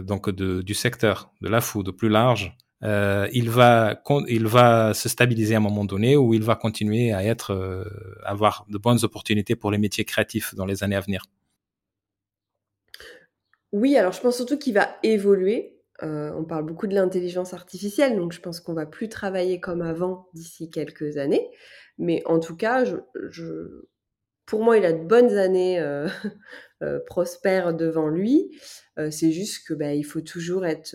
donc 0.04 0.30
du 0.30 0.74
secteur 0.74 1.32
de 1.40 1.48
la 1.48 1.60
food 1.60 1.90
plus 1.90 2.08
large 2.08 2.56
euh, 2.82 3.26
il 3.32 3.48
va 3.48 4.02
il 4.28 4.46
va 4.46 4.92
se 4.92 5.08
stabiliser 5.08 5.54
à 5.54 5.58
un 5.58 5.60
moment 5.60 5.84
donné 5.84 6.16
ou 6.16 6.34
il 6.34 6.42
va 6.42 6.56
continuer 6.56 7.12
à 7.12 7.24
être 7.24 7.52
euh, 7.52 7.84
avoir 8.22 8.66
de 8.68 8.76
bonnes 8.76 9.02
opportunités 9.02 9.56
pour 9.56 9.70
les 9.70 9.78
métiers 9.78 10.04
créatifs 10.04 10.54
dans 10.54 10.66
les 10.66 10.84
années 10.84 10.96
à 10.96 11.00
venir. 11.00 11.24
Oui, 13.72 13.96
alors 13.96 14.12
je 14.12 14.20
pense 14.20 14.36
surtout 14.36 14.58
qu'il 14.58 14.74
va 14.74 14.96
évoluer. 15.02 15.78
Euh, 16.02 16.30
on 16.36 16.44
parle 16.44 16.66
beaucoup 16.66 16.86
de 16.86 16.94
l'intelligence 16.94 17.54
artificielle, 17.54 18.16
donc 18.16 18.32
je 18.32 18.40
pense 18.40 18.60
qu'on 18.60 18.74
va 18.74 18.84
plus 18.84 19.08
travailler 19.08 19.58
comme 19.60 19.80
avant 19.80 20.28
d'ici 20.34 20.70
quelques 20.70 21.16
années. 21.16 21.50
Mais 21.98 22.22
en 22.26 22.38
tout 22.38 22.56
cas, 22.56 22.84
pour 24.44 24.62
moi, 24.62 24.76
il 24.76 24.84
a 24.84 24.92
de 24.92 25.02
bonnes 25.02 25.38
années 25.38 25.82
prospères 27.06 27.72
devant 27.72 28.08
lui. 28.08 28.50
c'est 29.10 29.32
juste 29.32 29.66
que 29.66 29.72
bah, 29.72 29.94
il 29.94 30.04
faut 30.04 30.20
toujours 30.20 30.66
être 30.66 30.94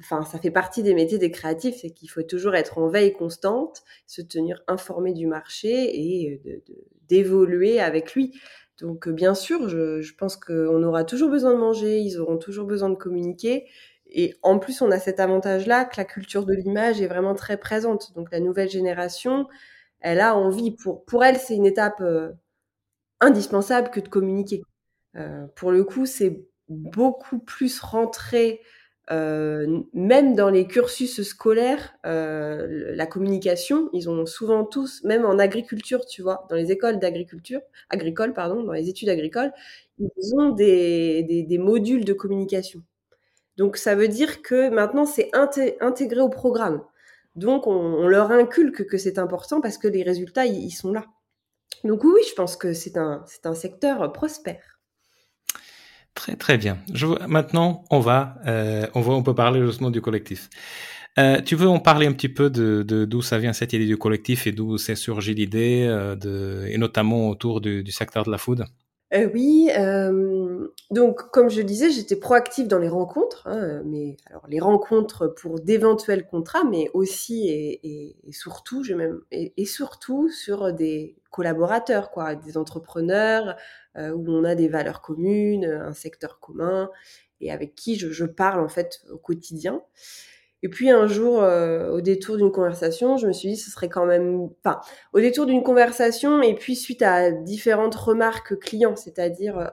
enfin, 0.00 0.22
ça 0.24 0.38
fait 0.38 0.50
partie 0.50 0.82
des 0.82 0.94
métiers 0.94 1.18
des 1.18 1.30
créatifs, 1.30 1.76
c'est 1.80 1.90
qu'il 1.90 2.10
faut 2.10 2.22
toujours 2.22 2.54
être 2.54 2.78
en 2.78 2.88
veille 2.88 3.12
constante, 3.12 3.82
se 4.06 4.22
tenir 4.22 4.62
informé 4.68 5.12
du 5.12 5.26
marché 5.26 5.68
et 5.68 6.40
euh, 6.46 6.62
d'évoluer 7.08 7.80
avec 7.80 8.14
lui. 8.14 8.38
Donc, 8.78 9.08
euh, 9.08 9.12
bien 9.12 9.34
sûr, 9.34 9.68
je, 9.68 10.14
pense 10.14 10.36
qu'on 10.36 10.82
aura 10.82 11.04
toujours 11.04 11.30
besoin 11.30 11.52
de 11.52 11.58
manger, 11.58 12.00
ils 12.00 12.18
auront 12.18 12.36
toujours 12.36 12.66
besoin 12.66 12.90
de 12.90 12.94
communiquer. 12.94 13.66
Et 14.08 14.34
en 14.42 14.58
plus, 14.58 14.82
on 14.82 14.90
a 14.90 14.98
cet 15.00 15.18
avantage-là 15.18 15.84
que 15.84 15.96
la 15.96 16.04
culture 16.04 16.44
de 16.46 16.54
l'image 16.54 17.00
est 17.00 17.06
vraiment 17.06 17.34
très 17.34 17.56
présente. 17.56 18.14
Donc, 18.14 18.30
la 18.30 18.40
nouvelle 18.40 18.68
génération, 18.68 19.48
elle 20.00 20.20
a 20.20 20.36
envie, 20.36 20.72
pour, 20.72 21.04
pour 21.06 21.24
elle, 21.24 21.38
c'est 21.38 21.56
une 21.56 21.66
étape 21.66 22.00
euh, 22.02 22.32
indispensable 23.20 23.90
que 23.90 24.00
de 24.00 24.08
communiquer. 24.08 24.62
Pour 25.54 25.72
le 25.72 25.82
coup, 25.82 26.04
c'est 26.04 26.44
beaucoup 26.68 27.38
plus 27.38 27.80
rentré 27.80 28.60
euh, 29.12 29.82
même 29.92 30.34
dans 30.34 30.50
les 30.50 30.66
cursus 30.66 31.22
scolaires, 31.22 31.94
euh, 32.06 32.92
la 32.94 33.06
communication, 33.06 33.88
ils 33.92 34.10
ont 34.10 34.26
souvent 34.26 34.64
tous, 34.64 35.02
même 35.04 35.24
en 35.24 35.38
agriculture, 35.38 36.04
tu 36.06 36.22
vois, 36.22 36.46
dans 36.50 36.56
les 36.56 36.72
écoles 36.72 36.98
d'agriculture, 36.98 37.60
agricole, 37.88 38.32
pardon, 38.32 38.64
dans 38.64 38.72
les 38.72 38.88
études 38.88 39.08
agricoles, 39.08 39.52
ils 39.98 40.34
ont 40.36 40.50
des, 40.50 41.22
des, 41.22 41.58
modules 41.58 42.04
de 42.04 42.12
communication. 42.12 42.82
Donc 43.56 43.76
ça 43.76 43.94
veut 43.94 44.08
dire 44.08 44.42
que 44.42 44.68
maintenant 44.70 45.06
c'est 45.06 45.30
intégré 45.34 46.20
au 46.20 46.28
programme. 46.28 46.82
Donc 47.36 47.66
on, 47.66 48.06
leur 48.08 48.32
inculque 48.32 48.86
que 48.86 48.98
c'est 48.98 49.18
important 49.18 49.60
parce 49.60 49.78
que 49.78 49.88
les 49.88 50.02
résultats 50.02 50.46
ils, 50.46 50.70
sont 50.70 50.92
là. 50.92 51.06
Donc 51.84 52.04
oui, 52.04 52.20
je 52.28 52.34
pense 52.34 52.56
que 52.56 52.72
c'est 52.72 52.96
un, 52.98 53.24
c'est 53.26 53.46
un 53.46 53.54
secteur 53.54 54.12
prospère. 54.12 54.75
Très 56.16 56.34
très 56.34 56.56
bien. 56.56 56.78
Maintenant, 57.28 57.84
on 57.90 58.00
va, 58.00 58.36
euh, 58.46 58.86
on 58.94 59.02
va, 59.02 59.12
on 59.12 59.22
peut 59.22 59.34
parler 59.34 59.64
justement 59.66 59.90
du 59.90 60.00
collectif. 60.00 60.48
Euh, 61.18 61.42
tu 61.42 61.56
veux 61.56 61.68
en 61.68 61.78
parler 61.78 62.06
un 62.06 62.12
petit 62.12 62.30
peu 62.30 62.48
de 62.48 62.82
d'où 62.82 63.20
ça 63.20 63.38
vient 63.38 63.52
cette 63.52 63.74
idée 63.74 63.86
du 63.86 63.98
collectif 63.98 64.46
et 64.46 64.52
d'où 64.52 64.78
s'est 64.78 64.96
surgi 64.96 65.34
l'idée, 65.34 65.86
euh, 65.86 66.16
de, 66.16 66.64
et 66.68 66.78
notamment 66.78 67.28
autour 67.28 67.60
du, 67.60 67.84
secteur 67.92 68.24
de 68.24 68.30
la 68.30 68.38
food? 68.38 68.64
Oui, 69.14 69.68
donc 70.90 71.30
comme 71.30 71.48
je 71.48 71.62
disais, 71.62 71.90
j'étais 71.90 72.16
proactive 72.16 72.66
dans 72.66 72.78
les 72.78 72.88
rencontres, 72.88 73.46
hein, 73.46 73.82
mais 73.84 74.16
alors 74.28 74.46
les 74.48 74.58
rencontres 74.58 75.28
pour 75.28 75.60
d'éventuels 75.60 76.26
contrats, 76.26 76.64
mais 76.64 76.90
aussi 76.92 77.48
et, 77.48 78.16
surtout, 78.32 78.82
je 78.82 78.94
même 78.94 79.20
et, 79.30 79.64
surtout 79.64 80.28
sur 80.28 80.72
des 80.72 81.14
collaborateurs, 81.30 82.10
quoi, 82.10 82.34
des 82.34 82.56
entrepreneurs, 82.56 83.54
où 83.98 84.24
on 84.28 84.44
a 84.44 84.54
des 84.54 84.68
valeurs 84.68 85.00
communes, 85.00 85.64
un 85.64 85.92
secteur 85.92 86.38
commun, 86.40 86.90
et 87.40 87.52
avec 87.52 87.74
qui 87.74 87.96
je, 87.96 88.24
parle 88.24 88.60
en 88.60 88.68
fait 88.68 89.00
au 89.10 89.18
quotidien. 89.18 89.82
Et 90.62 90.68
puis 90.68 90.90
un 90.90 91.06
jour, 91.06 91.42
euh, 91.42 91.90
au 91.90 92.00
détour 92.00 92.36
d'une 92.36 92.50
conversation, 92.50 93.18
je 93.18 93.26
me 93.26 93.32
suis 93.32 93.50
dit 93.50 93.56
ce 93.56 93.70
serait 93.70 93.88
quand 93.88 94.06
même, 94.06 94.48
enfin, 94.64 94.80
au 95.12 95.20
détour 95.20 95.46
d'une 95.46 95.62
conversation 95.62 96.42
et 96.42 96.54
puis 96.54 96.74
suite 96.74 97.02
à 97.02 97.30
différentes 97.30 97.94
remarques 97.94 98.58
clients, 98.58 98.96
c'est-à-dire, 98.96 99.58
euh, 99.58 99.68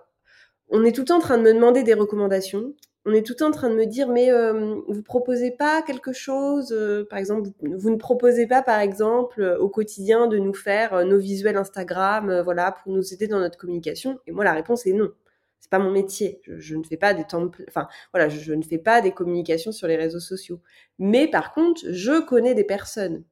on 0.70 0.84
est 0.84 0.92
tout 0.92 1.02
le 1.02 1.06
temps 1.08 1.18
en 1.18 1.22
train 1.22 1.38
de 1.38 1.44
me 1.44 1.54
demander 1.54 1.84
des 1.84 1.94
recommandations 1.94 2.74
on 3.06 3.14
est 3.14 3.26
tout 3.26 3.34
le 3.34 3.38
temps 3.38 3.48
en 3.50 3.52
train 3.52 3.70
de 3.70 3.76
me 3.76 3.86
dire, 3.86 4.08
mais 4.08 4.32
euh, 4.32 4.76
vous 4.88 5.04
proposez 5.04 5.52
pas 5.52 5.82
quelque 5.82 6.14
chose, 6.14 6.72
euh, 6.72 7.06
par 7.10 7.20
exemple, 7.20 7.50
vous, 7.62 7.90
ne 7.90 7.98
proposez 7.98 8.48
pas, 8.48 8.62
par 8.62 8.80
exemple, 8.80 9.42
euh, 9.42 9.58
au 9.58 9.68
quotidien 9.68 10.28
de 10.28 10.38
nous 10.38 10.54
faire 10.54 11.06
nos 11.06 11.18
visuels 11.18 11.58
Instagram, 11.58 12.42
voilà, 12.42 12.72
pour 12.72 12.94
nous 12.94 13.14
aider 13.14 13.28
dans 13.28 13.40
notre 13.40 13.58
communication. 13.58 14.20
Et 14.26 14.32
moi, 14.32 14.46
la 14.46 14.54
réponse 14.54 14.86
est 14.86 14.94
non. 14.94 15.12
C'est 15.60 15.70
pas 15.70 15.80
mon 15.80 15.92
métier. 15.92 16.42
Je, 16.48 16.76
ne 16.76 16.84
fais 16.84 16.98
pas 16.98 17.14
des 17.14 17.26
templates, 17.26 17.68
enfin, 17.70 17.88
voilà, 18.14 18.30
je, 18.30 18.54
ne 18.54 18.64
fais 18.64 18.78
pas 18.78 19.02
des 19.02 19.12
communications 19.12 19.72
sur 19.72 19.88
les 19.88 19.98
réseaux 19.98 20.20
sociaux. 20.20 20.62
Mais 20.98 21.28
par 21.28 21.54
contre, 21.54 21.82
je 21.90 22.22
connais 22.22 22.54
des 22.54 22.66
personnes 22.66 23.24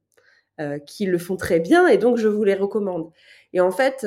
qui 0.86 1.08
le 1.08 1.18
font 1.18 1.38
très 1.38 1.60
bien 1.60 1.88
et 1.88 1.98
donc 1.98 2.18
je 2.18 2.28
vous 2.28 2.44
les 2.44 2.54
recommande. 2.54 3.10
Et 3.52 3.60
en 3.62 3.72
fait, 3.72 4.06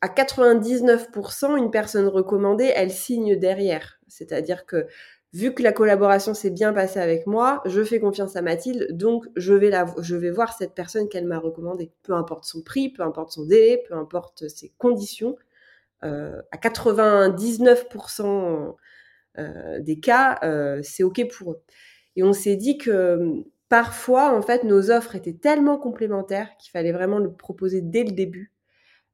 à 0.00 0.08
99%, 0.08 1.56
une 1.56 1.70
personne 1.70 2.06
recommandée, 2.06 2.72
elle 2.74 2.90
signe 2.90 3.36
derrière. 3.36 3.98
C'est-à-dire 4.08 4.66
que 4.66 4.86
vu 5.32 5.54
que 5.54 5.62
la 5.62 5.72
collaboration 5.72 6.34
s'est 6.34 6.50
bien 6.50 6.72
passée 6.72 7.00
avec 7.00 7.26
moi, 7.26 7.62
je 7.66 7.82
fais 7.82 8.00
confiance 8.00 8.36
à 8.36 8.42
Mathilde, 8.42 8.96
donc 8.96 9.26
je 9.36 9.54
vais, 9.54 9.70
la, 9.70 9.86
je 10.00 10.16
vais 10.16 10.30
voir 10.30 10.56
cette 10.56 10.74
personne 10.74 11.08
qu'elle 11.08 11.26
m'a 11.26 11.38
recommandée. 11.38 11.92
Peu 12.02 12.14
importe 12.14 12.44
son 12.44 12.62
prix, 12.62 12.90
peu 12.90 13.02
importe 13.02 13.32
son 13.32 13.44
délai, 13.44 13.82
peu 13.88 13.94
importe 13.94 14.48
ses 14.48 14.72
conditions. 14.78 15.36
Euh, 16.04 16.40
à 16.52 16.58
99% 16.58 18.76
euh, 19.38 19.80
des 19.80 20.00
cas, 20.00 20.38
euh, 20.42 20.80
c'est 20.82 21.02
OK 21.02 21.26
pour 21.28 21.52
eux. 21.52 21.62
Et 22.16 22.22
on 22.22 22.32
s'est 22.32 22.56
dit 22.56 22.78
que 22.78 23.44
parfois, 23.68 24.34
en 24.34 24.42
fait, 24.42 24.64
nos 24.64 24.90
offres 24.90 25.14
étaient 25.16 25.34
tellement 25.34 25.78
complémentaires 25.78 26.56
qu'il 26.58 26.70
fallait 26.70 26.92
vraiment 26.92 27.18
le 27.18 27.32
proposer 27.32 27.80
dès 27.82 28.04
le 28.04 28.12
début 28.12 28.52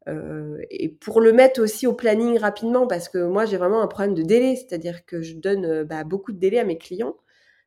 euh, 0.09 0.59
et 0.71 0.89
pour 0.89 1.21
le 1.21 1.33
mettre 1.33 1.63
aussi 1.63 1.87
au 1.87 1.93
planning 1.93 2.39
rapidement, 2.39 2.87
parce 2.87 3.09
que 3.09 3.19
moi 3.19 3.45
j'ai 3.45 3.57
vraiment 3.57 3.83
un 3.83 3.87
problème 3.87 4.15
de 4.15 4.23
délai, 4.23 4.57
c'est-à-dire 4.57 5.05
que 5.07 5.23
je 5.23 5.35
donne 5.35 5.65
euh, 5.65 5.85
bah, 5.85 6.05
beaucoup 6.05 6.33
de 6.33 6.39
délai 6.39 6.59
à 6.59 6.65
mes 6.65 6.79
clients, 6.79 7.17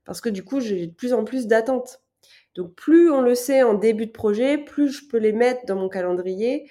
parce 0.06 0.22
que 0.22 0.30
du 0.30 0.44
coup 0.44 0.60
j'ai 0.60 0.88
de 0.88 0.94
plus 0.94 1.14
en 1.14 1.24
plus 1.24 1.48
d'attentes. 1.48 2.02
Donc 2.56 2.76
plus 2.76 3.12
on 3.12 3.22
le 3.22 3.36
sait 3.36 3.64
en 3.64 3.74
début 3.74 4.08
de 4.08 4.12
projet, 4.12 4.58
plus 4.58 4.90
je 4.90 5.08
peux 5.08 5.18
les 5.18 5.34
mettre 5.34 5.66
dans 5.66 5.76
mon 5.76 5.90
calendrier, 5.90 6.70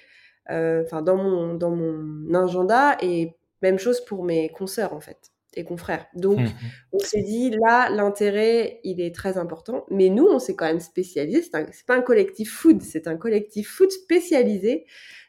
euh, 0.51 0.83
enfin 0.83 1.01
dans 1.01 1.17
mon 1.17 1.55
dans 1.55 1.71
mon 1.71 2.33
agenda, 2.35 2.97
et 3.01 3.35
même 3.61 3.79
chose 3.79 4.03
pour 4.05 4.23
mes 4.23 4.49
consoeurs 4.49 4.93
en 4.93 4.99
fait 4.99 5.31
et 5.55 5.63
confrères. 5.63 6.05
Donc 6.15 6.39
mmh 6.39 6.51
on 6.93 6.99
s'est 6.99 7.23
dit 7.23 7.49
là 7.49 7.89
l'intérêt 7.89 8.79
il 8.83 9.01
est 9.01 9.13
très 9.13 9.37
important, 9.37 9.85
mais 9.89 10.09
nous 10.09 10.25
on 10.27 10.39
s'est 10.39 10.55
quand 10.55 10.65
même 10.65 10.79
spécialisé. 10.79 11.41
C'est 11.41 11.85
pas 11.85 11.95
un 11.95 12.01
collectif 12.01 12.51
food, 12.51 12.81
c'est 12.81 13.07
un 13.07 13.17
collectif 13.17 13.69
food 13.69 13.91
spécialisé 13.91 14.85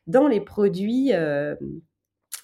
dans 0.06 0.28
les 0.28 0.40
produits, 0.40 1.12
euh, 1.12 1.54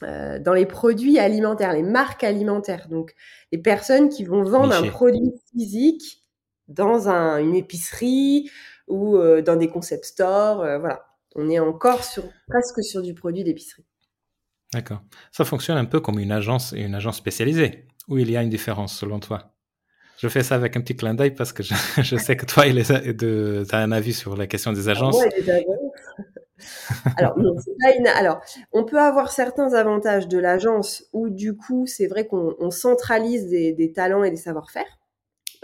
euh, 0.02 0.38
dans 0.38 0.52
les 0.52 0.66
produits 0.66 1.18
alimentaires, 1.18 1.72
les 1.72 1.82
marques 1.82 2.24
alimentaires. 2.24 2.88
Donc, 2.88 3.14
les 3.52 3.58
personnes 3.58 4.08
qui 4.08 4.24
vont 4.24 4.42
vendre 4.42 4.74
un 4.74 4.88
produit 4.88 5.32
physique 5.52 6.22
dans 6.68 7.08
une 7.08 7.54
épicerie 7.54 8.50
ou 8.88 9.16
euh, 9.16 9.42
dans 9.42 9.56
des 9.56 9.68
concept 9.68 10.04
stores. 10.04 10.58
voilà, 10.58 11.06
on 11.34 11.48
est 11.48 11.58
encore 11.58 12.04
sur 12.04 12.24
presque 12.48 12.82
sur 12.82 13.02
du 13.02 13.14
produit 13.14 13.44
d'épicerie. 13.44 13.84
D'accord. 14.72 15.02
Ça 15.30 15.44
fonctionne 15.44 15.76
un 15.76 15.84
peu 15.84 16.00
comme 16.00 16.18
une 16.18 16.32
agence 16.32 16.72
une 16.72 16.94
agence 16.94 17.18
spécialisée, 17.18 17.86
où 18.08 18.18
il 18.18 18.30
y 18.30 18.36
a 18.36 18.42
une 18.42 18.48
différence 18.48 18.96
selon 18.96 19.20
toi? 19.20 19.52
Je 20.18 20.28
fais 20.28 20.44
ça 20.44 20.54
avec 20.54 20.76
un 20.76 20.80
petit 20.80 20.94
clin 20.94 21.14
d'œil 21.14 21.32
parce 21.32 21.52
que 21.52 21.64
je, 21.64 21.74
sais 22.16 22.36
que 22.36 22.46
toi, 22.46 22.64
tu 22.64 23.74
as 23.74 23.78
un 23.78 23.90
avis 23.90 24.14
sur 24.14 24.36
la 24.36 24.46
question 24.46 24.72
des 24.72 24.88
agences. 24.88 25.18
Alors, 27.16 28.40
on 28.72 28.84
peut 28.84 28.98
avoir 28.98 29.32
certains 29.32 29.74
avantages 29.74 30.28
de 30.28 30.38
l'agence 30.38 31.04
où, 31.12 31.28
du 31.28 31.56
coup, 31.56 31.86
c'est 31.86 32.06
vrai 32.06 32.26
qu'on 32.26 32.70
centralise 32.70 33.48
des, 33.48 33.92
talents 33.94 34.24
et 34.24 34.30
des 34.30 34.36
savoir-faire. 34.36 34.86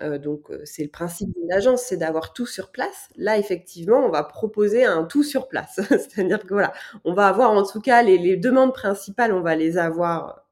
Euh, 0.01 0.19
donc, 0.19 0.51
euh, 0.51 0.61
c'est 0.65 0.85
le 0.85 0.91
principe 0.91 1.29
d'une 1.35 1.53
agence, 1.53 1.83
c'est 1.83 1.97
d'avoir 1.97 2.33
tout 2.33 2.47
sur 2.47 2.71
place. 2.71 3.09
Là, 3.17 3.37
effectivement, 3.37 3.99
on 3.99 4.11
va 4.11 4.23
proposer 4.23 4.85
un 4.85 5.05
tout 5.05 5.25
sur 5.25 5.49
place. 5.49 5.81
C'est-à-dire 5.89 6.41
que 6.41 6.55
voilà, 6.55 6.73
on 7.05 7.15
va 7.15 7.27
avoir 7.27 7.51
en 7.51 7.65
tout 7.65 7.81
cas 7.81 8.03
les, 8.03 8.37
demandes 8.37 8.73
principales, 8.73 9.33
on 9.33 9.41
va 9.41 9.57
les 9.57 9.77
avoir 9.77 10.47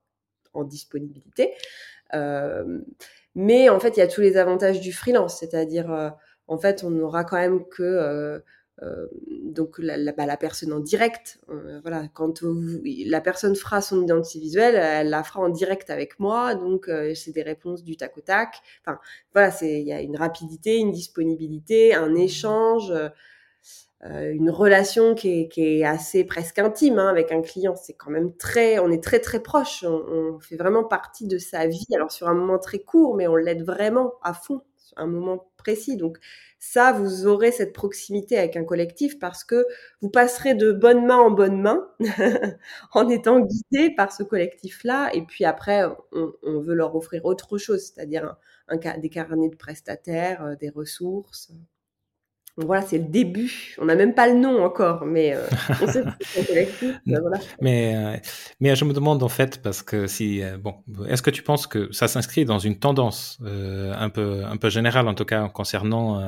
en 0.52 0.64
disponibilité. 0.64 1.52
Euh, 2.14 2.80
mais 3.36 3.68
en 3.68 3.78
fait, 3.78 3.96
il 3.96 4.00
y 4.00 4.02
a 4.02 4.08
tous 4.08 4.22
les 4.22 4.36
avantages 4.36 4.80
du 4.80 4.92
freelance, 4.92 5.38
c'est-à-dire, 5.38 6.14
en 6.48 6.58
fait, 6.58 6.82
on 6.82 6.90
n'aura 6.90 7.22
quand 7.24 7.36
même 7.36 7.66
que 7.68 8.42
donc 8.82 9.78
la, 9.78 9.96
la, 9.96 10.12
bah, 10.12 10.26
la, 10.26 10.36
personne 10.36 10.72
en 10.72 10.80
direct, 10.80 11.38
euh, 11.48 11.80
voilà, 11.80 12.08
quand 12.12 12.42
la 12.42 13.20
personne 13.22 13.56
fera 13.56 13.80
son 13.80 14.02
identité 14.02 14.38
visuelle, 14.38 14.74
elle 14.74 15.08
la 15.08 15.24
fera 15.24 15.40
en 15.40 15.48
direct 15.48 15.88
avec 15.88 16.20
moi, 16.20 16.54
donc 16.54 16.88
euh, 16.88 17.14
c'est 17.14 17.32
des 17.32 17.42
réponses 17.42 17.82
du 17.82 17.96
tac 17.96 18.16
au 18.18 18.20
tac. 18.20 18.60
Enfin, 18.82 18.98
voilà, 19.32 19.50
c'est 19.50 19.80
il 19.80 19.86
y 19.86 19.92
a 19.92 20.02
une 20.02 20.16
rapidité, 20.16 20.76
une 20.76 20.92
disponibilité, 20.92 21.94
un 21.94 22.14
échange, 22.14 22.92
une 24.02 24.50
relation 24.50 25.14
qui 25.14 25.48
est, 25.56 25.84
assez 25.84 26.24
presque 26.24 26.58
intime 26.58 26.98
hein, 26.98 27.08
avec 27.08 27.32
un 27.32 27.40
client. 27.40 27.74
C'est 27.76 27.94
quand 27.94 28.10
même 28.10 28.36
très, 28.36 28.78
on 28.78 28.90
est 28.90 29.02
très 29.02 29.20
très 29.20 29.40
proche. 29.40 29.84
On, 29.84 30.38
fait 30.38 30.56
vraiment 30.56 30.84
partie 30.84 31.26
de 31.26 31.38
sa 31.38 31.66
vie. 31.66 31.86
Alors 31.94 32.12
sur 32.12 32.28
un 32.28 32.34
moment 32.34 32.58
très 32.58 32.80
court, 32.80 33.16
mais 33.16 33.26
on 33.26 33.36
l'aide 33.36 33.64
vraiment 33.64 34.12
à 34.22 34.34
fond, 34.34 34.60
Donc 35.96 36.18
ça, 36.58 36.92
vous 36.92 37.26
aurez 37.26 37.52
cette 37.52 37.72
proximité 37.72 38.38
avec 38.38 38.56
un 38.56 38.64
collectif 38.64 39.18
parce 39.18 39.44
que 39.44 39.66
vous 40.00 40.10
passerez 40.10 40.54
de 40.54 40.72
bonne 40.72 41.06
main 41.06 41.16
en 41.18 41.30
bonne 41.30 41.60
main 41.60 41.86
en 42.92 43.08
étant 43.08 43.40
guidé 43.40 43.94
par 43.94 44.12
ce 44.12 44.22
collectif-là. 44.22 45.10
Et 45.14 45.22
puis 45.22 45.44
après, 45.44 45.84
on, 46.12 46.60
veut 46.60 46.74
leur 46.74 46.94
offrir 46.96 47.24
autre 47.24 47.58
chose, 47.58 47.82
c'est-à-dire 47.82 48.36
des 48.98 49.10
carnets 49.10 49.48
de 49.48 49.56
prestataires, 49.56 50.44
euh, 50.44 50.54
des 50.56 50.70
ressources. 50.70 51.52
Donc 52.56 52.68
voilà, 52.68 52.80
c'est 52.80 52.96
le 52.96 53.04
début. 53.04 53.74
On 53.78 53.84
n'a 53.84 53.96
même 53.96 54.14
pas 54.14 54.26
le 54.26 54.34
nom 54.34 54.64
encore, 54.64 55.04
mais 55.04 55.34
euh, 55.34 55.46
on 55.82 55.86
sait. 55.86 56.04
Ben 57.04 57.20
mais, 57.60 57.94
euh, 57.94 58.16
mais 58.60 58.74
je 58.74 58.84
me 58.86 58.94
demande 58.94 59.22
en 59.22 59.28
fait, 59.28 59.60
parce 59.60 59.82
que 59.82 60.06
si, 60.06 60.42
euh, 60.42 60.56
bon, 60.56 60.76
est-ce 61.06 61.20
que 61.20 61.28
tu 61.28 61.42
penses 61.42 61.66
que 61.66 61.92
ça 61.92 62.08
s'inscrit 62.08 62.46
dans 62.46 62.58
une 62.58 62.78
tendance 62.78 63.38
un, 63.42 64.08
peu, 64.08 64.42
un 64.44 64.56
peu 64.56 64.70
générale, 64.70 65.06
en 65.06 65.14
tout 65.14 65.26
cas 65.26 65.46
concernant 65.48 66.20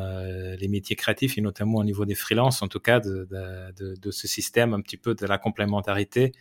les 0.58 0.68
métiers 0.68 0.96
créatifs 0.96 1.38
et 1.38 1.40
notamment 1.40 1.78
au 1.78 1.84
niveau 1.84 2.04
des 2.04 2.14
freelances, 2.14 2.60
en 2.60 2.68
tout 2.68 2.80
cas 2.80 3.00
de, 3.00 3.26
de, 3.76 3.94
de, 3.96 4.10
ce 4.10 4.28
système 4.28 4.74
un 4.74 4.80
petit 4.82 4.98
peu 4.98 5.14
de 5.14 5.24
la 5.26 5.38
complémentarité 5.38 6.32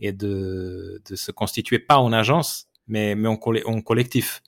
et 0.00 0.12
de, 0.12 1.00
de 1.08 1.16
se 1.16 1.30
constituer 1.30 1.78
pas 1.78 1.98
en 1.98 2.12
agence, 2.12 2.66
mais, 2.88 3.14
mais 3.14 3.28
en, 3.28 3.38
en 3.66 3.80
collectif? 3.80 4.42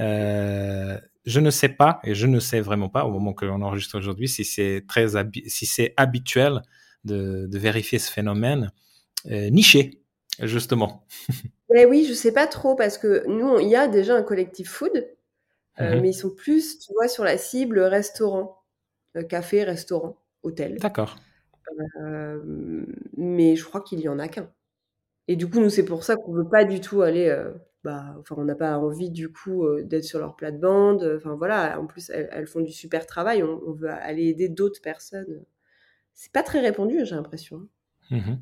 Euh, 0.00 0.98
je 1.28 1.40
ne 1.40 1.50
sais 1.50 1.68
pas, 1.68 2.00
et 2.04 2.14
je 2.14 2.26
ne 2.26 2.40
sais 2.40 2.60
vraiment 2.60 2.88
pas 2.88 3.04
au 3.04 3.10
moment 3.10 3.34
que 3.34 3.44
l'on 3.44 3.60
enregistre 3.60 3.98
aujourd'hui, 3.98 4.28
si 4.28 4.44
c'est 4.44 4.84
très 4.88 5.08
si 5.46 5.66
c'est 5.66 5.92
habituel 5.96 6.62
de, 7.04 7.48
vérifier 7.52 7.98
ce 7.98 8.10
phénomène 8.10 8.72
euh, 9.30 9.50
niché, 9.50 10.02
justement. 10.40 11.06
Mais 11.70 11.84
oui, 11.86 12.06
je 12.08 12.14
sais 12.14 12.32
pas 12.32 12.46
trop 12.46 12.74
parce 12.74 12.98
que 12.98 13.26
nous, 13.28 13.58
il 13.60 13.68
y 13.68 13.76
a 13.76 13.88
déjà 13.88 14.16
un 14.16 14.22
collectif 14.22 14.70
food, 14.70 15.06
euh, 15.80 15.94
mhm. 15.94 16.00
mais 16.00 16.10
ils 16.10 16.14
sont 16.14 16.30
plus, 16.34 16.78
tu 16.78 16.92
vois, 16.94 17.08
sur 17.08 17.24
la 17.24 17.36
cible 17.36 17.80
restaurant, 17.80 18.62
euh, 19.16 19.22
café, 19.22 19.64
restaurant, 19.64 20.16
hôtel. 20.42 20.78
D'accord. 20.78 21.16
mais 23.16 23.54
je 23.56 23.64
crois 23.64 23.82
qu'il 23.82 24.00
y 24.00 24.08
en 24.08 24.18
a 24.18 24.28
qu'un. 24.28 24.50
Et 25.26 25.36
du 25.36 25.48
coup, 25.48 25.60
nous, 25.60 25.68
c'est 25.68 25.84
pour 25.84 26.04
ça 26.04 26.16
qu'on 26.16 26.32
veut 26.32 26.48
pas 26.48 26.64
du 26.64 26.80
tout 26.80 27.02
aller 27.02 27.30
bah, 27.84 28.16
enfin, 28.18 28.34
on 28.38 28.44
n'a 28.44 28.54
pas 28.54 28.76
envie 28.78 29.10
du 29.10 29.30
coup 29.30 29.64
euh, 29.64 29.82
d'être 29.84 30.04
sur 30.04 30.18
leur 30.18 30.36
plate-bande. 30.36 31.14
Enfin 31.16 31.34
voilà, 31.34 31.80
en 31.80 31.86
plus 31.86 32.10
elles, 32.10 32.46
font 32.46 32.60
du 32.60 32.72
super 32.72 33.06
travail. 33.06 33.42
On, 33.42 33.72
veut 33.72 33.90
aller 33.90 34.26
aider 34.26 34.48
d'autres 34.48 34.80
personnes. 34.80 35.44
C'est 36.14 36.32
pas 36.32 36.42
très 36.42 36.60
répandu, 36.60 37.04
j'ai 37.04 37.14
l'impression. 37.14 37.68
Mmh 38.10 38.36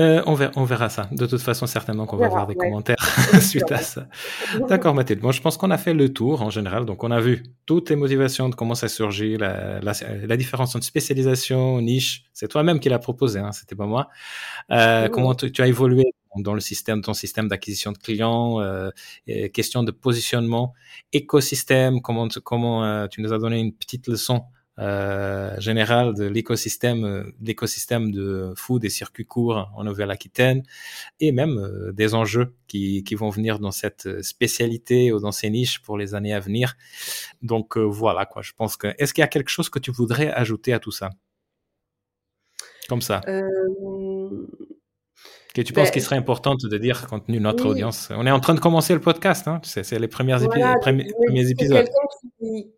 euh, 0.00 0.22
on, 0.26 0.34
verra, 0.34 0.52
on, 0.56 0.64
verra, 0.64 0.88
ça. 0.88 1.08
De 1.12 1.26
toute 1.26 1.40
façon, 1.42 1.66
certainement 1.66 2.06
qu'on 2.06 2.16
va 2.16 2.26
avoir 2.26 2.46
des 2.46 2.54
commentaires 2.54 2.96
suite 3.40 3.70
à 3.70 3.78
ça. 3.78 4.08
D'accord, 4.68 4.94
Mathilde. 4.94 5.20
Bon, 5.20 5.32
je 5.32 5.42
pense 5.42 5.56
qu'on 5.56 5.70
a 5.70 5.78
fait 5.78 5.92
le 5.92 6.12
tour 6.12 6.42
en 6.42 6.50
général. 6.50 6.86
Donc, 6.86 7.04
on 7.04 7.10
a 7.10 7.20
vu 7.20 7.42
toutes 7.66 7.90
les 7.90 7.96
motivations 7.96 8.48
de 8.48 8.54
comment 8.54 8.74
ça 8.74 8.88
surgit, 8.88 9.36
la, 9.36 9.80
la, 9.80 10.36
différence 10.36 10.74
entre 10.74 10.84
spécialisation, 10.84 11.80
niche. 11.80 12.24
C'est 12.32 12.48
toi-même 12.48 12.80
qui 12.80 12.88
l'as 12.88 12.98
proposé, 12.98 13.38
hein, 13.38 13.52
c'était 13.52 13.76
pas 13.76 13.86
moi. 13.86 14.08
Euh, 14.70 15.08
comment 15.08 15.34
tu 15.34 15.60
as 15.60 15.66
évolué 15.66 16.04
dans 16.36 16.54
le 16.54 16.60
système, 16.60 17.02
ton 17.02 17.14
système 17.14 17.48
d'acquisition 17.48 17.92
de 17.92 17.98
clients, 17.98 18.60
euh, 18.60 18.90
question 19.52 19.82
de 19.82 19.90
positionnement, 19.90 20.72
écosystème, 21.12 22.00
comment, 22.00 22.28
comment 22.42 22.84
euh, 22.84 23.06
tu 23.06 23.20
nous 23.20 23.32
as 23.32 23.38
donné 23.38 23.60
une 23.60 23.72
petite 23.72 24.06
leçon 24.08 24.44
euh, 24.78 25.60
générale 25.60 26.14
de 26.14 26.24
l'écosystème, 26.24 27.04
euh, 27.04 27.24
l'écosystème 27.42 28.10
de 28.10 28.54
food 28.56 28.82
et 28.84 28.88
circuits 28.88 29.26
courts 29.26 29.70
en 29.76 29.84
Nouvelle-Aquitaine, 29.84 30.62
et 31.20 31.30
même 31.30 31.58
euh, 31.58 31.92
des 31.92 32.14
enjeux 32.14 32.54
qui, 32.68 33.04
qui 33.04 33.14
vont 33.14 33.28
venir 33.28 33.58
dans 33.58 33.70
cette 33.70 34.22
spécialité 34.22 35.12
ou 35.12 35.20
dans 35.20 35.30
ces 35.30 35.50
niches 35.50 35.82
pour 35.82 35.98
les 35.98 36.14
années 36.14 36.32
à 36.32 36.40
venir. 36.40 36.76
Donc 37.42 37.76
voilà 37.76 38.24
quoi. 38.24 38.40
Je 38.40 38.52
pense 38.56 38.78
que 38.78 38.94
est-ce 38.98 39.12
qu'il 39.12 39.20
y 39.20 39.24
a 39.24 39.28
quelque 39.28 39.50
chose 39.50 39.68
que 39.68 39.78
tu 39.78 39.90
voudrais 39.90 40.32
ajouter 40.32 40.72
à 40.72 40.78
tout 40.78 40.92
ça, 40.92 41.10
comme 42.88 43.02
ça? 43.02 43.20
que 45.54 45.60
tu 45.60 45.74
penses 45.74 45.88
ben, 45.88 45.92
qu'il 45.92 46.00
serait 46.00 46.16
important 46.16 46.54
de 46.54 46.78
dire 46.78 47.06
compte 47.06 47.26
tenu 47.26 47.36
de 47.36 47.42
notre 47.42 47.66
audience? 47.66 48.08
On 48.10 48.26
est 48.26 48.30
en 48.30 48.40
train 48.40 48.54
de 48.54 48.60
commencer 48.60 48.94
le 48.94 49.00
podcast, 49.00 49.46
hein, 49.48 49.60
c'est 49.64 49.98
les, 49.98 50.08
premières 50.08 50.38
les 50.38 50.48
premiers, 50.48 51.50
épisodes. 51.50 51.84
Quelqu'un 51.84 52.08
qui, 52.38 52.72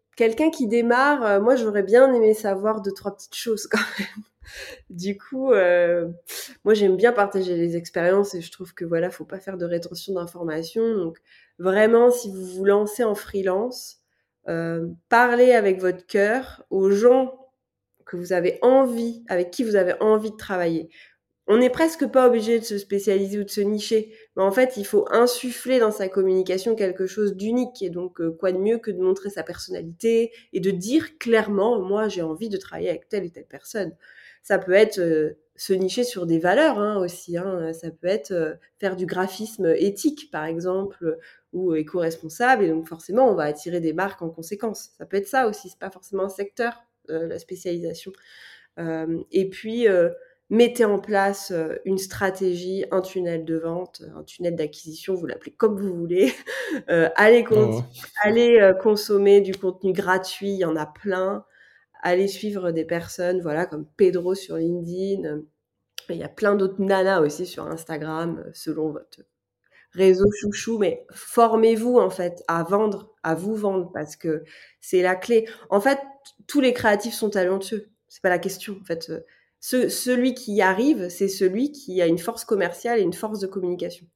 démarre, 0.68 1.24
euh, 1.24 1.40
moi 1.40 1.56
j'aurais 1.56 1.82
bien 1.82 2.12
aimé 2.12 2.34
savoir 2.34 2.80
deux, 2.82 2.92
trois 2.92 3.14
petites 3.14 3.34
choses 3.34 3.66
quand 3.70 3.78
même. 3.98 4.24
Du 4.90 5.16
coup, 5.16 5.52
euh, 5.52 6.08
moi 6.64 6.74
j'aime 6.74 6.96
bien 6.96 7.12
partager 7.12 7.56
les 7.56 7.76
expériences 7.76 8.34
et 8.34 8.40
je 8.40 8.52
trouve 8.52 8.74
que 8.74 8.84
voilà, 8.84 9.10
faut 9.10 9.24
pas 9.24 9.40
faire 9.40 9.56
de 9.56 9.64
rétention 9.64 10.14
d'informations. 10.14 10.94
Donc 10.94 11.18
vraiment, 11.58 12.10
si 12.10 12.30
vous 12.30 12.44
vous 12.44 12.64
lancez 12.64 13.04
en 13.04 13.14
freelance, 13.14 14.00
euh, 14.48 14.88
parlez 15.08 15.52
avec 15.52 15.80
votre 15.80 16.06
cœur 16.06 16.64
aux 16.70 16.90
gens 16.90 17.38
que 18.04 18.16
vous 18.16 18.32
avez 18.32 18.58
envie, 18.62 19.24
avec 19.28 19.50
qui 19.50 19.64
vous 19.64 19.76
avez 19.76 19.94
envie 20.00 20.30
de 20.30 20.36
travailler 20.36 20.90
on 21.47 21.59
n'est 21.59 21.70
presque 21.70 22.07
pas 22.07 22.26
obligé 22.26 22.59
de 22.59 22.64
se 22.64 22.78
spécialiser 22.78 23.38
ou 23.38 23.45
de 23.45 23.51
se 23.51 23.61
nicher. 23.61 24.14
Mais 24.36 24.42
en 24.42 24.51
fait, 24.51 24.76
il 24.78 24.84
faut 24.86 25.07
insuffler 25.11 25.78
dans 25.78 25.90
sa 25.90 26.09
communication 26.09 26.74
quelque 26.74 27.07
chose 27.07 27.36
d'unique. 27.36 27.82
Et 27.82 27.90
donc, 27.90 28.20
euh, 28.20 28.30
quoi 28.30 28.53
de 28.53 28.59
mieux 28.59 28.78
que 28.78 28.90
de 28.90 29.01
montrer 29.01 29.28
sa 29.28 29.42
personnalité 29.42 30.32
et 30.55 30.61
de 30.61 30.70
dire 30.70 31.18
clairement, 31.18 31.80
moi, 31.80 32.09
j'ai 32.09 32.22
envie 32.22 32.49
de 32.49 32.57
travailler 32.57 32.88
avec 32.88 33.09
telle 33.09 33.24
et 33.24 33.30
telle 33.30 33.47
personne. 33.47 33.95
Ça 34.42 34.59
peut 34.59 34.72
être 34.72 34.99
euh, 34.99 35.34
se 35.55 35.74
nicher 35.74 36.05
sur 36.05 36.24
des 36.24 36.38
valeurs 36.38 36.78
hein, 36.78 36.97
aussi. 36.99 37.36
Hein. 37.36 37.74
Ça 37.74 37.90
peut 37.90 38.07
être 38.07 38.30
euh, 38.30 38.55
faire 38.78 38.97
du 38.97 39.05
graphisme 39.05 39.66
éthique, 39.76 40.30
par 40.30 40.47
exemple, 40.47 41.18
ou 41.53 41.74
éco-responsable. 41.74 42.64
Et 42.64 42.68
donc, 42.68 42.88
forcément, 42.88 43.30
on 43.30 43.34
va 43.34 43.45
attirer 43.45 43.80
des 43.80 43.92
marques 43.92 44.22
en 44.22 44.30
conséquence. 44.30 44.92
Ça 44.97 45.05
peut 45.05 45.18
être 45.18 45.28
ça 45.28 45.47
aussi. 45.47 45.68
C'est 45.68 45.78
pas 45.78 45.90
forcément 45.90 46.24
un 46.24 46.30
secteur, 46.30 46.82
la 47.09 47.38
spécialisation. 47.38 48.12
et 48.78 49.49
puis 49.51 49.86
mettez 50.51 50.84
en 50.84 50.99
place 50.99 51.51
euh, 51.51 51.76
une 51.84 51.99
stratégie, 51.99 52.84
un 52.90 53.01
tunnel 53.01 53.45
de 53.45 53.57
vente, 53.57 54.03
un 54.14 54.22
tunnel 54.24 54.57
d'acquisition, 54.57 55.14
vous 55.14 55.26
l'appelez 55.26 55.53
comme 55.53 55.80
vous 55.80 55.95
voulez. 55.95 56.32
Euh, 56.88 57.09
allez, 57.14 57.45
oh. 57.53 57.82
allez 58.24 58.59
euh, 58.59 58.74
consommer 58.74 59.40
du 59.40 59.55
contenu 59.55 59.92
gratuit, 59.92 60.51
il 60.51 60.59
y 60.59 60.64
en 60.64 60.74
a 60.74 60.86
plein. 60.86 61.45
Allez 62.03 62.26
suivre 62.26 62.72
des 62.72 62.84
personnes, 62.84 63.40
voilà, 63.42 63.64
comme 63.64 63.86
Pedro 63.97 64.34
sur 64.34 64.57
LinkedIn. 64.57 65.42
Il 66.09 66.16
y 66.16 66.24
a 66.24 66.28
plein 66.28 66.57
d'autres 66.57 66.82
nanas 66.82 67.20
aussi 67.20 67.47
sur 67.47 67.68
Instagram, 67.68 68.45
selon 68.55 68.90
votre 68.90 69.20
réseau 69.92 70.24
chouchou. 70.32 70.78
Mais 70.78 71.07
formez-vous 71.12 71.99
en 71.99 72.11
fait 72.11 72.42
à 72.49 72.64
vendre, 72.64 73.14
à 73.22 73.36
vous 73.36 73.55
vendre, 73.55 73.92
parce 73.92 74.16
que 74.16 74.42
c'est 74.80 75.03
la 75.03 75.14
clé. 75.14 75.47
En 75.70 75.80
fait, 75.80 76.01
tous 76.49 76.61
les 76.61 76.72
créatifs 76.72 77.14
sont 77.14 77.30
talentueux. 77.30 77.88
C'est 78.09 78.22
pas 78.22 78.30
la 78.30 78.40
question. 78.40 78.78
En 78.80 78.84
fait, 78.84 79.12
celui 79.64 80.34
qui 80.34 80.52
y 80.52 80.62
arrive, 80.62 81.08
c'est 81.08 81.28
celui 81.28 81.72
qui 81.72 82.02
a 82.02 82.06
une 82.06 82.18
force 82.18 82.44
commerciale 82.44 83.00
et 83.00 83.02
une 83.02 83.14
force 83.14 83.40
de 83.40 83.46
communication. 83.46 84.06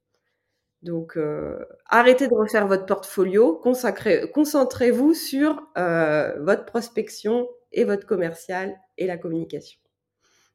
Donc, 0.83 1.17
euh, 1.17 1.65
arrêtez 1.87 2.27
de 2.27 2.33
refaire 2.33 2.67
votre 2.67 2.85
portfolio, 2.85 3.55
concentrez-vous 3.55 5.13
sur 5.13 5.61
euh, 5.77 6.39
votre 6.39 6.65
prospection 6.65 7.49
et 7.71 7.83
votre 7.83 8.05
commercial 8.05 8.79
et 8.97 9.07
la 9.07 9.17
communication. 9.17 9.79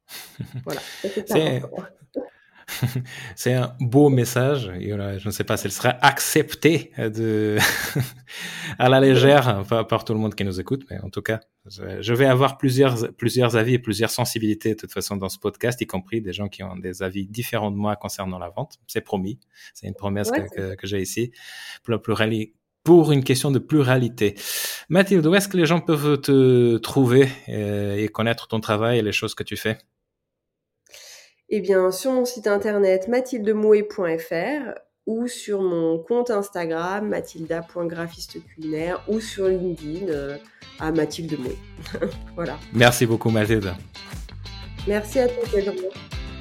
voilà. 0.63 0.81
c'est 3.35 3.53
un 3.53 3.75
beau 3.79 4.09
message. 4.09 4.71
je 4.79 5.25
ne 5.25 5.31
sais 5.31 5.43
pas 5.43 5.57
s'il 5.57 5.71
sera 5.71 5.89
accepté 6.01 6.91
de 6.97 7.57
à 8.79 8.89
la 8.89 8.99
légère 8.99 9.63
par, 9.67 10.05
tout 10.05 10.13
le 10.13 10.19
monde 10.19 10.35
qui 10.35 10.43
nous 10.43 10.59
écoute, 10.59 10.83
mais 10.89 10.99
en 10.99 11.09
tout 11.09 11.21
cas, 11.21 11.39
je 11.67 12.13
vais 12.13 12.25
avoir 12.25 12.57
plusieurs, 12.57 13.13
plusieurs 13.15 13.55
avis 13.55 13.75
et 13.75 13.79
plusieurs 13.79 14.09
sensibilités 14.09 14.69
de 14.69 14.79
toute 14.79 14.91
façon 14.91 15.15
dans 15.15 15.29
ce 15.29 15.39
podcast, 15.39 15.79
y 15.81 15.87
compris 15.87 16.21
des 16.21 16.33
gens 16.33 16.47
qui 16.47 16.63
ont 16.63 16.75
des 16.75 17.03
avis 17.03 17.27
différents 17.27 17.71
de 17.71 17.77
moi 17.77 17.95
concernant 17.95 18.39
la 18.39 18.49
vente. 18.49 18.79
C'est 18.87 19.01
promis. 19.01 19.39
C'est 19.73 19.87
une 19.87 19.95
promesse 19.95 20.31
que, 20.31 20.75
j'ai 20.83 21.01
ici. 21.01 21.31
Pour, 21.83 22.01
pour 22.83 23.11
une 23.11 23.23
question 23.23 23.51
de 23.51 23.59
pluralité. 23.59 24.35
Mathilde, 24.89 25.25
où 25.25 25.33
est-ce 25.35 25.47
que 25.47 25.57
les 25.57 25.65
gens 25.65 25.81
peuvent 25.81 26.21
te 26.21 26.77
trouver 26.77 27.27
euh, 27.49 27.95
et 27.95 28.07
connaître 28.07 28.47
ton 28.47 28.59
travail 28.59 28.99
et 28.99 29.01
les 29.01 29.11
choses 29.11 29.33
que 29.33 29.43
tu 29.43 29.57
fais? 29.57 29.79
Eh 31.49 31.61
bien, 31.61 31.91
sur 31.91 32.11
mon 32.11 32.25
site 32.25 32.47
internet 32.47 33.07
mathildemouet.fr 33.07 34.79
ou 35.05 35.27
sur 35.27 35.61
mon 35.61 35.99
compte 35.99 36.31
Instagram 36.31 37.07
mathilda.graphiste 37.07 38.43
culinaire 38.47 39.03
ou 39.07 39.19
sur 39.19 39.47
LinkedIn 39.47 40.07
euh, 40.09 40.37
à 40.79 40.91
Mathilde 40.91 41.37
Mouet. 41.39 41.57
voilà. 42.35 42.57
Merci 42.73 43.05
beaucoup 43.05 43.29
Mathilde. 43.29 43.71
Merci 44.87 45.19
à 45.19 45.27
toi 45.27 45.43
Pedro. 45.53 45.75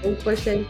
À 0.02 0.08
une 0.08 0.16
prochaine. 0.16 0.64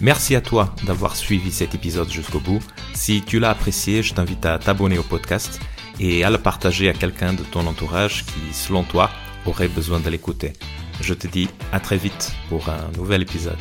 Merci 0.00 0.36
à 0.36 0.40
toi 0.40 0.72
d'avoir 0.86 1.16
suivi 1.16 1.50
cet 1.50 1.74
épisode 1.74 2.08
jusqu'au 2.08 2.40
bout. 2.40 2.60
Si 2.94 3.22
tu 3.22 3.40
l'as 3.40 3.50
apprécié, 3.50 4.04
je 4.04 4.14
t'invite 4.14 4.46
à 4.46 4.60
t'abonner 4.60 4.98
au 4.98 5.02
podcast 5.02 5.58
et 5.98 6.22
à 6.22 6.30
le 6.30 6.38
partager 6.38 6.88
à 6.88 6.92
quelqu'un 6.92 7.32
de 7.32 7.42
ton 7.42 7.66
entourage 7.66 8.24
qui, 8.24 8.54
selon 8.54 8.84
toi, 8.84 9.10
aurait 9.46 9.68
besoin 9.68 9.98
de 9.98 10.10
l'écouter. 10.10 10.52
Je 11.00 11.14
te 11.14 11.26
dis 11.26 11.48
à 11.72 11.80
très 11.80 11.96
vite 11.96 12.32
pour 12.48 12.68
un 12.68 12.90
nouvel 12.96 13.22
épisode. 13.22 13.58